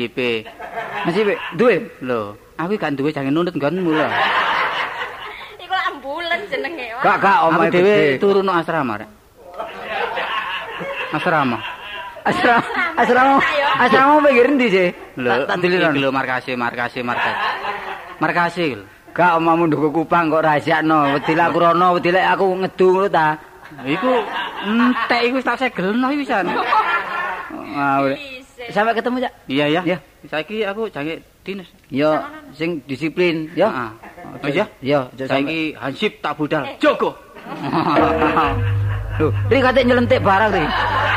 Masih 1.04 1.20
Pak, 1.28 1.38
duwe. 1.60 1.84
Lho, 2.00 2.32
aku 2.56 2.80
gak 2.80 2.96
duwe 2.96 3.12
jangan 3.12 3.34
nunut 3.34 3.52
nggonmu 3.52 3.90
lho. 3.92 4.08
Iku 5.60 5.72
lah 5.74 5.84
ambulan 5.92 6.40
jenenge. 6.48 6.96
Gak 7.04 7.16
gak 7.20 7.38
omah 7.50 7.66
dhewe 7.68 8.16
turu 8.16 8.40
nang 8.40 8.64
asrama 8.64 9.04
rek. 9.04 9.23
Asrama. 11.14 11.58
Asrama, 12.24 12.64
asrama, 12.96 13.36
asrama 13.84 14.16
pinggir 14.24 14.48
ndi 14.56 14.66
sih? 14.72 14.88
Lho, 15.20 15.44
Tak- 15.44 15.60
iki 15.60 15.76
lho 16.00 16.08
markase, 16.08 16.56
markase, 16.56 17.04
markase. 17.04 17.36
Markase 18.16 18.64
lho. 18.80 18.84
Gak 19.14 19.38
omahmu 19.38 19.70
nduk 19.70 19.92
kupang 19.94 20.26
kok 20.32 20.42
rahasiakno. 20.42 21.14
Wedi 21.14 21.36
lek 21.38 21.46
aku 21.52 21.58
rono, 21.62 21.86
wedi 21.94 22.10
lek 22.10 22.26
aku 22.34 22.44
ngedu 22.64 22.86
ngono 22.90 23.08
ta. 23.12 23.38
Iku 23.86 24.10
entek 24.66 25.20
iku 25.30 25.38
tak 25.44 25.56
segelno 25.60 26.08
iki 26.10 26.24
pisan. 26.24 26.48
Isih. 26.48 28.72
Sampai 28.72 28.96
ketemu, 28.96 29.20
Cak. 29.22 29.32
Iya 29.46 29.64
ya. 29.68 29.80
Ya. 29.84 29.98
Saiki 30.24 30.64
aku 30.64 30.88
jange 30.88 31.20
dinas. 31.44 31.68
Yo, 31.92 32.16
sing 32.56 32.80
disiplin, 32.88 33.52
yo. 33.52 33.68
Heeh. 33.68 33.90
Oh 34.42 34.48
iya? 34.48 34.64
Yo. 34.80 35.00
Saiki 35.20 35.76
hansip 35.76 36.24
tak 36.24 36.40
budal. 36.40 36.64
Jogo. 36.80 37.12
Lho, 39.18 39.28
ri 39.50 39.58
kate 39.62 39.80
nyelentik 39.86 40.20
barang 40.22 40.50
ri. 40.50 40.64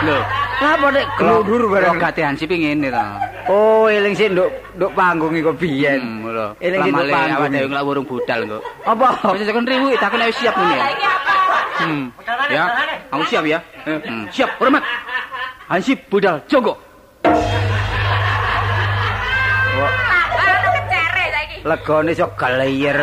Lho, 0.06 0.18
Lah 0.58 0.74
apa 0.74 0.88
nek 0.90 1.06
glundur 1.22 1.70
barang. 1.70 2.02
Kok 2.02 2.02
gate 2.02 2.22
hansip 2.26 2.50
ngene 2.50 2.90
ta. 2.90 3.22
Oh, 3.46 3.86
eling 3.86 4.18
sik 4.18 4.34
nduk 4.34 4.50
nduk 4.74 4.92
panggung 4.98 5.38
iku 5.38 5.54
biyen. 5.54 6.02
Hmm, 6.02 6.34
lho. 6.34 6.48
Eling 6.58 6.82
sik 6.82 6.92
nduk 6.98 7.06
awak 7.06 7.14
panggung. 7.14 7.54
dhewe 7.54 7.68
nglak 7.70 7.86
burung 7.86 8.06
budal 8.10 8.40
kok. 8.50 8.62
Apa? 8.90 9.08
Wis 9.38 9.46
takon 9.46 9.66
riwu 9.70 9.88
takon 10.02 10.26
wis 10.26 10.38
siap 10.42 10.56
ngene. 10.58 10.78
Iki? 10.82 11.08
Hmm. 11.78 12.06
Ya, 12.50 12.64
aku 13.14 13.24
siap 13.30 13.46
ya. 13.46 13.62
Hmm. 13.86 14.26
Siap, 14.34 14.50
hormat. 14.58 14.82
Hansip 15.70 16.00
budal 16.10 16.42
jogo. 16.50 16.74
Saiki. 21.38 21.58
Legone 21.70 22.12
sok 22.18 22.32
galeyer. 22.34 23.00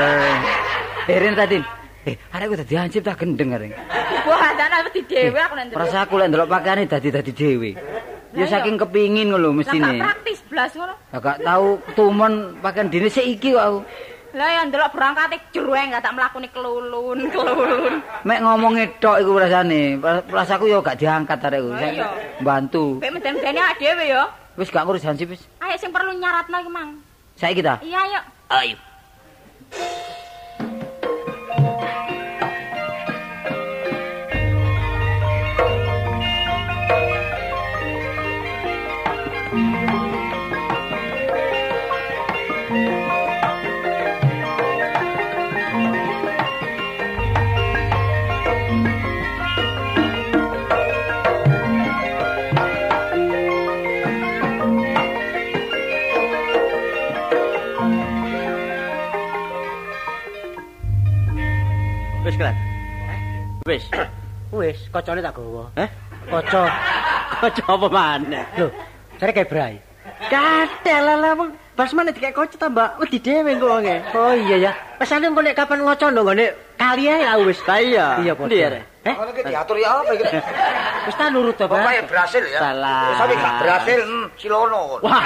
Erin 1.07 1.34
tadi. 1.38 1.59
Eh, 2.05 2.16
arek 2.36 2.61
dadi 2.61 2.74
hansip 2.76 3.00
tak 3.00 3.16
gendeng 3.24 3.57
arek. 3.57 3.72
Wah, 4.28 4.52
dana 4.52 4.84
wedi 4.84 5.00
dhewe 5.09 5.40
aku 5.40 5.55
nang 5.57 5.72
Rasa 5.72 6.05
aku 6.05 6.20
lek 6.20 6.28
ndelok 6.28 6.48
pakaiane 6.52 6.84
dadi 6.84 7.09
dadi 7.09 7.32
dhewe. 7.32 7.70
Ya 8.34 8.44
saking 8.50 8.76
kepingin 8.76 9.30
ngono 9.30 9.48
Lah 9.48 9.57
mestine. 9.57 9.96
praktis 10.02 10.42
blas 10.50 10.74
ngono. 10.74 10.94
Lah 11.14 11.20
gak 11.22 11.38
tau 11.46 11.78
tumen 11.94 12.59
pakaian 12.61 12.90
dine 12.90 13.09
sik 13.09 13.24
iki 13.24 13.55
kok 13.55 13.62
aku. 13.62 13.80
Lah 14.34 14.48
ya 14.50 14.61
ndelok 14.66 14.90
berangkate 14.90 15.38
jrueng 15.55 15.94
gak 15.94 16.02
tak 16.02 16.12
mlakune 16.18 16.50
kelulun, 16.50 17.18
kelulun. 17.30 18.02
Mek 18.26 18.42
ngomongi 18.42 18.84
tok 18.98 19.22
iku 19.22 19.38
rasane. 19.38 19.96
Rasaku 20.28 20.66
yo 20.66 20.82
gak 20.82 20.98
diangkat 20.98 21.38
arekku. 21.40 21.70
Oh, 21.70 21.78
iya. 21.78 22.11
Bantu. 22.42 22.98
Pek 22.98 23.14
meden-medene 23.14 23.62
awake 23.62 23.78
dhewe 23.80 24.05
ya. 24.12 24.26
Wis 24.59 24.68
gak 24.68 24.84
ngurus 24.84 25.07
hansip 25.07 25.30
wis. 25.30 25.46
Ayo 25.62 25.78
sing 25.78 25.94
perlu 25.94 26.11
nyaratno 26.18 26.59
iki, 26.59 26.70
Mang. 26.74 27.00
Saiki 27.38 27.62
ta? 27.62 27.78
Iya, 27.80 27.98
ayo. 28.02 28.20
Ayo. 28.50 28.76
Wis. 63.64 63.88
Wis, 64.60 64.76
kocone 64.92 65.24
tak 65.24 65.40
gawa. 65.40 65.72
Eh? 65.80 65.88
Kaca. 66.28 66.68
Kaca 67.40 67.64
apa 67.64 67.88
maneh? 67.88 68.44
Lho, 68.60 68.68
jare 69.16 69.32
kayak 69.32 69.48
brai. 69.48 69.74
Katel 70.28 71.00
lah 71.00 71.32
wong 71.32 71.56
basmane 71.72 72.12
dikek 72.12 72.36
kocet 72.36 72.60
tambah 72.60 73.00
wedi 73.00 73.16
dhewe 73.24 73.56
wonge. 73.56 74.04
Oh 74.12 74.36
iya 74.36 74.68
ya. 74.68 74.72
Pesane 75.00 75.32
engko 75.32 75.40
nek 75.40 75.56
kapan 75.56 75.80
ngoco 75.80 76.12
nang 76.12 76.28
ngene 76.28 76.52
kali 76.76 77.08
ae 77.08 77.24
lah 77.24 77.40
wis. 77.40 77.56
Ta 77.64 77.80
iya. 77.80 78.20
Iya, 78.20 78.36
Pak. 78.36 78.52
Ya? 79.05 79.12
Eh, 79.12 79.14
Ngono 79.20 79.30
diatur 79.36 79.76
ya 79.76 79.88
apa 80.00 80.12
iki? 80.16 80.24
wis 81.07 81.16
ta 81.20 81.28
nurut 81.28 81.52
to, 81.61 81.68
Pokoke 81.68 81.84
Pak. 81.84 82.09
berhasil 82.09 82.42
ya. 82.48 82.57
Salah. 82.57 83.05
Wis 83.05 83.16
sampe 83.20 83.34
gak 83.36 83.55
berhasil, 83.61 84.00
hmm, 84.00 84.26
silono. 84.40 84.82
Wah. 85.05 85.22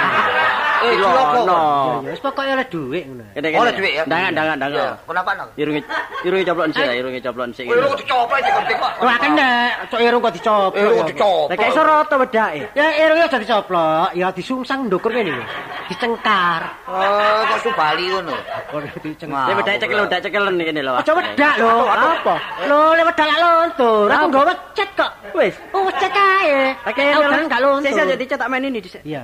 Eh. 0.83 0.93
Silono. 0.99 1.59
Ya 2.03 2.03
ya 2.03 2.11
wis 2.11 2.19
pokoke 2.19 2.51
oleh 2.51 2.67
dhuwit 2.67 3.03
ngono. 3.07 3.23
Oleh 3.39 3.73
duit 3.79 3.93
ya. 3.95 4.03
Dangan 4.03 4.31
Iya. 4.35 4.55
dangan. 4.59 4.91
Kenapa 5.07 5.31
nang? 5.39 5.49
Irunge 5.55 5.81
irunge 6.27 6.43
coplon 6.43 6.69
sik, 6.75 6.91
irunge 6.91 7.19
coplon 7.23 7.49
sik. 7.55 7.65
Lu 7.71 7.89
dicoba 7.95 8.35
iki 8.43 8.51
kok 8.51 8.63
kok. 8.67 8.91
Wah 8.99 9.15
kena, 9.15 9.51
cok 9.87 9.99
irung 10.03 10.19
kok 10.19 10.33
dicoplok. 10.35 10.75
Irung 10.75 10.95
ya. 10.99 11.03
dicoplok. 11.07 11.47
Lah 11.47 11.55
kayak 11.55 11.73
soroto 11.75 12.15
wedake. 12.19 12.61
Ya 12.75 12.85
irungnya 12.99 13.25
aja 13.31 13.37
dicoplok, 13.39 14.09
ya 14.11 14.27
disungsang 14.35 14.79
ndukur 14.91 15.11
kene 15.15 15.39
lho. 15.39 15.45
Dicengkar. 15.87 16.61
Oh, 16.85 17.39
kok 17.47 17.59
subali 17.63 18.11
ngono. 18.11 18.35
Kok 18.75 18.79
dicengkar. 19.07 19.47
Ini 19.47 19.53
wedak 19.55 19.75
cekel 19.79 19.99
wedak 20.03 20.19
cekelen 20.27 20.55
kene 20.59 20.81
lho. 20.83 20.93
Aja 20.99 21.11
wedak 21.15 21.53
lho. 21.55 21.75
Apa? 21.87 22.35
Lho, 22.67 22.79
wedak 23.07 23.27
lak 23.27 23.39
lontur. 23.69 24.07
Aku 24.09 24.25
nggawa 24.29 24.45
wecet 24.49 24.89
kok. 24.97 25.11
Wis. 25.37 25.55
Oh, 25.71 25.81
wecet 25.85 26.11
kae. 26.11 26.73
Oke, 26.89 27.03
Aku 27.13 27.21
kan 27.29 27.45
gak 27.45 27.61
lontur. 27.61 27.91
Sik 27.93 28.05
jadi 28.17 28.25
cetak 28.25 28.47
main 28.49 28.65
ini 28.65 28.79
dhisik. 28.81 29.01
Iya. 29.05 29.21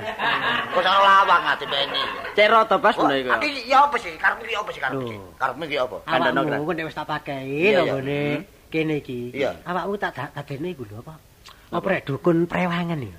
Kok 0.72 0.82
sang 0.86 1.02
lawang 1.02 1.44
ati 1.50 1.66
beni. 1.66 2.04
Cek 2.38 2.48
roto 2.52 2.76
pas 2.78 2.96
bener 2.96 3.18
iku. 3.26 3.30
Iki 3.42 3.62
ya 3.70 3.78
apa 3.86 3.96
sih? 3.98 4.14
Karepmu 4.16 4.44
ki 4.46 4.56
apa 4.56 4.70
sih 4.72 4.82
karepmu. 4.82 5.10
Karepmu 5.40 5.64
ki 5.66 5.78
apa? 5.82 5.98
Awakmu 6.06 6.42
kran. 6.46 6.60
kok 6.66 6.74
nek 6.78 6.86
wis 6.86 6.98
tak 6.98 7.08
pakei 7.10 7.46
Iya, 7.74 7.80
lho 7.82 7.98
ngene. 8.00 8.22
Kene 8.70 8.94
iki. 9.02 9.20
Awakmu 9.66 9.94
tak 9.98 10.12
tak 10.14 10.30
dadene 10.36 10.68
iku 10.74 10.84
lho 10.86 11.02
apa? 11.02 11.16
Apa 11.74 11.98
rek 11.98 12.06
dukun 12.06 12.46
prewangan 12.46 13.02
iki? 13.02 13.12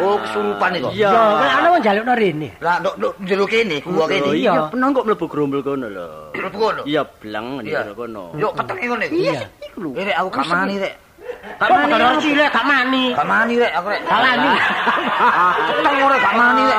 Oh, 0.00 0.16
kesurupan 0.22 0.78
iki. 0.78 1.02
Iya. 1.02 1.10
Ya, 1.10 1.22
kan 1.36 1.50
ana 1.58 1.68
wong 1.74 1.80
njalukno 1.82 2.14
rene. 2.14 2.48
Lah 2.62 2.76
nduk 2.80 2.94
nduk 2.96 3.12
ndelok 3.18 3.48
kene, 3.50 3.76
gua 3.82 4.04
kene. 4.06 4.30
Iya, 4.38 4.52
penang 4.70 4.90
kok 4.94 5.04
mlebu 5.04 5.26
grumbul 5.26 5.60
kono 5.60 5.86
lho. 5.90 6.06
Mlebu 6.32 6.56
kono. 6.56 6.80
Iya, 6.86 7.02
bleng 7.04 7.60
ndek 7.66 7.92
kono. 7.98 8.24
Yo 8.38 8.48
ketenge 8.54 8.84
ngono 8.86 9.04
iku. 9.04 9.14
Iya, 9.20 9.42
lho. 9.76 9.90
Eh, 9.94 10.04
Rek, 10.04 10.16
aku 10.16 10.28
gak 10.30 10.46
mani 10.46 10.74
rek. 10.78 10.94
Kok 11.56 11.68
bakal 11.70 12.18
cilik 12.18 12.48
gak 12.48 12.66
mani. 12.66 13.04
Gak 13.12 13.26
mani 13.26 13.54
rek, 13.56 13.72
aku 13.72 13.86
rek. 13.88 14.00
Gak 14.02 14.20
mani. 14.20 14.48
Keteng 15.68 15.96
ora 16.00 16.16
gak 16.18 16.34
mani 16.34 16.62
rek. 16.66 16.78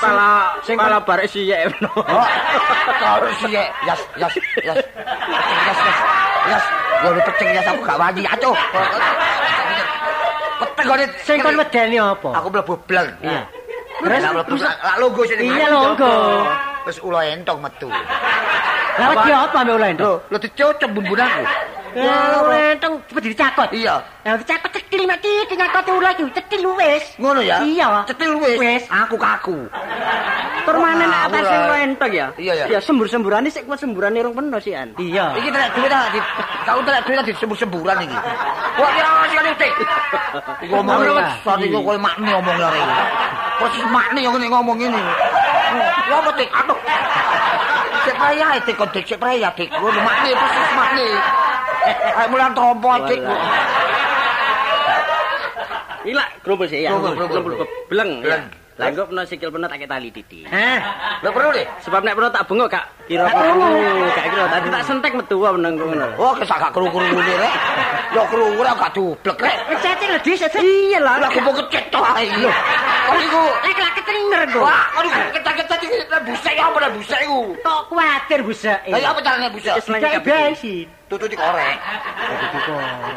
Pala 0.00 0.28
sing 0.64 0.76
pala 0.80 0.96
barek 0.98 1.28
siyek. 1.28 1.68
Oh, 1.84 2.26
kalau 2.96 3.28
sih 3.36 3.52
yas 3.52 3.68
yas 3.84 4.00
yas 4.16 4.32
yas 4.64 4.78
yas 5.68 5.78
yas 6.48 6.64
lu 7.04 7.20
pecing 7.20 7.48
yas 7.52 7.66
aku 7.68 7.80
gak 7.84 7.98
wani 8.00 8.22
acuh 8.24 8.56
peteng 10.60 10.84
kok 10.88 10.96
Sing 11.24 11.38
kon 11.40 11.56
wedeni 11.56 11.96
apa? 11.96 12.28
aku 12.36 12.48
mlebu 12.48 12.74
bleng 12.84 13.08
Iya. 13.20 13.42
terus 14.00 14.24
mlebu 14.24 14.54
lak 14.60 14.96
longgo 14.96 15.22
sini 15.24 15.42
Iya, 15.48 15.66
longgo. 15.72 16.12
terus 16.84 16.98
ula 17.00 17.20
entong 17.24 17.60
metu 17.60 17.88
Lah 19.00 19.08
wedi 19.16 19.30
apa 19.32 19.58
mbek 19.64 19.74
ulen? 19.80 19.94
lho 20.30 20.36
dicocok 20.44 20.90
bumbun 20.92 21.20
aku 21.90 22.50
Ya, 22.50 22.70
enteng 22.70 22.94
cepet 23.04 23.22
dicakot. 23.26 23.68
iya 23.72 23.94
Ya 24.20 24.36
dicakot 24.36 24.70
cetil 24.70 25.02
mati, 25.04 25.32
dicakot 25.44 25.84
ulah 25.90 26.12
iki, 26.12 26.24
cetil 26.30 26.62
wis. 26.72 27.04
ngono 27.16 27.40
ya 27.40 27.58
Iya. 27.60 28.04
cetil 28.06 28.36
wis 28.36 28.56
Wis. 28.56 28.84
aku 28.86 29.16
kaku 29.16 29.58
Tur 30.60 30.76
Ngawur, 30.76 31.08
atas 31.08 31.42
sing 31.42 31.62
entok 31.88 32.10
ya? 32.10 32.26
Iya, 32.36 32.52
iya. 32.54 32.64
Ya 32.68 32.78
sembur-semburane 32.78 33.48
sik 33.48 33.64
kuat 33.64 33.80
semburane 33.80 34.20
rong 34.20 34.34
peno 34.34 34.58
sih 34.58 34.70
an. 34.72 34.92
Iya. 34.94 35.34
iki 35.34 35.48
tenek 35.48 35.72
duit 35.72 35.88
tak 35.88 36.12
di 36.12 36.20
kau 36.62 36.78
tenek 36.80 37.02
duit 37.02 37.16
tak 37.16 37.26
disembur-semburan 37.26 37.96
iki 38.00 38.16
wah 38.76 38.90
ya 38.92 39.08
sekali 39.26 39.48
utik 39.50 39.72
ngomong 40.68 40.96
Ngomong 41.00 41.16
apa? 41.16 41.32
sorry 41.42 41.66
kok 41.66 41.82
kowe 41.82 41.96
makni 41.98 42.28
ngomong 42.28 42.56
lare 42.56 42.78
iki 42.78 42.94
persis 43.58 43.84
makni 43.88 44.20
yang 44.20 44.32
ngene 44.34 44.46
ngomong 44.48 44.76
ngene 44.78 45.00
ya 46.06 46.14
apa 46.14 46.30
tik 46.34 46.48
aduh 46.50 46.78
cek 48.00 48.14
praya 48.16 48.46
tik 48.60 48.74
kok 48.76 48.88
cek 48.92 49.18
praya 49.18 49.48
tik 49.52 49.68
ngono 49.70 50.00
makni 50.00 50.30
persis 50.32 50.70
makni 50.72 51.08
ayo 51.96 52.26
mulan 52.30 52.50
trompo 52.54 52.90
tik 53.08 53.20
Ila 56.00 56.24
grumbul 56.40 56.64
sik 56.64 56.80
ya. 56.80 56.96
Bleng. 57.92 58.24
Bleng. 58.24 58.44
Lah 58.80 58.88
engko 58.88 59.04
peno 59.12 59.22
sikil 59.28 59.52
peno 59.52 59.68
tak 59.68 59.84
tali 59.84 60.08
titik. 60.08 60.48
Hah? 60.48 60.80
lho 61.20 61.28
perlu 61.36 61.52
deh 61.52 61.68
Sebab 61.84 62.00
nek 62.00 62.16
peno 62.16 62.32
tak 62.32 62.48
bengok 62.48 62.68
gak 62.72 62.84
kira 63.04 63.28
Tak. 63.28 63.44
Gak 64.16 64.26
kira 64.32 64.44
tadi 64.48 64.68
tak 64.72 64.82
sentek 64.88 65.12
metu 65.12 65.36
wae 65.36 65.52
meneng 65.52 65.76
ngono. 65.76 66.08
Oh, 66.16 66.32
kesak 66.32 66.56
gak 66.56 66.72
kru-kru 66.72 67.04
ngene 67.04 67.34
rek. 67.44 67.54
Yo 68.16 68.24
kru 68.32 68.56
ora 68.56 68.72
gak 68.72 68.96
dublek 68.96 69.36
rek. 69.36 69.56
Wis 69.68 69.78
cetil 69.84 70.08
lho 70.16 70.18
dis. 70.24 70.40
Iya 70.56 70.98
lah. 71.04 71.20
Lah 71.20 71.28
mau 71.44 71.52
kecet 71.52 71.84
tok 71.92 72.04
ae. 72.16 72.32
Lho. 72.32 72.48
Kok 73.04 73.16
iku 73.20 73.42
Lek 73.68 73.76
lek 73.76 73.92
ketringer 74.00 74.42
kok. 74.48 74.62
Wah, 74.64 74.84
aduh 74.96 75.12
kecet-kecet 75.36 75.80
iki 75.84 75.98
lah 76.08 76.20
busek 76.24 76.54
apa 76.56 76.78
lah 76.80 76.90
busek 76.96 77.20
iku. 77.20 77.40
Kok 77.60 77.80
kuwatir 77.92 78.40
busek. 78.48 78.80
Lah 78.88 78.96
ya 78.96 79.12
apa 79.12 79.20
carane 79.20 79.52
busek? 79.52 79.76
Wis 79.76 79.86
leng 79.92 80.00
Tutu 81.10 81.26
dikorek. 81.26 81.74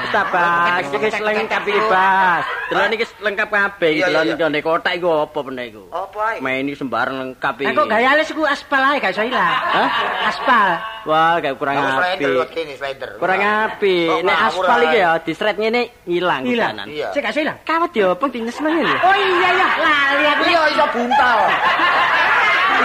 Tabas, 0.10 0.82
iki 0.90 0.98
wis 0.98 1.14
lengkap 1.22 1.62
iki, 1.62 1.82
Bas. 1.86 2.42
Delok 2.74 2.88
niki 2.90 3.06
lengkap 3.22 3.48
kabeh 3.54 3.90
iki, 3.94 4.02
delok 4.10 4.50
niki 4.50 4.66
kotak 4.66 4.94
iku 4.98 5.30
apa 5.30 5.40
peno 5.46 5.62
iku. 5.62 5.84
Apa 5.94 6.20
ae? 6.34 6.38
Main 6.42 6.66
iki 6.66 6.82
sembarang 6.82 7.16
lengkap 7.22 7.54
iki. 7.62 7.70
Kok 7.70 7.86
gaya 7.86 8.18
les 8.18 8.26
iku 8.34 8.50
aspal 8.50 8.82
ae 8.82 8.98
gak 8.98 9.14
iso 9.14 9.22
ilang. 9.22 9.46
Hah? 9.46 9.90
Aspal. 10.26 10.70
Wah, 11.06 11.38
gak 11.38 11.54
kurang 11.62 11.76
Aku 11.78 12.02
apik. 12.02 12.78
slider. 12.82 13.10
Kurang 13.22 13.42
apik. 13.46 14.10
Kok 14.10 14.20
Nek 14.26 14.38
aspal 14.42 14.80
iki 14.90 14.98
ya 14.98 15.12
disret 15.22 15.56
ngene 15.62 15.82
ilang. 16.10 16.42
Iya. 16.50 17.14
Sik 17.14 17.22
gak 17.22 17.38
iso 17.38 17.46
ilang. 17.46 17.62
Kawat 17.62 17.94
diopeng 17.94 18.34
dinyesno 18.34 18.74
ngene. 18.74 18.96
Oh 19.06 19.14
iya 19.14 19.50
ya, 19.54 19.70
lali 19.78 20.26
aku. 20.34 20.42
Iya, 20.50 20.62
iso 20.74 20.86
buntal. 20.98 21.40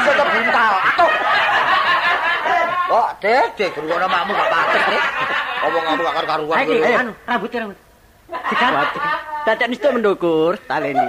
Iso 0.05 0.13
buntal. 0.21 0.73
Oh, 2.89 3.09
dek, 3.21 3.53
guru 3.77 4.07
makmu 4.09 4.33
gak 4.33 4.49
patek, 4.49 4.83
dek. 4.89 5.03
Ngomong-ngomong 5.61 6.05
gak 6.09 6.15
karu-karuan. 6.17 6.57
Ayo, 6.57 6.75
anu, 6.97 7.13
rambut. 7.29 7.51
Dikan. 7.53 8.73
Dadak 9.49 9.69
nisto 9.73 9.89
mendukur, 9.89 10.61
taleni. 10.69 11.01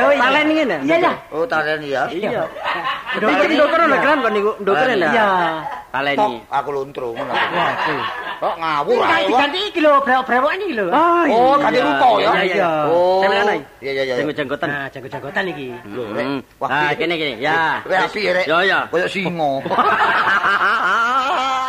Oh, 0.00 0.08
iya. 0.08 0.20
Taleni 0.20 0.52
ngene. 0.56 0.76
Iya, 0.88 0.96
iya. 0.96 1.12
Oh, 1.28 1.44
talen 1.44 1.80
ya. 1.84 2.08
Iya. 2.08 2.48
Mendukur, 3.16 3.44
mendukur 3.44 3.78
ana 3.84 3.96
kran 4.00 4.18
kon 4.24 4.32
niku, 4.32 4.50
mendukur 4.56 4.84
Taleni. 4.88 5.04
ana. 5.04 5.12
Iya. 5.12 5.28
Taleni. 5.92 6.34
Aku 6.48 6.68
luntru 6.72 7.08
ngono. 7.12 7.32
Kok 8.38 8.54
ngawur 8.54 9.02
ae. 9.02 9.26
diganti 9.26 9.58
iki 9.66 9.80
lho, 9.82 9.98
brewok-brewokan 9.98 10.58
iki 10.62 10.74
lho. 10.78 10.86
Oh, 10.94 11.58
ganti 11.58 11.78
rupa 11.82 12.08
ya. 12.22 12.30
Iya, 12.38 12.54
iya. 12.54 12.70
Oh. 12.86 13.18
Saya 13.18 13.28
bilang, 13.34 13.48
Iya, 13.78 13.90
iya, 13.90 14.02
iya. 14.06 14.14
Jenggot-jenggotan. 14.22 14.68
Nah, 14.70 14.86
janggut-janggutan 14.94 15.44
iki. 15.50 15.66
Hmm. 15.82 16.38
Wah, 16.62 16.68
Ah, 16.70 16.90
piye? 16.94 16.98
kene 17.02 17.14
kene. 17.18 17.32
Ya. 17.42 17.82
Kowe 17.82 17.96
api 17.98 18.20
ya, 18.22 18.30
Rek. 18.38 18.44
Yo 18.46 18.56
yo. 18.62 18.78
Kayak 18.94 19.10
singo. 19.10 19.50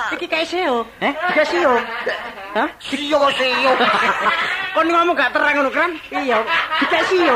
Iki 0.09 0.25
kayak 0.25 0.47
seo. 0.49 0.77
Eh? 1.01 1.13
Iki 1.13 1.43
seo. 1.45 1.73
Hah? 2.57 2.67
Sio 2.81 3.17
kok 3.17 3.33
sio. 3.37 3.71
Kon 4.75 4.85
ngomong 4.89 5.13
gak 5.13 5.29
terang 5.33 5.53
ngono 5.53 5.69
kran? 5.69 5.91
Iya, 6.09 6.41
iki 6.81 6.97
seo. 7.09 7.35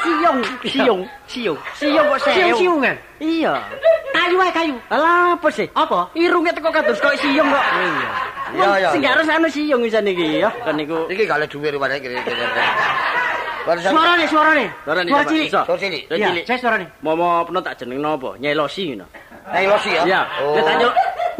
Siung, 0.00 0.38
siung, 0.64 1.00
siung. 1.26 1.58
Siung 1.76 2.06
kok 2.08 2.18
seo. 2.24 2.32
Siung-siungan. 2.34 2.96
Iya. 3.20 3.52
Kayu 4.10 4.36
ae 4.40 4.52
kayu. 4.52 4.74
Alah 4.88 5.36
apa 5.36 5.48
sih? 5.52 5.68
Apa? 5.76 6.08
Irunge 6.16 6.50
teko 6.56 6.72
kados 6.72 6.98
kok 6.98 7.12
siung 7.20 7.48
kok. 7.48 7.64
Iya. 7.76 8.08
Iya, 8.50 8.68
iya. 8.80 8.88
Sing 8.90 9.02
harus 9.04 9.26
anu 9.28 9.48
siung 9.48 9.80
wisan 9.84 10.08
iki 10.08 10.40
ya. 10.40 10.50
Kan 10.64 10.74
niku 10.74 11.04
Iki 11.06 11.22
gak 11.28 11.38
ada 11.38 11.46
duwe 11.46 11.68
rupane 11.70 12.00
kene 12.00 12.18
kene. 12.24 12.44
Suarane, 13.60 14.24
suarane. 14.26 14.66
Suara 14.82 15.00
nih, 15.04 15.12
Suara 15.12 15.22
Pak. 15.22 15.30
cilik. 15.30 15.48
Suara 15.52 15.78
cilik. 15.78 16.02
Suara 16.08 16.16
Iya, 16.18 16.26
cilik. 16.32 16.44
saya 16.48 16.58
suarane. 16.58 16.86
Momo 17.04 17.44
peno 17.44 17.60
tak 17.60 17.74
jeneng 17.78 18.00
napa? 18.00 18.34
Nyelosi 18.40 18.82
ngono. 18.90 19.06
Nang 19.50 19.64
losi 19.68 19.90
ya. 19.92 20.02
Iya. 20.06 20.20
Oh. 20.42 20.54
Dia 20.56 20.90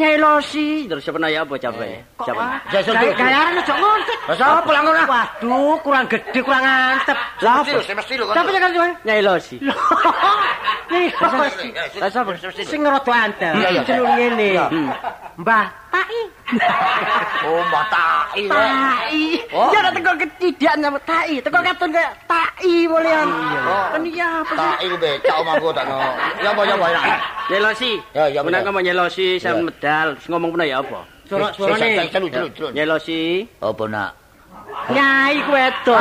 tanya, 0.01 0.17
Nyelosi 0.17 0.89
terus 0.89 1.03
siapa 1.05 1.19
nanya 1.21 1.45
apa 1.45 1.55
capek? 1.55 1.93
Kok 2.17 2.25
Siapa? 2.25 2.41
ah? 2.41 2.59
Jason 2.73 2.95
Gaya- 2.97 3.05
Derulo. 3.05 3.21
Gayaran 3.21 3.53
aja 3.55 3.75
ngontet. 3.77 4.19
Lah 4.25 4.37
sapa 4.37 4.71
lah 4.73 4.81
ngono? 4.81 5.03
Waduh, 5.05 5.75
kurang 5.85 6.05
gede, 6.09 6.41
kurang 6.41 6.65
antep. 6.65 7.19
Lah 7.41 7.53
apa? 7.61 7.71
lho, 7.71 7.83
mesti 7.85 8.15
lho 8.17 8.25
kan. 8.25 8.35
Siapa 8.37 8.49
yang 8.51 8.63
kan 8.65 8.73
Nyelosi. 9.05 9.57
Nih, 10.91 11.07
Lah 12.01 12.11
sapa? 12.11 12.33
sing 12.57 12.81
ngeroto 12.81 13.13
antep. 13.13 13.53
Iya, 13.55 13.69
iya. 13.71 13.83
Jeneng 13.85 14.09
ngene. 14.11 14.49
Iya. 14.57 14.67
Mbah 15.37 15.65
Tai. 15.91 16.23
Oh, 17.41 17.63
Mbak 17.67 17.85
Tai. 17.91 18.43
Tai. 18.47 19.23
Oh. 19.55 19.71
Ya 19.73 19.79
nek 19.81 19.93
teko 19.97 20.13
ketidak 20.19 20.75
nyambut 20.77 21.03
tai, 21.03 21.41
teko 21.41 21.59
katon 21.59 21.89
kayak 21.91 22.13
tai 22.29 22.75
bolehan. 22.87 23.27
Oh. 23.27 23.87
Kan 23.97 24.03
iya 24.05 24.29
apa 24.43 24.53
sih? 24.53 24.71
Tai 24.77 24.99
becak 25.01 25.35
omahku 25.41 25.69
tak. 25.73 25.85
Ya 26.39 26.51
apa 26.53 26.63
ya 26.63 26.75
apa 26.75 26.87
ya. 26.91 27.01
Nyelosi. 27.51 27.93
Ya, 28.13 28.25
ya, 28.29 28.41
Menang 28.45 28.63
bener. 28.63 28.71
kamu 28.71 28.81
nyelosi 28.85 29.27
saya 29.91 29.99
Ya. 29.99 29.99
medal. 30.07 30.09
Terus 30.15 30.27
ngomong 30.31 30.51
pernah 30.55 30.67
ya 30.67 30.77
apa? 30.79 30.99
Suara 31.27 31.47
suarane. 31.51 31.89
Celuk 32.11 32.31
celuk 32.31 32.51
celuk. 32.55 32.71
Nyelosi. 32.73 33.21
Apa 33.59 33.85
nak? 33.87 34.11
Nyai 34.91 35.37
ku 35.43 35.51
wedok. 35.51 35.99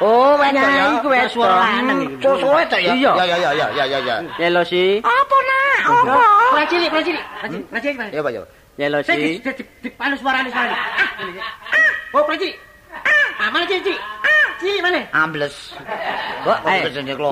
Oh, 0.00 0.38
wedok 0.38 0.54
Nyai 0.54 0.78
ya. 0.78 1.02
ku 1.02 1.08
wedok. 1.10 1.30
Suara 1.34 1.54
lanang 1.58 1.98
iki. 2.02 2.14
So 2.22 2.30
so 2.38 2.46
wedok 2.54 2.80
ya. 2.80 2.92
Iya. 2.94 3.12
Ya 3.18 3.24
ya 3.26 3.36
ya 3.36 3.50
ya 3.52 3.66
ya 3.74 3.84
ya 3.86 3.98
ya. 4.00 4.16
Nyelosi. 4.38 4.84
Apa 5.02 5.36
nak? 5.42 5.80
Apa? 5.86 6.18
Kurang 6.50 6.68
cilik, 6.70 6.88
kurang 6.90 7.06
cilik. 7.06 7.24
Kurang 7.26 7.82
cilik, 7.82 7.94
kurang 7.98 8.10
cilik. 8.10 8.14
Ya 8.14 8.20
apa 8.22 8.30
ya. 8.30 8.42
Saya 8.42 8.46
di, 8.46 8.82
Nyelosi. 8.82 9.12
di, 9.16 9.50
di, 9.58 9.62
di, 9.82 9.88
anu 9.98 10.14
suarane 10.18 10.48
suarane. 10.50 10.74
Ah. 10.74 11.92
Oh, 12.14 12.22
kurang 12.22 12.38
cilik. 12.38 12.56
Ah, 13.36 13.48
mana 13.50 13.64
cilik 13.66 13.82
cilik? 13.84 14.00
Ah. 14.24 14.46
cilik 14.56 14.80
mana? 14.82 15.00
Ambles. 15.12 15.56
Kok 16.42 16.58
Eh, 16.64 16.80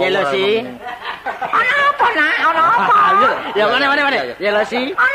Yelo 0.05 0.23
si. 0.29 0.45
Ana 1.45 1.75
apa 1.89 2.07
nak? 2.13 2.35
Ana 2.45 2.63
apa? 2.63 2.97
Ya 3.59 3.65
mana 3.71 3.87
mana 3.89 4.03
mana. 4.05 4.19
Yelo 4.37 4.61
si. 4.69 4.81
Ana 4.93 5.14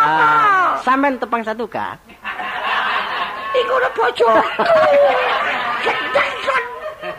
Ah, 0.00 0.80
sampean 0.80 1.20
tepang 1.20 1.44
satu 1.44 1.68
kak. 1.68 2.00
Iku 3.52 3.72
udah 3.76 3.92
bojo. 3.92 4.28
Gendeng 5.84 6.34
son. 6.40 6.64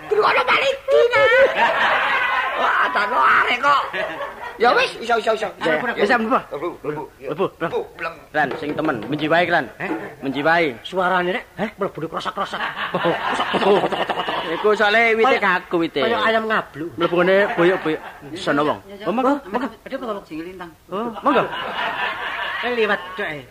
Kudu 0.09 0.21
ana 0.25 0.41
Valentina. 0.41 1.23
Wah, 2.57 2.89
tano 2.89 3.17
arek 3.21 3.57
kok. 3.61 3.83
Ya 4.57 4.69
wis, 4.77 4.93
iso 4.97 5.17
iso 5.17 5.33
iso. 5.37 5.49
Bisa 5.93 6.17
mlebu. 6.17 6.37
Lebu, 6.53 6.69
lebu. 6.85 7.03
Lebu. 7.21 7.45
Lebu, 7.61 7.79
bleng. 7.97 8.15
Lan 8.33 8.49
sing 8.57 8.73
temen 8.73 8.97
menjiwai 9.05 9.45
kan. 9.45 9.65
Menjiwai. 10.25 10.73
Suarane 10.81 11.37
nek, 11.37 11.45
eh 11.61 11.69
mlebu 11.77 12.09
krosak-krosak. 12.09 12.61
Iku 14.57 14.73
soalnya 14.73 15.17
wite 15.17 15.37
kaku 15.37 15.85
wite. 15.85 16.01
Kayak 16.01 16.21
ayam 16.25 16.49
ngabluk. 16.49 16.89
Mlebu 16.97 17.15
ngene 17.21 17.35
boyok-boyok. 17.57 18.01
Sono 18.37 18.61
wong. 18.65 18.79
Oh, 19.05 19.13
monggo, 19.13 19.33
monggo. 19.49 19.67
Ada 19.85 19.95
apa 19.97 20.05
kalau 20.09 20.21
sing 20.25 20.41
lintang? 20.41 20.71
Oh, 20.89 21.09
monggo. 21.25 21.45
Eh 22.61 22.71
liwat 22.77 23.01
cok 23.17 23.29
eh. 23.29 23.43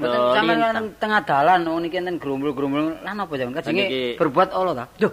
Sampean 0.00 0.58
lintang. 0.58 0.74
kan 0.74 0.86
tengah 0.98 1.20
dalan 1.28 1.60
oh 1.68 1.78
niki 1.78 2.00
enten 2.00 2.16
grumbul-grumbul 2.16 3.04
lan 3.04 3.20
apa 3.20 3.32
jangan 3.36 3.54
kajenge 3.60 4.16
berbuat 4.16 4.48
Allah 4.50 4.74
ta? 4.82 4.84
Duh. 4.98 5.12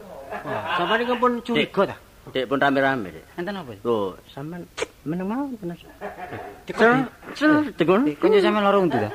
Sampai 0.80 1.04
ini 1.04 1.14
pun 1.20 1.32
curiga 1.44 1.84
ta? 1.94 1.96
Dek 2.30 2.46
pun 2.46 2.62
rame-rame, 2.62 3.10
Dek. 3.10 3.26
Enten 3.42 3.54
apa? 3.58 3.72
Tuh, 3.84 4.16
sampean 4.32 4.64
meneng 5.04 5.28
mau 5.28 5.46
tenan. 5.60 5.76
Dikon 6.66 7.10
Cel, 7.36 7.52
tegun. 7.76 8.02
Kunci 8.18 8.40
sampean 8.40 8.64
loro 8.64 8.80
untu 8.86 8.98
ta? 8.98 9.10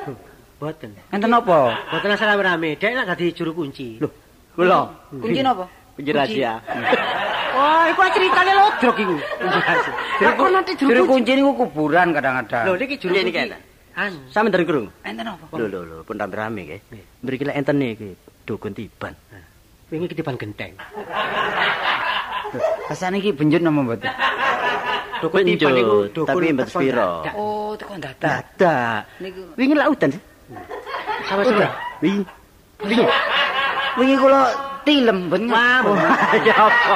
boten. 0.60 0.90
Enten 1.10 1.30
apa? 1.32 1.58
Boten 1.90 2.10
asal 2.14 2.36
rame. 2.38 2.76
Dek 2.76 2.92
lak 2.94 3.06
gadi 3.16 3.32
juru 3.32 3.50
kunci. 3.56 3.98
Loh. 3.98 4.12
Kula. 4.54 4.86
Kunci 5.10 5.40
napa? 5.42 5.64
Kunci 5.98 6.10
rahasia. 6.14 6.52
Wah, 7.54 7.86
iku 7.86 8.02
ceritane 8.10 8.50
lodrok 8.50 8.96
iku. 8.98 9.14
Aku 10.26 10.44
nanti 10.50 10.74
Juru 10.74 11.06
kunci 11.06 11.38
niku 11.38 11.54
kuburan 11.54 12.10
kadang-kadang. 12.10 12.66
Lho 12.66 12.74
niki 12.74 12.98
juru 12.98 13.14
kunci. 13.14 13.73
Niki 13.94 14.02
enak. 14.02 14.10
Anu. 14.10 14.18
Sampean 14.34 14.52
dereng 14.52 14.66
krungu? 14.66 14.90
Enten 15.06 15.24
apa? 15.30 15.44
Lho 15.54 15.66
lho 15.70 15.80
lho, 15.86 15.96
pun 16.02 16.16
rame-rame 16.18 16.60
nggih. 16.66 16.80
Mriki 17.22 17.44
lek 17.46 17.56
enten 17.56 17.82
iki 17.82 18.08
dukun 18.46 18.74
tiban. 18.74 19.14
Wingi 19.90 20.06
ketiban 20.10 20.36
genteng. 20.36 20.74
Kesane 22.90 23.18
iki 23.22 23.30
benjut 23.30 23.62
nama 23.62 23.80
mboten. 23.82 24.10
Dukun 25.22 25.46
tiban 25.46 25.74
iku 25.78 25.98
tapi 26.26 26.52
mbet 26.52 26.68
dadak. 26.68 27.34
Oh, 27.38 27.78
tekan 27.78 27.98
dadak. 28.02 28.30
Dadak. 28.58 29.00
Niku 29.22 29.40
Wingi 29.54 29.74
lak 29.78 29.88
udan 29.94 30.10
sih. 30.10 30.22
Sama 31.30 31.42
sudah. 31.46 31.70
Wingi. 32.02 32.24
Wingi. 32.84 33.06
wingi 33.94 34.14
kula 34.18 34.42
tilem 34.82 35.30
ben. 35.30 35.46
Wah, 35.48 35.80
Ya 36.46 36.54
apa? 36.58 36.94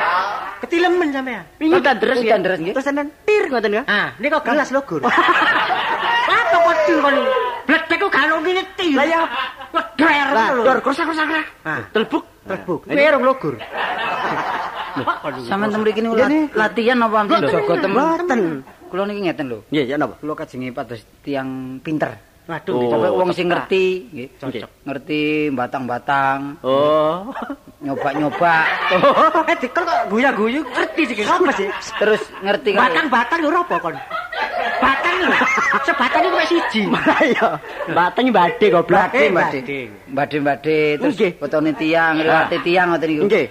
ketilemen 0.58 1.14
sampean. 1.14 1.46
Wingi 1.62 1.78
udan 1.78 1.96
deres 2.02 2.18
nggih. 2.18 2.74
Terus 2.74 2.90
enten 2.90 3.06
tir 3.22 3.46
ngoten 3.46 3.78
ya. 3.78 3.82
Ah, 3.86 4.08
ini 4.18 4.26
kok 4.26 4.42
gelas 4.42 4.68
lho, 4.74 4.82
Gur. 4.82 5.00
Wah, 6.88 6.98
kok 6.98 7.12
wedi 7.12 7.16
kon. 7.16 7.16
Bledek 7.68 7.96
kok 8.00 8.10
gak 8.10 8.24
ngene 8.32 8.62
ti. 8.74 8.86
Lah 8.94 9.06
ya. 9.06 9.20
Wedher 9.98 10.28
Lah, 10.32 10.48
lho. 10.50 10.62
dor 10.64 10.78
kursa-kursa 10.80 11.22
kra. 11.22 11.42
Ah, 11.62 11.80
Telbuk. 11.92 12.24
terbuk. 12.48 12.80
Kuwi 12.82 13.04
rong 13.04 13.22
lho, 13.22 13.34
Gur. 13.36 13.54
Sampeyan 15.46 15.70
tem 15.70 15.80
mriki 15.80 16.00
niku 16.00 16.16
lat- 16.16 16.50
latihan 16.56 16.98
apa 16.98 17.16
ampun 17.20 17.38
jaga 17.40 17.74
temen. 17.78 17.94
Mboten. 17.94 18.40
Kula 18.88 19.02
niki 19.04 19.20
ngeten 19.22 19.46
lho. 19.46 19.58
Iya, 19.68 19.82
ya 19.84 19.96
napa? 19.96 20.16
Kula 20.16 20.32
kajenge 20.34 20.72
pados 20.72 21.00
tiang 21.20 21.48
pinter. 21.78 22.16
Waduh, 22.48 22.72
Oh. 22.72 23.20
Wong 23.20 23.28
sing 23.30 23.44
ngerti, 23.44 24.08
nggih. 24.08 24.28
Cocok. 24.40 24.70
Ngerti 24.88 25.20
batang-batang, 25.52 26.56
Oh. 26.64 27.28
nyoba-nyoba, 27.84 28.64
Eh, 29.44 29.56
dikon 29.60 29.84
kok 29.84 30.00
guya-guyu 30.08 30.64
ngerti 30.64 31.02
sih 31.04 31.16
apa 31.22 31.52
sih? 31.52 31.68
terus 32.00 32.24
ngerti 32.40 32.72
kan. 32.72 32.88
Batang-batang 32.88 33.38
lho 33.44 33.60
apa 33.60 33.76
kon? 33.76 33.96
Batang 34.78 35.16
lho. 35.20 35.38
Sebatang 35.82 36.22
iku 36.22 36.36
mek 36.36 36.48
siji. 36.48 36.82
Ayo. 37.20 37.48
Bateng 37.90 38.26
bade 38.30 38.66
goblok. 38.68 38.98
Bade, 39.08 39.22
bade. 39.28 39.58
Bade. 39.60 39.78
Bade-bade 40.08 40.78
terus 40.98 41.14
Nggih. 41.14 41.32
fotone 41.36 41.70
tiang, 41.72 42.14
liwate 42.18 42.56
tiang 42.62 42.86
ngoten 42.90 43.08
niku. 43.08 43.24
Nggih. 43.26 43.46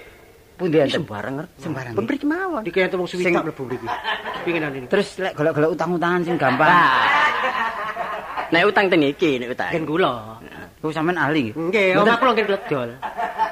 Pundi 0.58 0.76
enten? 0.76 0.98
Sembarang. 0.98 1.34
Sembarang. 1.56 1.94
Pun 1.94 2.04
mriki 2.04 2.26
mawon. 2.26 2.62
Iki 2.66 2.78
ente 2.80 2.96
wong 2.98 3.06
Sing- 3.06 3.22
suwitak 3.22 3.46
mlebu 3.46 3.62
mriki. 3.64 3.86
Pinginan 4.42 4.70
ini. 4.74 4.86
Terus 4.90 5.08
lek 5.18 5.32
golek-golek 5.32 5.70
utang-utangan 5.70 6.20
sing 6.26 6.34
gampang. 6.34 6.70
Nek 8.48 8.62
utang 8.64 8.88
teng 8.88 9.02
iki, 9.04 9.38
nek 9.38 9.52
utang. 9.52 9.70
Gen 9.70 9.84
kula. 9.84 10.40
Ku 10.78 10.88
sampean 10.88 11.18
ahli 11.18 11.50
nggih. 11.50 11.54
Nggih, 11.58 11.88
om 11.98 12.06
aku 12.06 12.22
lho 12.22 12.32
ngen 12.32 12.46
bledol. 12.46 12.90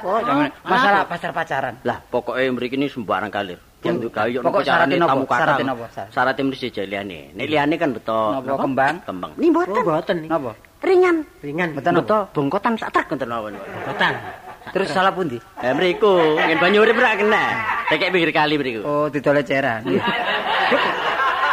Oh, 0.03 0.19
sampean 0.19 0.51
masalah 0.63 1.01
pacar-pacaran. 1.05 1.73
Lah, 1.83 1.97
pokoknya 2.03 2.49
mriki 2.51 2.75
ini 2.75 2.87
sembarang 2.87 3.29
kalir. 3.29 3.59
Yang 3.87 3.97
tuh 4.03 4.11
kayu 4.11 4.37
Pokok 4.43 4.61
syaratnya 4.67 4.95
napa? 4.99 5.23
Syaratnya 5.25 5.65
napa? 5.71 5.85
Syaratnya 6.11 6.43
mesti 6.43 6.67
jaliane. 6.69 7.19
Nek 7.33 7.45
liyane 7.47 7.75
kan 7.79 7.89
beto. 7.95 8.19
Napa 8.35 8.53
kembang? 8.59 8.95
Kembang. 9.07 9.31
Ini 9.39 9.47
mboten. 9.49 9.81
Mboten. 9.83 10.17
Napa? 10.27 10.51
Ringan. 10.77 11.15
Ringan. 11.41 11.69
Mboten 11.73 11.93
Beto 12.03 12.17
apa? 12.21 12.33
bongkotan 12.37 12.73
sak 12.77 12.89
truk 12.93 13.05
ngoten 13.09 13.29
mawon. 13.31 13.53
Mboten. 13.57 14.13
Terus 14.67 14.87
salah 14.91 15.15
pundi? 15.15 15.39
Eh 15.63 15.71
mriku, 15.71 16.35
ngen 16.35 16.59
banyu 16.59 16.83
urip 16.83 16.99
ra 16.99 17.15
kena. 17.15 17.43
Tekek 17.87 18.11
pinggir 18.11 18.31
kali 18.35 18.59
mriku. 18.59 18.81
Oh, 18.83 19.05
didol 19.07 19.39
eceran. 19.39 19.81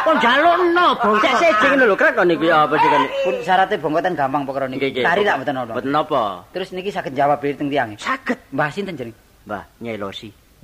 Kon 0.05 0.21
jalukno. 0.21 0.87
Cek 1.23 1.35
sejing 1.41 1.71
ngono 1.81 1.85
lho, 1.89 1.97
krek 1.97 2.19
niku 2.29 2.45
ya 2.45 2.69
apa 2.69 2.75
sih 2.77 2.89
kan. 2.91 3.03
Pun 3.25 3.35
syaratnya 3.41 3.77
bongkotan 3.81 4.13
gampang 4.13 4.43
Nggih, 4.45 4.91
niki. 4.93 5.01
Tari 5.01 5.23
tak 5.25 5.37
mboten 5.41 5.57
ono. 5.57 5.73
Mboten 5.73 5.91
napa? 5.95 6.23
Terus 6.53 6.69
niki 6.77 6.91
saged 6.93 7.15
jawab 7.17 7.41
teng 7.41 7.73
tiange. 7.73 7.97
Saged. 7.97 8.37
Mbah 8.53 8.69
sinten 8.69 8.99
jeneng? 8.99 9.17
Mbah, 9.49 9.65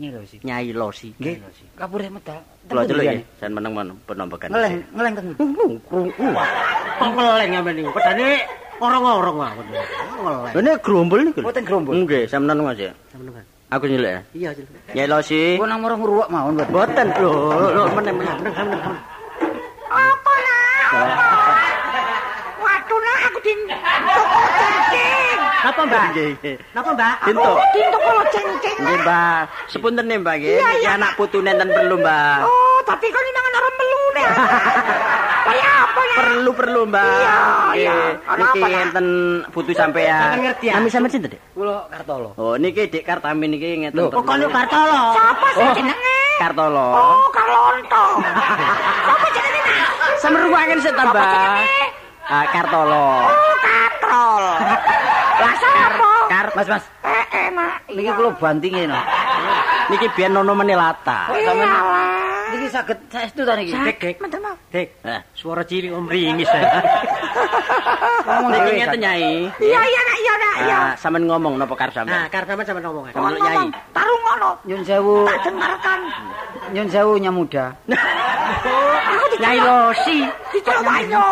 Nyai 0.01 0.17
Losi. 0.17 0.37
Nyai 0.41 0.73
Losi. 0.73 1.09
Nggih. 1.21 1.37
Kapure 1.77 2.09
medal. 2.09 2.41
Kula 2.65 2.89
delok 2.89 3.05
ya, 3.05 3.21
sen 3.37 3.53
meneng 3.53 3.77
men 3.77 3.93
penombekan. 4.09 4.49
Ngeleng, 4.49 4.81
ngeleng 4.97 5.13
teng. 5.13 5.27
Kok 5.37 7.11
ngeleng 7.13 7.51
sampean 7.53 7.75
niku. 7.77 7.91
Pedane 7.93 8.29
orang-orang 8.81 9.37
mawon. 9.37 9.65
Ngeleng. 9.69 10.57
Ini 10.57 10.71
gerombol 10.81 11.21
niku. 11.21 11.45
Mboten 11.45 11.63
gerombol. 11.69 11.93
Nggih, 12.01 12.25
sampeyan 12.33 12.65
Mas 12.65 12.81
ya. 12.81 12.93
Sampeyan. 13.13 13.45
Aku 13.71 13.85
nyelek 13.87 14.11
ya. 14.11 14.21
Iya, 14.33 14.49
Jil. 14.57 14.67
Nyai 14.97 15.09
Losi. 15.13 15.61
Kok 15.61 15.69
nang 15.69 15.85
murah 15.85 15.97
ngruwak 16.01 16.29
mawon 16.33 16.57
mboten. 16.57 16.73
Boten 16.73 17.07
lho, 17.21 17.33
lho 17.77 17.83
meneng 17.93 18.17
meneng. 18.17 18.55
Apa 19.93 20.33
lah? 20.41 21.70
Toko 23.41 24.41
cengkeng. 24.59 25.39
Napa 25.61 25.81
Mbak? 25.85 26.03
Nggih, 26.13 26.29
nggih. 26.41 26.57
Napa 26.73 26.91
Mbak? 26.93 27.15
Dinto. 27.25 27.53
Din 27.73 27.87
toko 27.89 28.11
cengkeng. 28.29 28.77
Nggih, 28.81 28.99
Mbah. 29.01 29.39
Sepunten 29.69 30.05
nih, 30.09 30.19
Mbah 30.21 30.35
nggih. 30.37 30.59
Anak 30.87 31.11
putune 31.17 31.51
enten 31.53 31.69
perlu, 31.69 31.97
Mbah. 32.01 32.45
Oh, 32.45 32.79
tapi 32.85 33.07
kan 33.09 33.21
ini 33.21 33.33
nangan 33.33 33.53
orang 33.61 33.75
melune. 33.77 34.23
Kayak 35.41 35.73
apa 35.85 36.01
ya? 36.01 36.17
Perlu 36.21 36.51
perlu, 36.53 36.81
Mbah. 36.89 37.09
Iya, 37.09 37.37
iya. 37.77 37.97
Nggih. 38.29 38.61
Niki 38.61 38.61
enten 38.77 39.07
putu 39.53 39.71
sampean. 39.73 40.21
Sampeyan 40.21 40.41
ngerti, 40.45 40.65
ya? 40.69 40.75
Nami 40.77 40.89
sampean 40.89 41.13
sinten, 41.13 41.31
Dik? 41.33 41.41
Kula 41.57 41.77
Kartolo. 41.89 42.31
Oh, 42.37 42.55
niki 42.57 42.83
Dik 42.89 43.05
Kartami 43.05 43.47
niki 43.49 43.69
ngeten. 43.85 43.97
Lho. 43.97 44.09
Kok 44.13 44.25
kono 44.25 44.47
Kartolo? 44.49 45.01
Siapa 45.17 45.47
sih 45.57 45.67
jenenge? 45.81 46.17
Kartolo. 46.41 46.89
Oh, 46.97 47.27
Karlonto. 47.33 48.05
Siapa 48.21 49.27
jenenge 49.33 49.61
nak? 49.77 49.93
Semeruangan 50.21 50.79
sik 50.81 50.93
ta, 50.93 51.05
Mbah. 51.09 51.57
Ah, 52.31 52.47
Kartolo. 52.47 53.27
Oh, 53.27 53.55
Katrol. 53.59 54.45
Lah 55.43 55.55
sapa? 55.59 56.11
Kar 56.31 56.47
Mas, 56.55 56.69
Mas. 56.71 56.85
Eh, 57.03 57.25
enak. 57.51 57.91
Niki 57.91 58.11
kula 58.15 58.31
bantinge 58.39 58.87
no. 58.87 58.95
niki 59.91 60.07
biyen 60.15 60.31
nono 60.31 60.55
menelata. 60.55 61.27
Iyalah. 61.35 62.55
Niki 62.55 62.67
saged 62.71 62.99
saestu 63.11 63.43
ta 63.43 63.59
niki. 63.59 63.75
Dek, 63.75 63.99
dek. 63.99 64.17
Dek, 64.71 64.89
Eh, 65.03 65.21
suara 65.35 65.67
cilik 65.67 65.91
om 65.91 66.07
ringis. 66.07 66.47
Ngomong 68.31 68.51
niki 68.55 68.71
ngeten 68.79 69.01
Nyai. 69.03 69.51
Iya, 69.59 69.81
iya, 69.83 70.01
nak, 70.07 70.19
iya, 70.23 70.35
nak, 70.39 70.55
iya. 70.63 70.79
Ah, 70.79 70.93
sampean 70.95 71.27
ngomong 71.27 71.59
napa 71.59 71.75
kar 71.75 71.91
Nah, 71.91 71.95
sampean? 71.99 72.31
karena 72.31 72.53
apa 72.55 72.63
sama 72.63 72.79
ngomong? 72.79 73.11
Sama 73.11 73.29
Nyai. 73.35 73.67
Tarung 73.91 74.23
ngono. 74.23 74.51
Nyun 74.71 74.83
sewu. 74.87 75.27
Tak 75.27 75.51
dengarkan. 75.51 76.01
Nyun 76.71 76.89
sewu 76.95 77.13
nyamuda. 77.19 77.67
Nyai 79.43 79.59
Losi. 79.59 80.19
dicolok 80.55 80.83
banyo. 80.85 81.23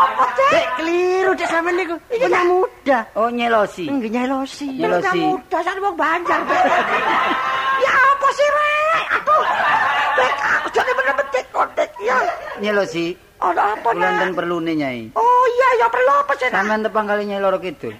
Apa 0.00 0.24
cek? 0.32 0.50
Dek 0.52 0.66
keliru 0.80 1.30
dek 1.36 1.48
sampean 1.52 1.74
niku. 1.76 1.96
Punya 2.08 2.42
muda. 2.48 2.98
Oh, 3.12 3.28
nyelosi. 3.28 3.84
Nggih 3.86 4.10
Nyai 4.10 4.28
Losi. 4.32 4.66
Nyelosi. 4.72 5.04
Nyelok 5.04 5.14
muda 5.20 5.58
sak 5.60 5.76
wong 5.76 5.96
Banjar. 6.00 6.40
Dek. 6.48 6.64
ya 7.84 7.92
apa 7.92 8.28
sih, 8.32 8.48
Rek? 8.48 9.04
Aduh. 9.20 9.44
Dek, 10.16 10.32
aku 10.40 10.68
jadi 10.72 10.90
bener-bener 10.96 11.44
kontek 11.52 11.90
ya. 12.00 12.18
Nyelosi. 12.64 13.06
Ada 13.40 13.72
apa, 13.72 13.88
Kula 13.96 14.04
Nak? 14.04 14.12
enten 14.20 14.30
perlune 14.36 14.72
Nyai. 14.76 15.16
Oh 15.16 15.44
iya, 15.56 15.68
ya 15.80 15.86
perlu 15.88 16.12
apa 16.12 16.32
sih, 16.36 16.46
Nak? 16.48 16.60
Sampeyan 16.60 16.80
tepang 16.84 17.06
kali 17.08 17.22
Nyai 17.24 17.40
Loro 17.40 17.56
Kidul. 17.60 17.94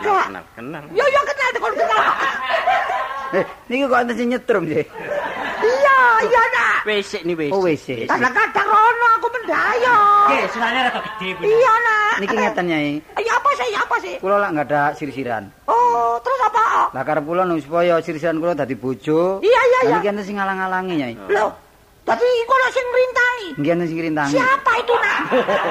Kenal, 0.00 0.44
kenal. 0.56 0.84
Ya, 0.96 1.04
ya 1.06 1.20
kenal, 1.22 1.54
kon 1.60 1.74
kenal. 1.78 2.02
Eh, 3.30 3.44
niki 3.70 3.86
kok 3.86 4.00
enten 4.02 4.16
sing 4.18 4.28
nyetrum 4.34 4.64
sih. 4.66 4.82
Iya, 6.20 6.28
iya, 6.28 6.42
Nak. 6.52 6.78
WC 6.84 7.12
ni 7.24 7.32
WC. 7.32 7.52
Oh, 7.52 7.60
WC. 7.64 7.88
Kadang-kadang 8.04 8.68
rono 8.68 9.06
aku 9.16 9.28
mendayo. 9.32 9.98
Nggih, 10.28 10.44
sunane 10.52 10.78
rada 10.84 11.00
gede 11.00 11.28
punya. 11.36 11.48
Iya, 11.48 11.72
Nak. 11.80 12.14
Niki 12.20 12.36
ngeten 12.36 12.64
Nyai. 12.68 12.92
Ya 13.20 13.32
apa 13.36 13.50
sih, 13.56 13.68
apa 13.72 13.96
sih? 14.04 14.14
Kula 14.20 14.36
lak 14.40 14.50
nggak 14.56 14.66
ada 14.68 14.82
sir-siran. 14.96 15.44
Oh, 15.64 16.20
terus 16.20 16.40
apa? 16.44 16.92
Lah 16.92 17.02
karep 17.06 17.24
kula 17.24 17.46
nu 17.46 17.56
supaya 17.60 17.96
sirisiran 18.04 18.36
kula 18.40 18.52
dadi 18.52 18.76
bojo. 18.76 19.40
Iya, 19.40 19.60
iya, 19.60 19.80
iya. 19.88 19.96
Niki 19.96 20.08
enten 20.12 20.24
sing 20.24 20.36
ngalang-alangi, 20.36 20.94
Nyai. 20.96 21.14
Loh, 21.32 21.56
tapi 22.10 22.26
iku 22.42 22.54
lho 22.58 22.68
sing 22.74 22.86
rintangi. 22.90 23.48
Nggih 23.62 23.86
sing 23.86 23.98
rintangi. 24.02 24.32
Siapa 24.34 24.72
itu, 24.82 24.94
Nak? 24.98 25.18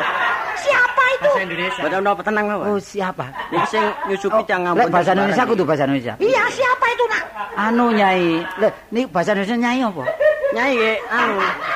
Siapa 0.63 1.03
itu? 1.15 1.23
Bahasa 1.27 1.41
Indonesia. 1.43 1.81
Baca 1.83 1.97
napa 1.99 2.21
tenang 2.23 2.45
mawon. 2.47 2.65
Oh, 2.75 2.79
siapa? 2.79 3.25
Niki 3.51 3.67
sing 3.67 3.83
nyusupi 4.07 4.41
cang 4.47 4.61
Lek 4.63 4.75
ngampun. 4.75 4.91
bahasa 4.91 5.11
Indonesia 5.15 5.43
kudu 5.47 5.63
bahasa 5.67 5.83
Indonesia. 5.87 6.13
Iya, 6.19 6.43
siapa 6.51 6.85
itu, 6.91 7.03
Nak? 7.07 7.23
Anu 7.55 7.85
Nyai. 7.91 8.43
Lek 8.59 8.71
niki 8.91 9.07
bahasa 9.11 9.31
Indonesia 9.35 9.57
Nyai 9.59 9.79
apa? 9.83 10.03
Nyai 10.49 10.73
nggih 10.75 10.97
anu 11.13 11.35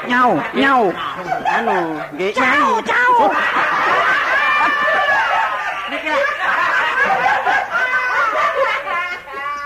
Nyau, 0.10 0.32
nyau. 0.58 0.84
anu 1.48 1.78
nggih 2.18 2.32
nyai. 2.34 2.60
Jauh, 2.60 2.80
jauh. 2.84 3.32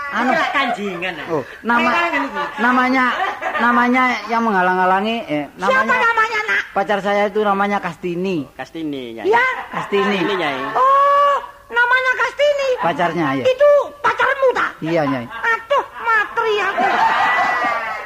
Anu 0.08 0.32
Anu 0.34 0.44
kanjingan. 0.50 1.14
Oh, 1.30 1.42
nama 1.62 1.90
namanya 2.58 3.14
namanya 3.58 4.02
yang 4.26 4.42
menghalang-halangi 4.42 5.16
eh 5.24 5.44
Siapa 5.52 5.82
namanya 5.82 5.98
namanya, 6.04 6.38
Nak? 6.44 6.62
pacar 6.72 6.98
saya 7.00 7.26
itu 7.26 7.40
namanya 7.40 7.78
Kastini. 7.78 8.46
Kastini 8.52 9.14
nyai. 9.14 9.26
Ya. 9.26 9.46
Kastini. 9.70 10.16
Ini 10.20 10.34
nyai. 10.34 10.60
Oh, 10.72 11.36
namanya 11.68 12.12
Kastini. 12.16 12.68
Pacarnya 12.78 13.26
ya. 13.34 13.44
Itu 13.44 13.70
pacarmu, 13.98 14.48
tak? 14.52 14.70
Iya, 14.78 15.02
Nyai. 15.04 15.26
Aduh, 15.26 15.84
matri 16.00 16.52
aku. 16.56 16.86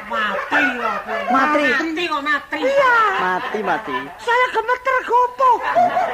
Mati 0.05 0.63
aku. 0.75 1.13
Matri. 1.29 1.65
Mati 1.69 2.03
kok 2.03 2.21
mati. 2.23 2.57
Iya, 2.59 2.95
Mati 3.19 3.59
mati. 3.61 3.97
saya 4.19 4.45
gemeter 4.49 4.97
gopo. 5.03 5.49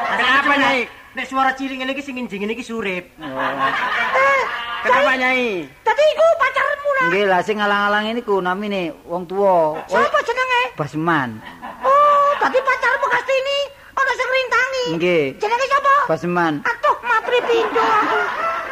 Kenapa 0.10 0.54
nyai? 0.58 0.82
Nek 1.10 1.26
suara 1.26 1.52
cilik 1.52 1.76
ngene 1.76 1.92
iki 1.92 2.04
sing 2.06 2.16
nginjing 2.16 2.40
ngene 2.44 2.54
iki 2.54 2.64
surip. 2.64 3.04
Eh, 3.18 4.42
Kenapa 4.80 5.12
nyai? 5.16 5.66
tadi 5.82 6.04
iku 6.06 6.26
pacarmu, 6.38 6.69
Nak. 6.69 6.69
Nggih 7.00 7.24
lah 7.32 7.40
sing 7.40 7.56
ngalang-alangi 7.56 8.12
niku 8.12 8.44
namine 8.44 8.92
wong 9.08 9.24
tuwa. 9.24 9.80
Oh, 9.80 9.88
Siapa 9.88 10.20
jenenge? 10.20 10.62
Basman. 10.76 11.40
Oh, 11.80 12.30
tadi 12.38 12.60
pacarmu 12.60 13.08
Kastini. 13.08 13.60
Ono 13.96 14.12
sing 14.12 14.28
rintangi. 14.28 14.86
Nggih. 15.00 15.24
Jenenge 15.40 15.66
siapa? 15.72 15.94
Basman. 16.12 16.54
Aduh, 16.60 16.96
matri 17.08 17.40
pintu 17.48 17.80
aku. 17.80 18.20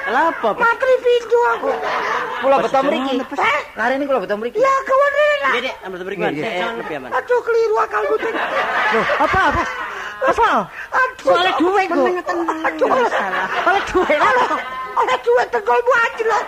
Kenapa? 0.08 0.50
Matri 0.60 0.94
pintu 1.00 1.38
aku. 1.56 1.70
Kula 2.44 2.56
beto 2.60 2.80
mriki. 2.84 3.16
Eh, 3.24 3.60
Lare 3.80 3.94
ini 3.96 4.04
kula 4.04 4.20
beto 4.20 4.36
mriki. 4.36 4.60
ya 4.60 4.74
kawan 4.84 5.12
Rela. 5.16 5.50
Nggih, 5.50 5.62
Dik, 5.64 5.76
ambil 5.88 6.00
berikan. 6.04 6.30
Nggih, 6.36 6.44
lebih 6.84 6.96
aman. 7.00 7.10
Aduh, 7.16 7.40
keliru 7.48 7.76
akalku. 7.80 8.16
Loh, 8.20 9.06
apa 9.24 9.40
apa? 9.56 9.64
Apa? 10.28 10.50
Aduh, 10.92 11.32
Oleh 11.32 11.54
duit, 11.56 11.88
Bu. 11.96 12.04
Aduh, 12.68 12.88
oleh 12.92 13.12
oleh 13.72 13.82
duit. 13.88 14.20
Oleh 14.98 15.18
duit 15.22 15.48
tegolmu 15.54 15.92
anjlok. 15.94 16.46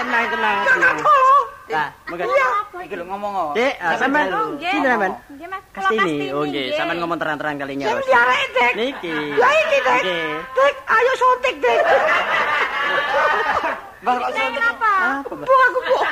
Tenang 0.00 0.24
tenang. 0.32 0.56
Jangan 0.66 0.94
tolong. 0.98 1.46
Nah, 1.70 1.86
monggo. 2.10 2.26
Iya. 2.26 2.48
Iki 2.82 2.94
lho 2.98 3.04
ngomong 3.06 3.32
ah, 3.54 3.94
sampean 3.94 4.26
Oh, 4.34 4.58
nggih. 4.58 4.74
sinten 4.74 4.90
sampean? 4.90 5.12
Nggih, 5.30 5.46
Mas. 5.46 5.62
Kastini. 5.70 6.34
Oh 6.34 6.42
nggih, 6.42 6.74
sampean 6.74 6.98
ngomong 6.98 7.18
terang-terang 7.22 7.54
kalinya. 7.62 7.86
Sing 7.86 8.02
diarek, 8.10 8.46
Dik. 8.50 8.72
Niki. 8.74 9.14
Ya 9.38 9.48
iki, 9.54 9.78
Dik. 9.78 10.02
Dik, 10.50 10.74
ayo 10.90 11.12
suntik, 11.14 11.54
Dik. 11.62 11.82
Kenapa? 14.00 15.20
Bu 15.28 15.54
aku 15.68 15.78
bingung. 15.84 16.08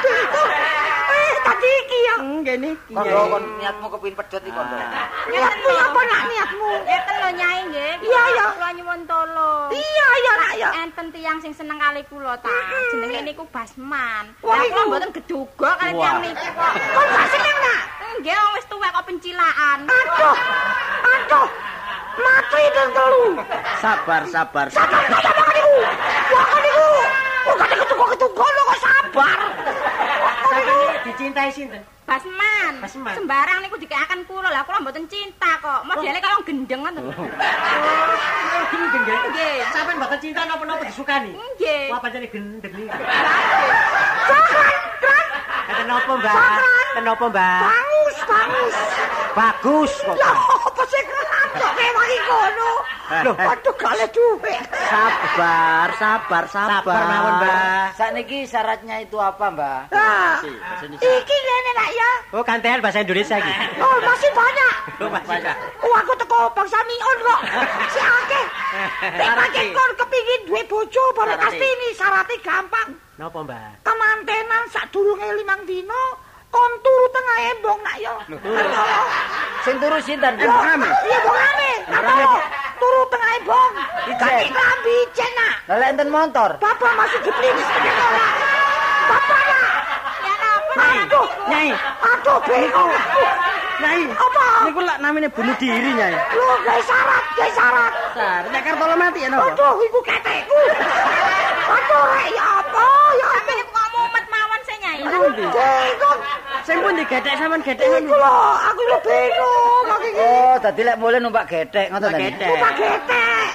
Eh, 1.08 1.32
tadi 1.40 1.70
iki 1.72 1.98
ya. 2.04 2.14
Nggih 2.20 2.56
niki. 2.60 2.92
Kondo 2.92 3.20
kon 3.32 3.44
niatmu 3.56 3.86
kepin 3.96 4.12
pedhot 4.12 4.42
iki 4.44 4.52
kondo. 4.52 4.76
Niatmu 5.32 5.70
apa 5.72 6.00
nak 6.04 6.22
niatmu? 6.28 6.70
Ngeten 6.84 7.14
lho 7.16 7.30
Nyai 7.32 7.60
nggih. 7.72 7.92
Iya, 8.04 8.22
iya. 8.36 8.44
Kula 8.52 8.68
nyuwun 8.76 9.00
tolong. 9.08 9.68
Iya, 9.72 10.08
iya, 10.20 10.32
nak 10.36 10.52
ya. 10.60 10.68
Enten 10.84 11.06
tiyang 11.16 11.38
sing 11.40 11.52
seneng 11.56 11.80
kali 11.80 12.04
kula 12.12 12.36
ta. 12.44 12.52
Jenenge 12.92 13.20
niku 13.24 13.48
Basman. 13.48 14.36
Lah 14.44 14.60
kula 14.68 14.82
mboten 14.92 15.10
gedhoga 15.16 15.70
kali 15.80 15.92
tiyang 15.96 16.20
niki 16.20 16.48
kok. 16.52 16.72
Kok 16.76 17.04
gak 17.08 17.26
seneng, 17.32 17.56
nak? 17.56 17.82
Nggih, 18.20 18.36
wong 18.36 18.52
wis 18.58 18.66
tuwek 18.68 18.90
kok 18.92 19.04
pencilaan. 19.08 19.78
Aduh, 19.88 20.36
aduh. 21.08 21.48
Mati 22.18 22.62
dan 22.74 22.88
telu. 22.92 23.24
Sabar 23.78 24.22
sabar. 24.26 24.66
Sabar, 24.74 25.00
sabar, 25.06 25.22
sabar, 25.22 25.48
niku. 25.54 25.76
Wah, 26.34 26.44
kan 26.44 26.60
niku. 26.60 26.90
Kok 27.56 27.68
ketunggu-ketunggu 27.72 28.44
lo 28.44 28.62
kok 28.68 28.78
sabar. 28.84 29.38
Dicintai 31.04 31.50
sinten? 31.52 31.97
Basman. 32.08 32.72
Basman. 32.80 33.12
Sembarang 33.20 33.60
niku 33.60 33.76
dikekaken 33.76 34.24
kula. 34.24 34.48
Lah 34.48 34.64
kula 34.64 34.80
mboten 34.80 35.04
cinta 35.12 35.60
kok. 35.60 35.84
Modele 35.84 36.16
kaya 36.16 36.40
wong 36.40 36.46
gendeng 36.48 36.80
ngoten. 36.80 37.04
Gini 38.72 38.86
gendeng. 38.96 39.20
Nggih. 39.28 39.56
Sampeyan 39.76 39.96
mboten 40.00 40.18
cinta 40.24 40.40
napa-napa 40.48 40.88
disukani. 40.88 41.36
Nggih. 41.36 41.92
Wah 41.92 42.00
pancene 42.00 42.26
gendeng 42.32 42.72
iki. 42.72 42.88
Sakran, 44.24 44.76
kran. 45.04 45.26
Kata 45.68 45.82
napa, 45.84 46.12
Mbak? 46.16 46.36
Kenapa, 46.96 47.24
Mbak? 47.28 47.60
Bangus, 47.60 48.16
bangus. 48.24 48.76
Bagus 49.36 49.92
kok. 50.00 50.16
Ya, 50.16 50.32
apa 50.32 50.82
sih? 50.88 51.02
Kok 51.48 51.72
mewah 51.76 52.04
iki 52.08 52.20
kono? 52.24 52.72
Loh, 53.08 53.36
aduh, 53.40 53.72
gak 53.72 53.92
ada 53.96 54.06
duit. 54.12 54.62
Sabar 54.68 55.88
sabar 55.96 56.44
sabar. 56.48 56.72
Sabar 56.84 57.02
mawon, 57.08 57.32
Mbak. 57.40 57.84
Sakniki 57.96 58.38
syaratnya 58.44 58.96
itu 59.00 59.16
apa, 59.16 59.48
Mbak? 59.48 59.80
Nah, 59.92 60.40
iki 60.92 61.36
ngene 61.36 61.70
nak 61.72 61.88
ya. 61.98 62.12
Oh, 62.38 62.44
kantean 62.46 62.78
bahasa 62.78 63.02
Indonesia 63.02 63.36
iki. 63.42 63.52
Oh, 63.84 63.96
masih 64.02 64.30
banyak. 64.30 64.74
Oh, 65.02 65.08
masih. 65.10 65.42
Oh, 65.82 65.94
aku 65.98 66.12
teko 66.18 66.38
bangsa 66.54 66.78
mion 66.86 67.18
kok. 67.22 67.40
Si 67.94 68.00
akeh. 68.00 68.44
Nek 69.18 69.28
pancen 69.34 69.66
kon 69.74 69.92
kepingin 69.98 70.40
duwe 70.46 70.62
bojo 70.68 71.04
Syarate. 71.16 71.40
pasti 71.40 71.66
ini 71.66 71.88
syaratnya 71.96 72.36
gampang. 72.44 72.88
Napa, 73.18 73.38
Mbak? 73.42 73.82
Kemantenan 73.82 74.64
sadurunge 74.70 75.28
limang 75.42 75.62
dino 75.66 76.02
kon 76.48 76.72
turu 76.80 77.06
tengah 77.12 77.38
embong 77.52 77.80
nak 77.84 77.96
ya. 78.00 78.14
Sing 79.64 79.76
turu 79.76 79.98
sinten? 80.00 80.32
Iya, 80.40 80.48
Iya, 81.04 81.18
bong 81.20 81.38
ame. 81.38 81.72
Turu 82.78 83.02
tengah 83.12 83.30
embong. 83.42 83.72
Ganti 84.16 84.46
klambi 84.48 84.96
jen 85.12 85.30
nak. 85.36 85.54
Lah 85.68 85.88
enten 85.92 86.08
motor. 86.08 86.50
Bapak 86.56 86.92
masih 86.96 87.20
nak. 87.20 88.32
Bapak? 89.08 89.47
Aduh, 90.88 91.26
Nyai, 91.46 91.70
aduh 92.00 92.38
bingung. 92.42 92.92
nyai. 93.78 94.02
Apa? 94.10 94.44
Niku 94.64 94.80
lak 94.82 94.98
namanya 94.98 95.28
bunuh 95.28 95.54
diri 95.56 95.90
nyai. 95.92 96.14
Lu 96.32 96.44
gak 96.62 96.78
syarat, 96.82 97.24
gak 97.34 97.50
syarat. 97.52 97.92
Sar, 98.10 98.42
nek 98.48 98.62
kartolo 98.62 98.94
mati 98.94 99.22
ya 99.22 99.28
napa? 99.28 99.48
Aduh, 99.48 99.74
iku 99.80 99.98
ketekku. 100.02 100.60
Aduh, 101.68 102.02
rek, 102.10 102.28
ya 102.32 102.44
apa? 102.58 102.86
Ya 103.14 103.26
apa? 103.26 103.36
Sampeyan 103.38 103.66
kok 103.68 103.86
mumet 103.94 104.24
mawon 104.26 104.60
sih 104.64 104.76
Nyai. 104.78 104.98
Bingung. 104.98 106.18
Sing 106.64 106.76
pun 106.78 106.92
digedhek 106.94 107.34
sampean 107.34 107.60
gedhek 107.62 107.86
Iku 107.86 108.12
lho, 108.12 108.36
aku 108.58 108.80
lho 108.82 108.98
bingung. 109.00 109.82
Kok 109.84 109.98
iki 110.02 110.18
Oh, 110.18 110.54
dadi 110.58 110.80
lek 110.82 110.96
mulai 110.98 111.18
numpak 111.18 111.44
gedek 111.46 111.86
ngoten 111.88 112.12
gedek. 112.12 112.48
numpak 112.50 112.72
getek. 112.74 113.48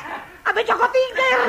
Abe 0.44 0.60
Joko 0.62 0.86
Tingkir. 0.88 1.40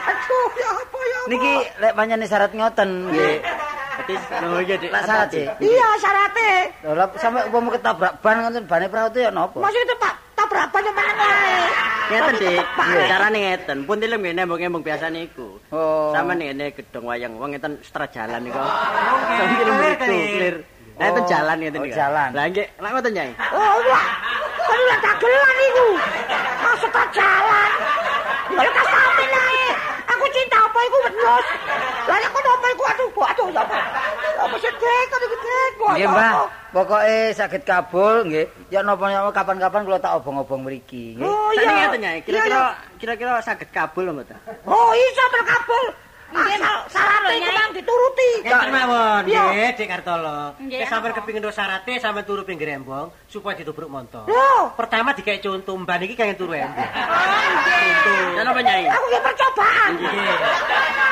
Aduh, 0.00 0.46
ya 0.54 0.68
apa 0.70 0.98
ya 1.02 1.16
apa? 1.16 1.28
Niki 1.28 1.52
lek 1.76 1.92
pancen 1.94 2.24
syarat 2.24 2.50
ngoten 2.50 2.88
nggih. 3.08 3.36
Lho 4.16 4.58
iya 4.60 4.74
Dik. 4.76 4.90
Lek 4.90 5.02
syarat 5.04 5.28
sih. 5.28 5.44
Iya, 5.58 5.86
syaratnya. 5.98 6.52
Lho 6.80 6.92
lah 6.94 7.06
sampe 7.16 7.38
umpama 7.44 7.68
ketabrak 7.74 8.12
ban 8.18 8.36
ngoten 8.40 8.64
bane 8.64 8.86
perahu 8.86 9.08
itu 9.08 9.18
ya 9.20 9.30
napa? 9.30 9.56
Maksud 9.56 9.80
itu 9.80 9.94
tak 9.96 10.14
tabrak 10.34 10.66
ban 10.68 10.82
yang 10.82 10.94
mana 10.94 11.12
wae. 11.14 11.58
Ngeten 12.10 12.34
Dik, 12.36 12.64
carane 13.06 13.38
ngeten. 13.38 13.78
Pun 13.84 13.96
tilem 13.96 14.18
ngene 14.18 14.42
nembung-nembung 14.42 14.82
biasa 14.82 15.06
niku. 15.08 15.62
Oh. 15.70 16.10
Sama 16.10 16.34
ngene 16.34 16.72
gedong 16.72 17.06
wayang 17.06 17.36
wong 17.36 17.54
ngeten 17.54 17.78
setra 17.80 18.06
jalan 18.06 18.42
niku. 18.42 18.58
Oke, 18.58 19.32
Sambil 19.32 19.62
clear, 19.62 19.70
mriku 19.70 20.04
clear. 20.34 20.56
Nah, 20.98 21.06
itu 21.08 21.20
Oh. 21.22 21.26
jalan 21.26 21.56
ngeten 21.56 21.78
Oh, 21.78 21.84
niku. 21.86 21.94
jalan. 21.94 22.28
Lah 22.34 22.44
nggih, 22.46 22.66
lak 22.76 22.90
ngoten 22.90 23.12
Nyai. 23.14 23.30
Oh, 23.50 23.78
wah. 23.86 24.06
Kan 24.60 24.80
lah 24.84 24.98
dagelan 25.00 25.56
iku. 25.64 25.86
Maksud 26.60 26.90
tak 26.90 27.08
jalan. 27.10 27.70
Lalu 28.50 28.70
tak 28.70 28.86
sampe 28.86 29.24
nae. 29.24 29.69
Apa 30.80 30.88
iku 30.88 30.98
wedhus. 31.04 31.46
Lah 32.08 32.16
nek 32.16 32.30
kono 32.32 32.48
apa 32.56 32.66
iku 32.72 32.82
aduh, 32.88 33.08
aduh 33.12 33.46
ya 33.52 33.60
apa. 33.60 33.78
Apa 34.40 34.56
sih 34.56 34.72
dek, 34.72 35.04
kan 35.12 35.20
iki 35.20 35.36
dek. 35.36 35.72
Wah, 35.76 35.92
Nggih, 35.92 36.08
Mbah. 36.08 36.30
apa. 36.32 36.44
Pokoke 36.72 37.18
saged 37.36 37.62
kabul 37.68 38.14
nggih. 38.24 38.46
Ya 38.72 38.80
napa-napa 38.80 39.28
kapan-kapan 39.36 39.84
kula 39.84 40.00
tak 40.00 40.16
obong-obong 40.16 40.64
mriki 40.64 41.20
nggih. 41.20 41.28
Oh 41.28 41.52
iya. 41.52 41.92
kira-kira 42.24 42.60
kira-kira 42.96 43.44
saged 43.44 43.68
kabul 43.68 44.08
mboten? 44.08 44.40
Oh, 44.64 44.96
iso 44.96 45.24
terkabul. 45.28 45.84
Nggih, 46.30 46.62
Asal 46.62 46.76
syaratnya 46.88 47.34
iku 47.42 47.72
dituruti. 47.74 48.30
Ngeten 48.40 48.70
mawon, 48.70 49.22
nggih, 49.26 49.68
Dik 49.74 49.88
Kartolo. 49.90 50.54
Nggih, 50.56 50.78
Nek 50.78 50.86
sampeyan 50.88 51.10
apa? 51.10 51.18
kepengin 51.20 51.42
ro 51.42 51.50
syarate 51.50 51.92
sampeyan 51.98 52.24
turu 52.24 52.42
pinggir 52.46 52.70
embong 52.70 53.10
supaya 53.26 53.58
ditubruk 53.58 53.90
montor. 53.90 54.30
Pertama 54.78 55.10
dikai 55.12 55.42
contoh 55.42 55.74
mban 55.76 56.00
iki 56.00 56.14
kangen 56.16 56.38
turu 56.38 56.54
embong. 56.54 56.70
Ya 56.70 58.19
napa 58.50 58.60
Nyai? 58.60 58.84
aku 58.90 59.06
ki 59.06 59.18
percobaan. 59.22 59.90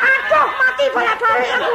Aduh, 0.03 0.47
mati 0.59 0.85
balik-balik 0.91 1.51
aku. 1.55 1.73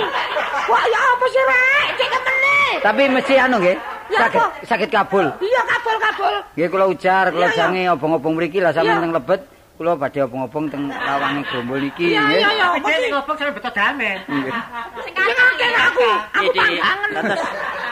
Wah, 0.68 0.84
ya 0.86 1.00
apa 1.00 1.26
sih, 1.26 1.42
Rek? 1.42 1.88
Cek 1.96 2.10
ketene. 2.10 2.60
Tapi 2.84 3.02
mesti 3.08 3.34
anu 3.36 3.56
nggih, 3.60 3.78
apa? 4.14 4.44
saged 4.64 4.92
kabul. 4.92 5.26
Iya, 5.40 5.62
kabul-kabul. 5.64 6.34
Nggih 6.54 6.68
kula 6.68 6.86
ujar, 6.92 7.26
kula 7.32 7.48
jange 7.52 7.88
obong-obong 7.90 8.36
mriki 8.36 8.60
lah 8.60 8.72
sampeyan 8.72 9.00
teng 9.02 9.16
lebet 9.16 9.42
kula 9.74 9.98
badhe 9.98 10.20
obong-obong 10.22 10.70
teng 10.70 10.86
lawange 10.86 11.42
Grombol 11.50 11.82
niki 11.82 12.14
Iya 12.14 12.22
nggih. 12.22 12.38
iya 12.38 12.50
iya. 12.54 12.68
Ning 12.78 13.10
ngobong 13.10 13.36
sampe 13.40 13.52
beto 13.56 13.70
damen. 13.72 14.18
Nggih. 14.28 14.54
Sing 15.02 15.14
akeh 15.16 15.72
aku. 15.74 16.08
Aku 16.38 16.52
Dik, 16.52 16.72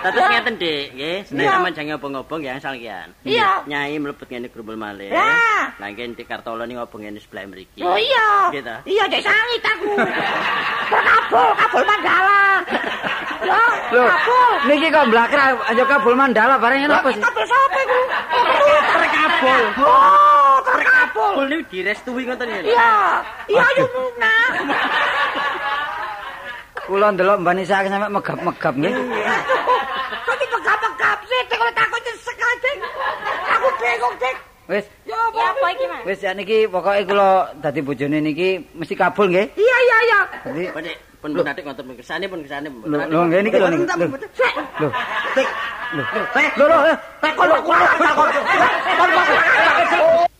Dik. 0.01 0.09
dados 0.09 0.25
ngeten, 0.33 0.55
Dik, 0.57 0.85
nggih. 0.97 1.17
Iya. 1.29 1.51
sampean 1.53 1.73
jange 1.77 1.93
obong-obong 2.01 2.41
ya 2.41 2.57
salkian. 2.57 3.09
Iya. 3.21 3.61
Nyai 3.69 4.01
mlebet 4.01 4.25
ngene 4.25 4.47
grumbul 4.49 4.73
malih. 4.73 5.13
Lah. 5.13 5.77
Lah 5.77 5.87
nggih 5.93 6.17
Dik 6.17 6.25
Kartolo 6.25 6.65
ning 6.65 6.81
obong 6.81 7.05
ngene 7.05 7.21
sebelah 7.21 7.45
mriki. 7.45 7.85
Oh 7.85 7.93
iya. 7.93 8.49
Nggih 8.49 8.63
ta? 8.65 8.75
Iya 8.89 9.03
dek 9.05 9.21
sangit 9.21 9.61
aku. 9.61 9.93
Kabul, 10.91 11.49
kabul 11.55 11.83
mandala. 11.85 12.41
Lho, 13.41 14.03
kabul. 14.05 14.51
niki 14.69 14.87
kok 14.93 15.05
mblakra 15.09 15.43
aja 15.69 15.83
kabul 15.85 16.13
mandala 16.17 16.55
bareng 16.57 16.89
apa 16.89 17.09
sih? 17.13 17.21
Kabul 17.21 17.45
sapa 17.45 17.79
iku? 17.85 18.01
Terkabul. 18.91 19.61
Oh, 19.85 20.55
terkabul. 20.65 21.31
Kabul 21.37 21.45
niku 21.49 21.63
direstui 21.69 22.23
ngoten 22.25 22.47
ya. 22.49 22.59
Iya, 22.65 22.91
iya 23.53 23.61
ayo 23.61 23.83
Nuna. 23.93 24.35
Kula 26.81 27.07
ndelok 27.13 27.37
Mbak 27.45 27.53
Nisa 27.55 27.85
sampe 27.85 28.09
megap-megap 28.09 28.73
nggih. 28.75 28.93
Dik, 31.51 31.59
kalau 31.59 31.73
takut 31.75 32.01
nyesek 32.01 32.37
aja. 32.39 32.71
Aku 33.51 33.67
bingung, 33.75 34.15
Dik. 34.15 34.37
Wis, 34.71 34.85
Ya 35.03 35.19
apa? 35.19 35.67
iki, 35.75 35.83
Mas? 35.83 35.99
wis 36.07 36.19
ya 36.23 36.31
niki 36.31 36.63
pokoke 36.63 37.03
kula 37.03 37.51
dadi 37.59 37.83
bojone 37.83 38.23
niki 38.23 38.63
mesti 38.71 38.95
kabul 38.95 39.27
nggih. 39.27 39.51
Iya, 39.59 39.77
iya, 39.83 39.97
iya. 40.07 40.19
Dadi 40.47 40.95
Pun 41.21 41.37
pun 41.37 41.45
atik 41.45 41.61
ngoten 41.67 41.85
pun 41.85 41.95
kesane 41.99 42.25
pun 42.25 42.39
kesane. 42.41 42.71
lho 42.71 42.97
lho 42.97 43.19
nggih 43.27 43.41
niki 43.43 43.57
lho 43.59 43.67
niki. 43.67 43.83
Lho. 43.83 44.07
Sik. 44.31 44.53
Lho. 44.79 44.87
Tik. 45.35 45.47
Lho 46.55 46.65
lho. 46.71 46.95
Tek, 47.19 47.33
kalau 47.35 47.59
kurang, 47.61 47.99
kalau 47.99 48.31
kurang. 48.31 50.30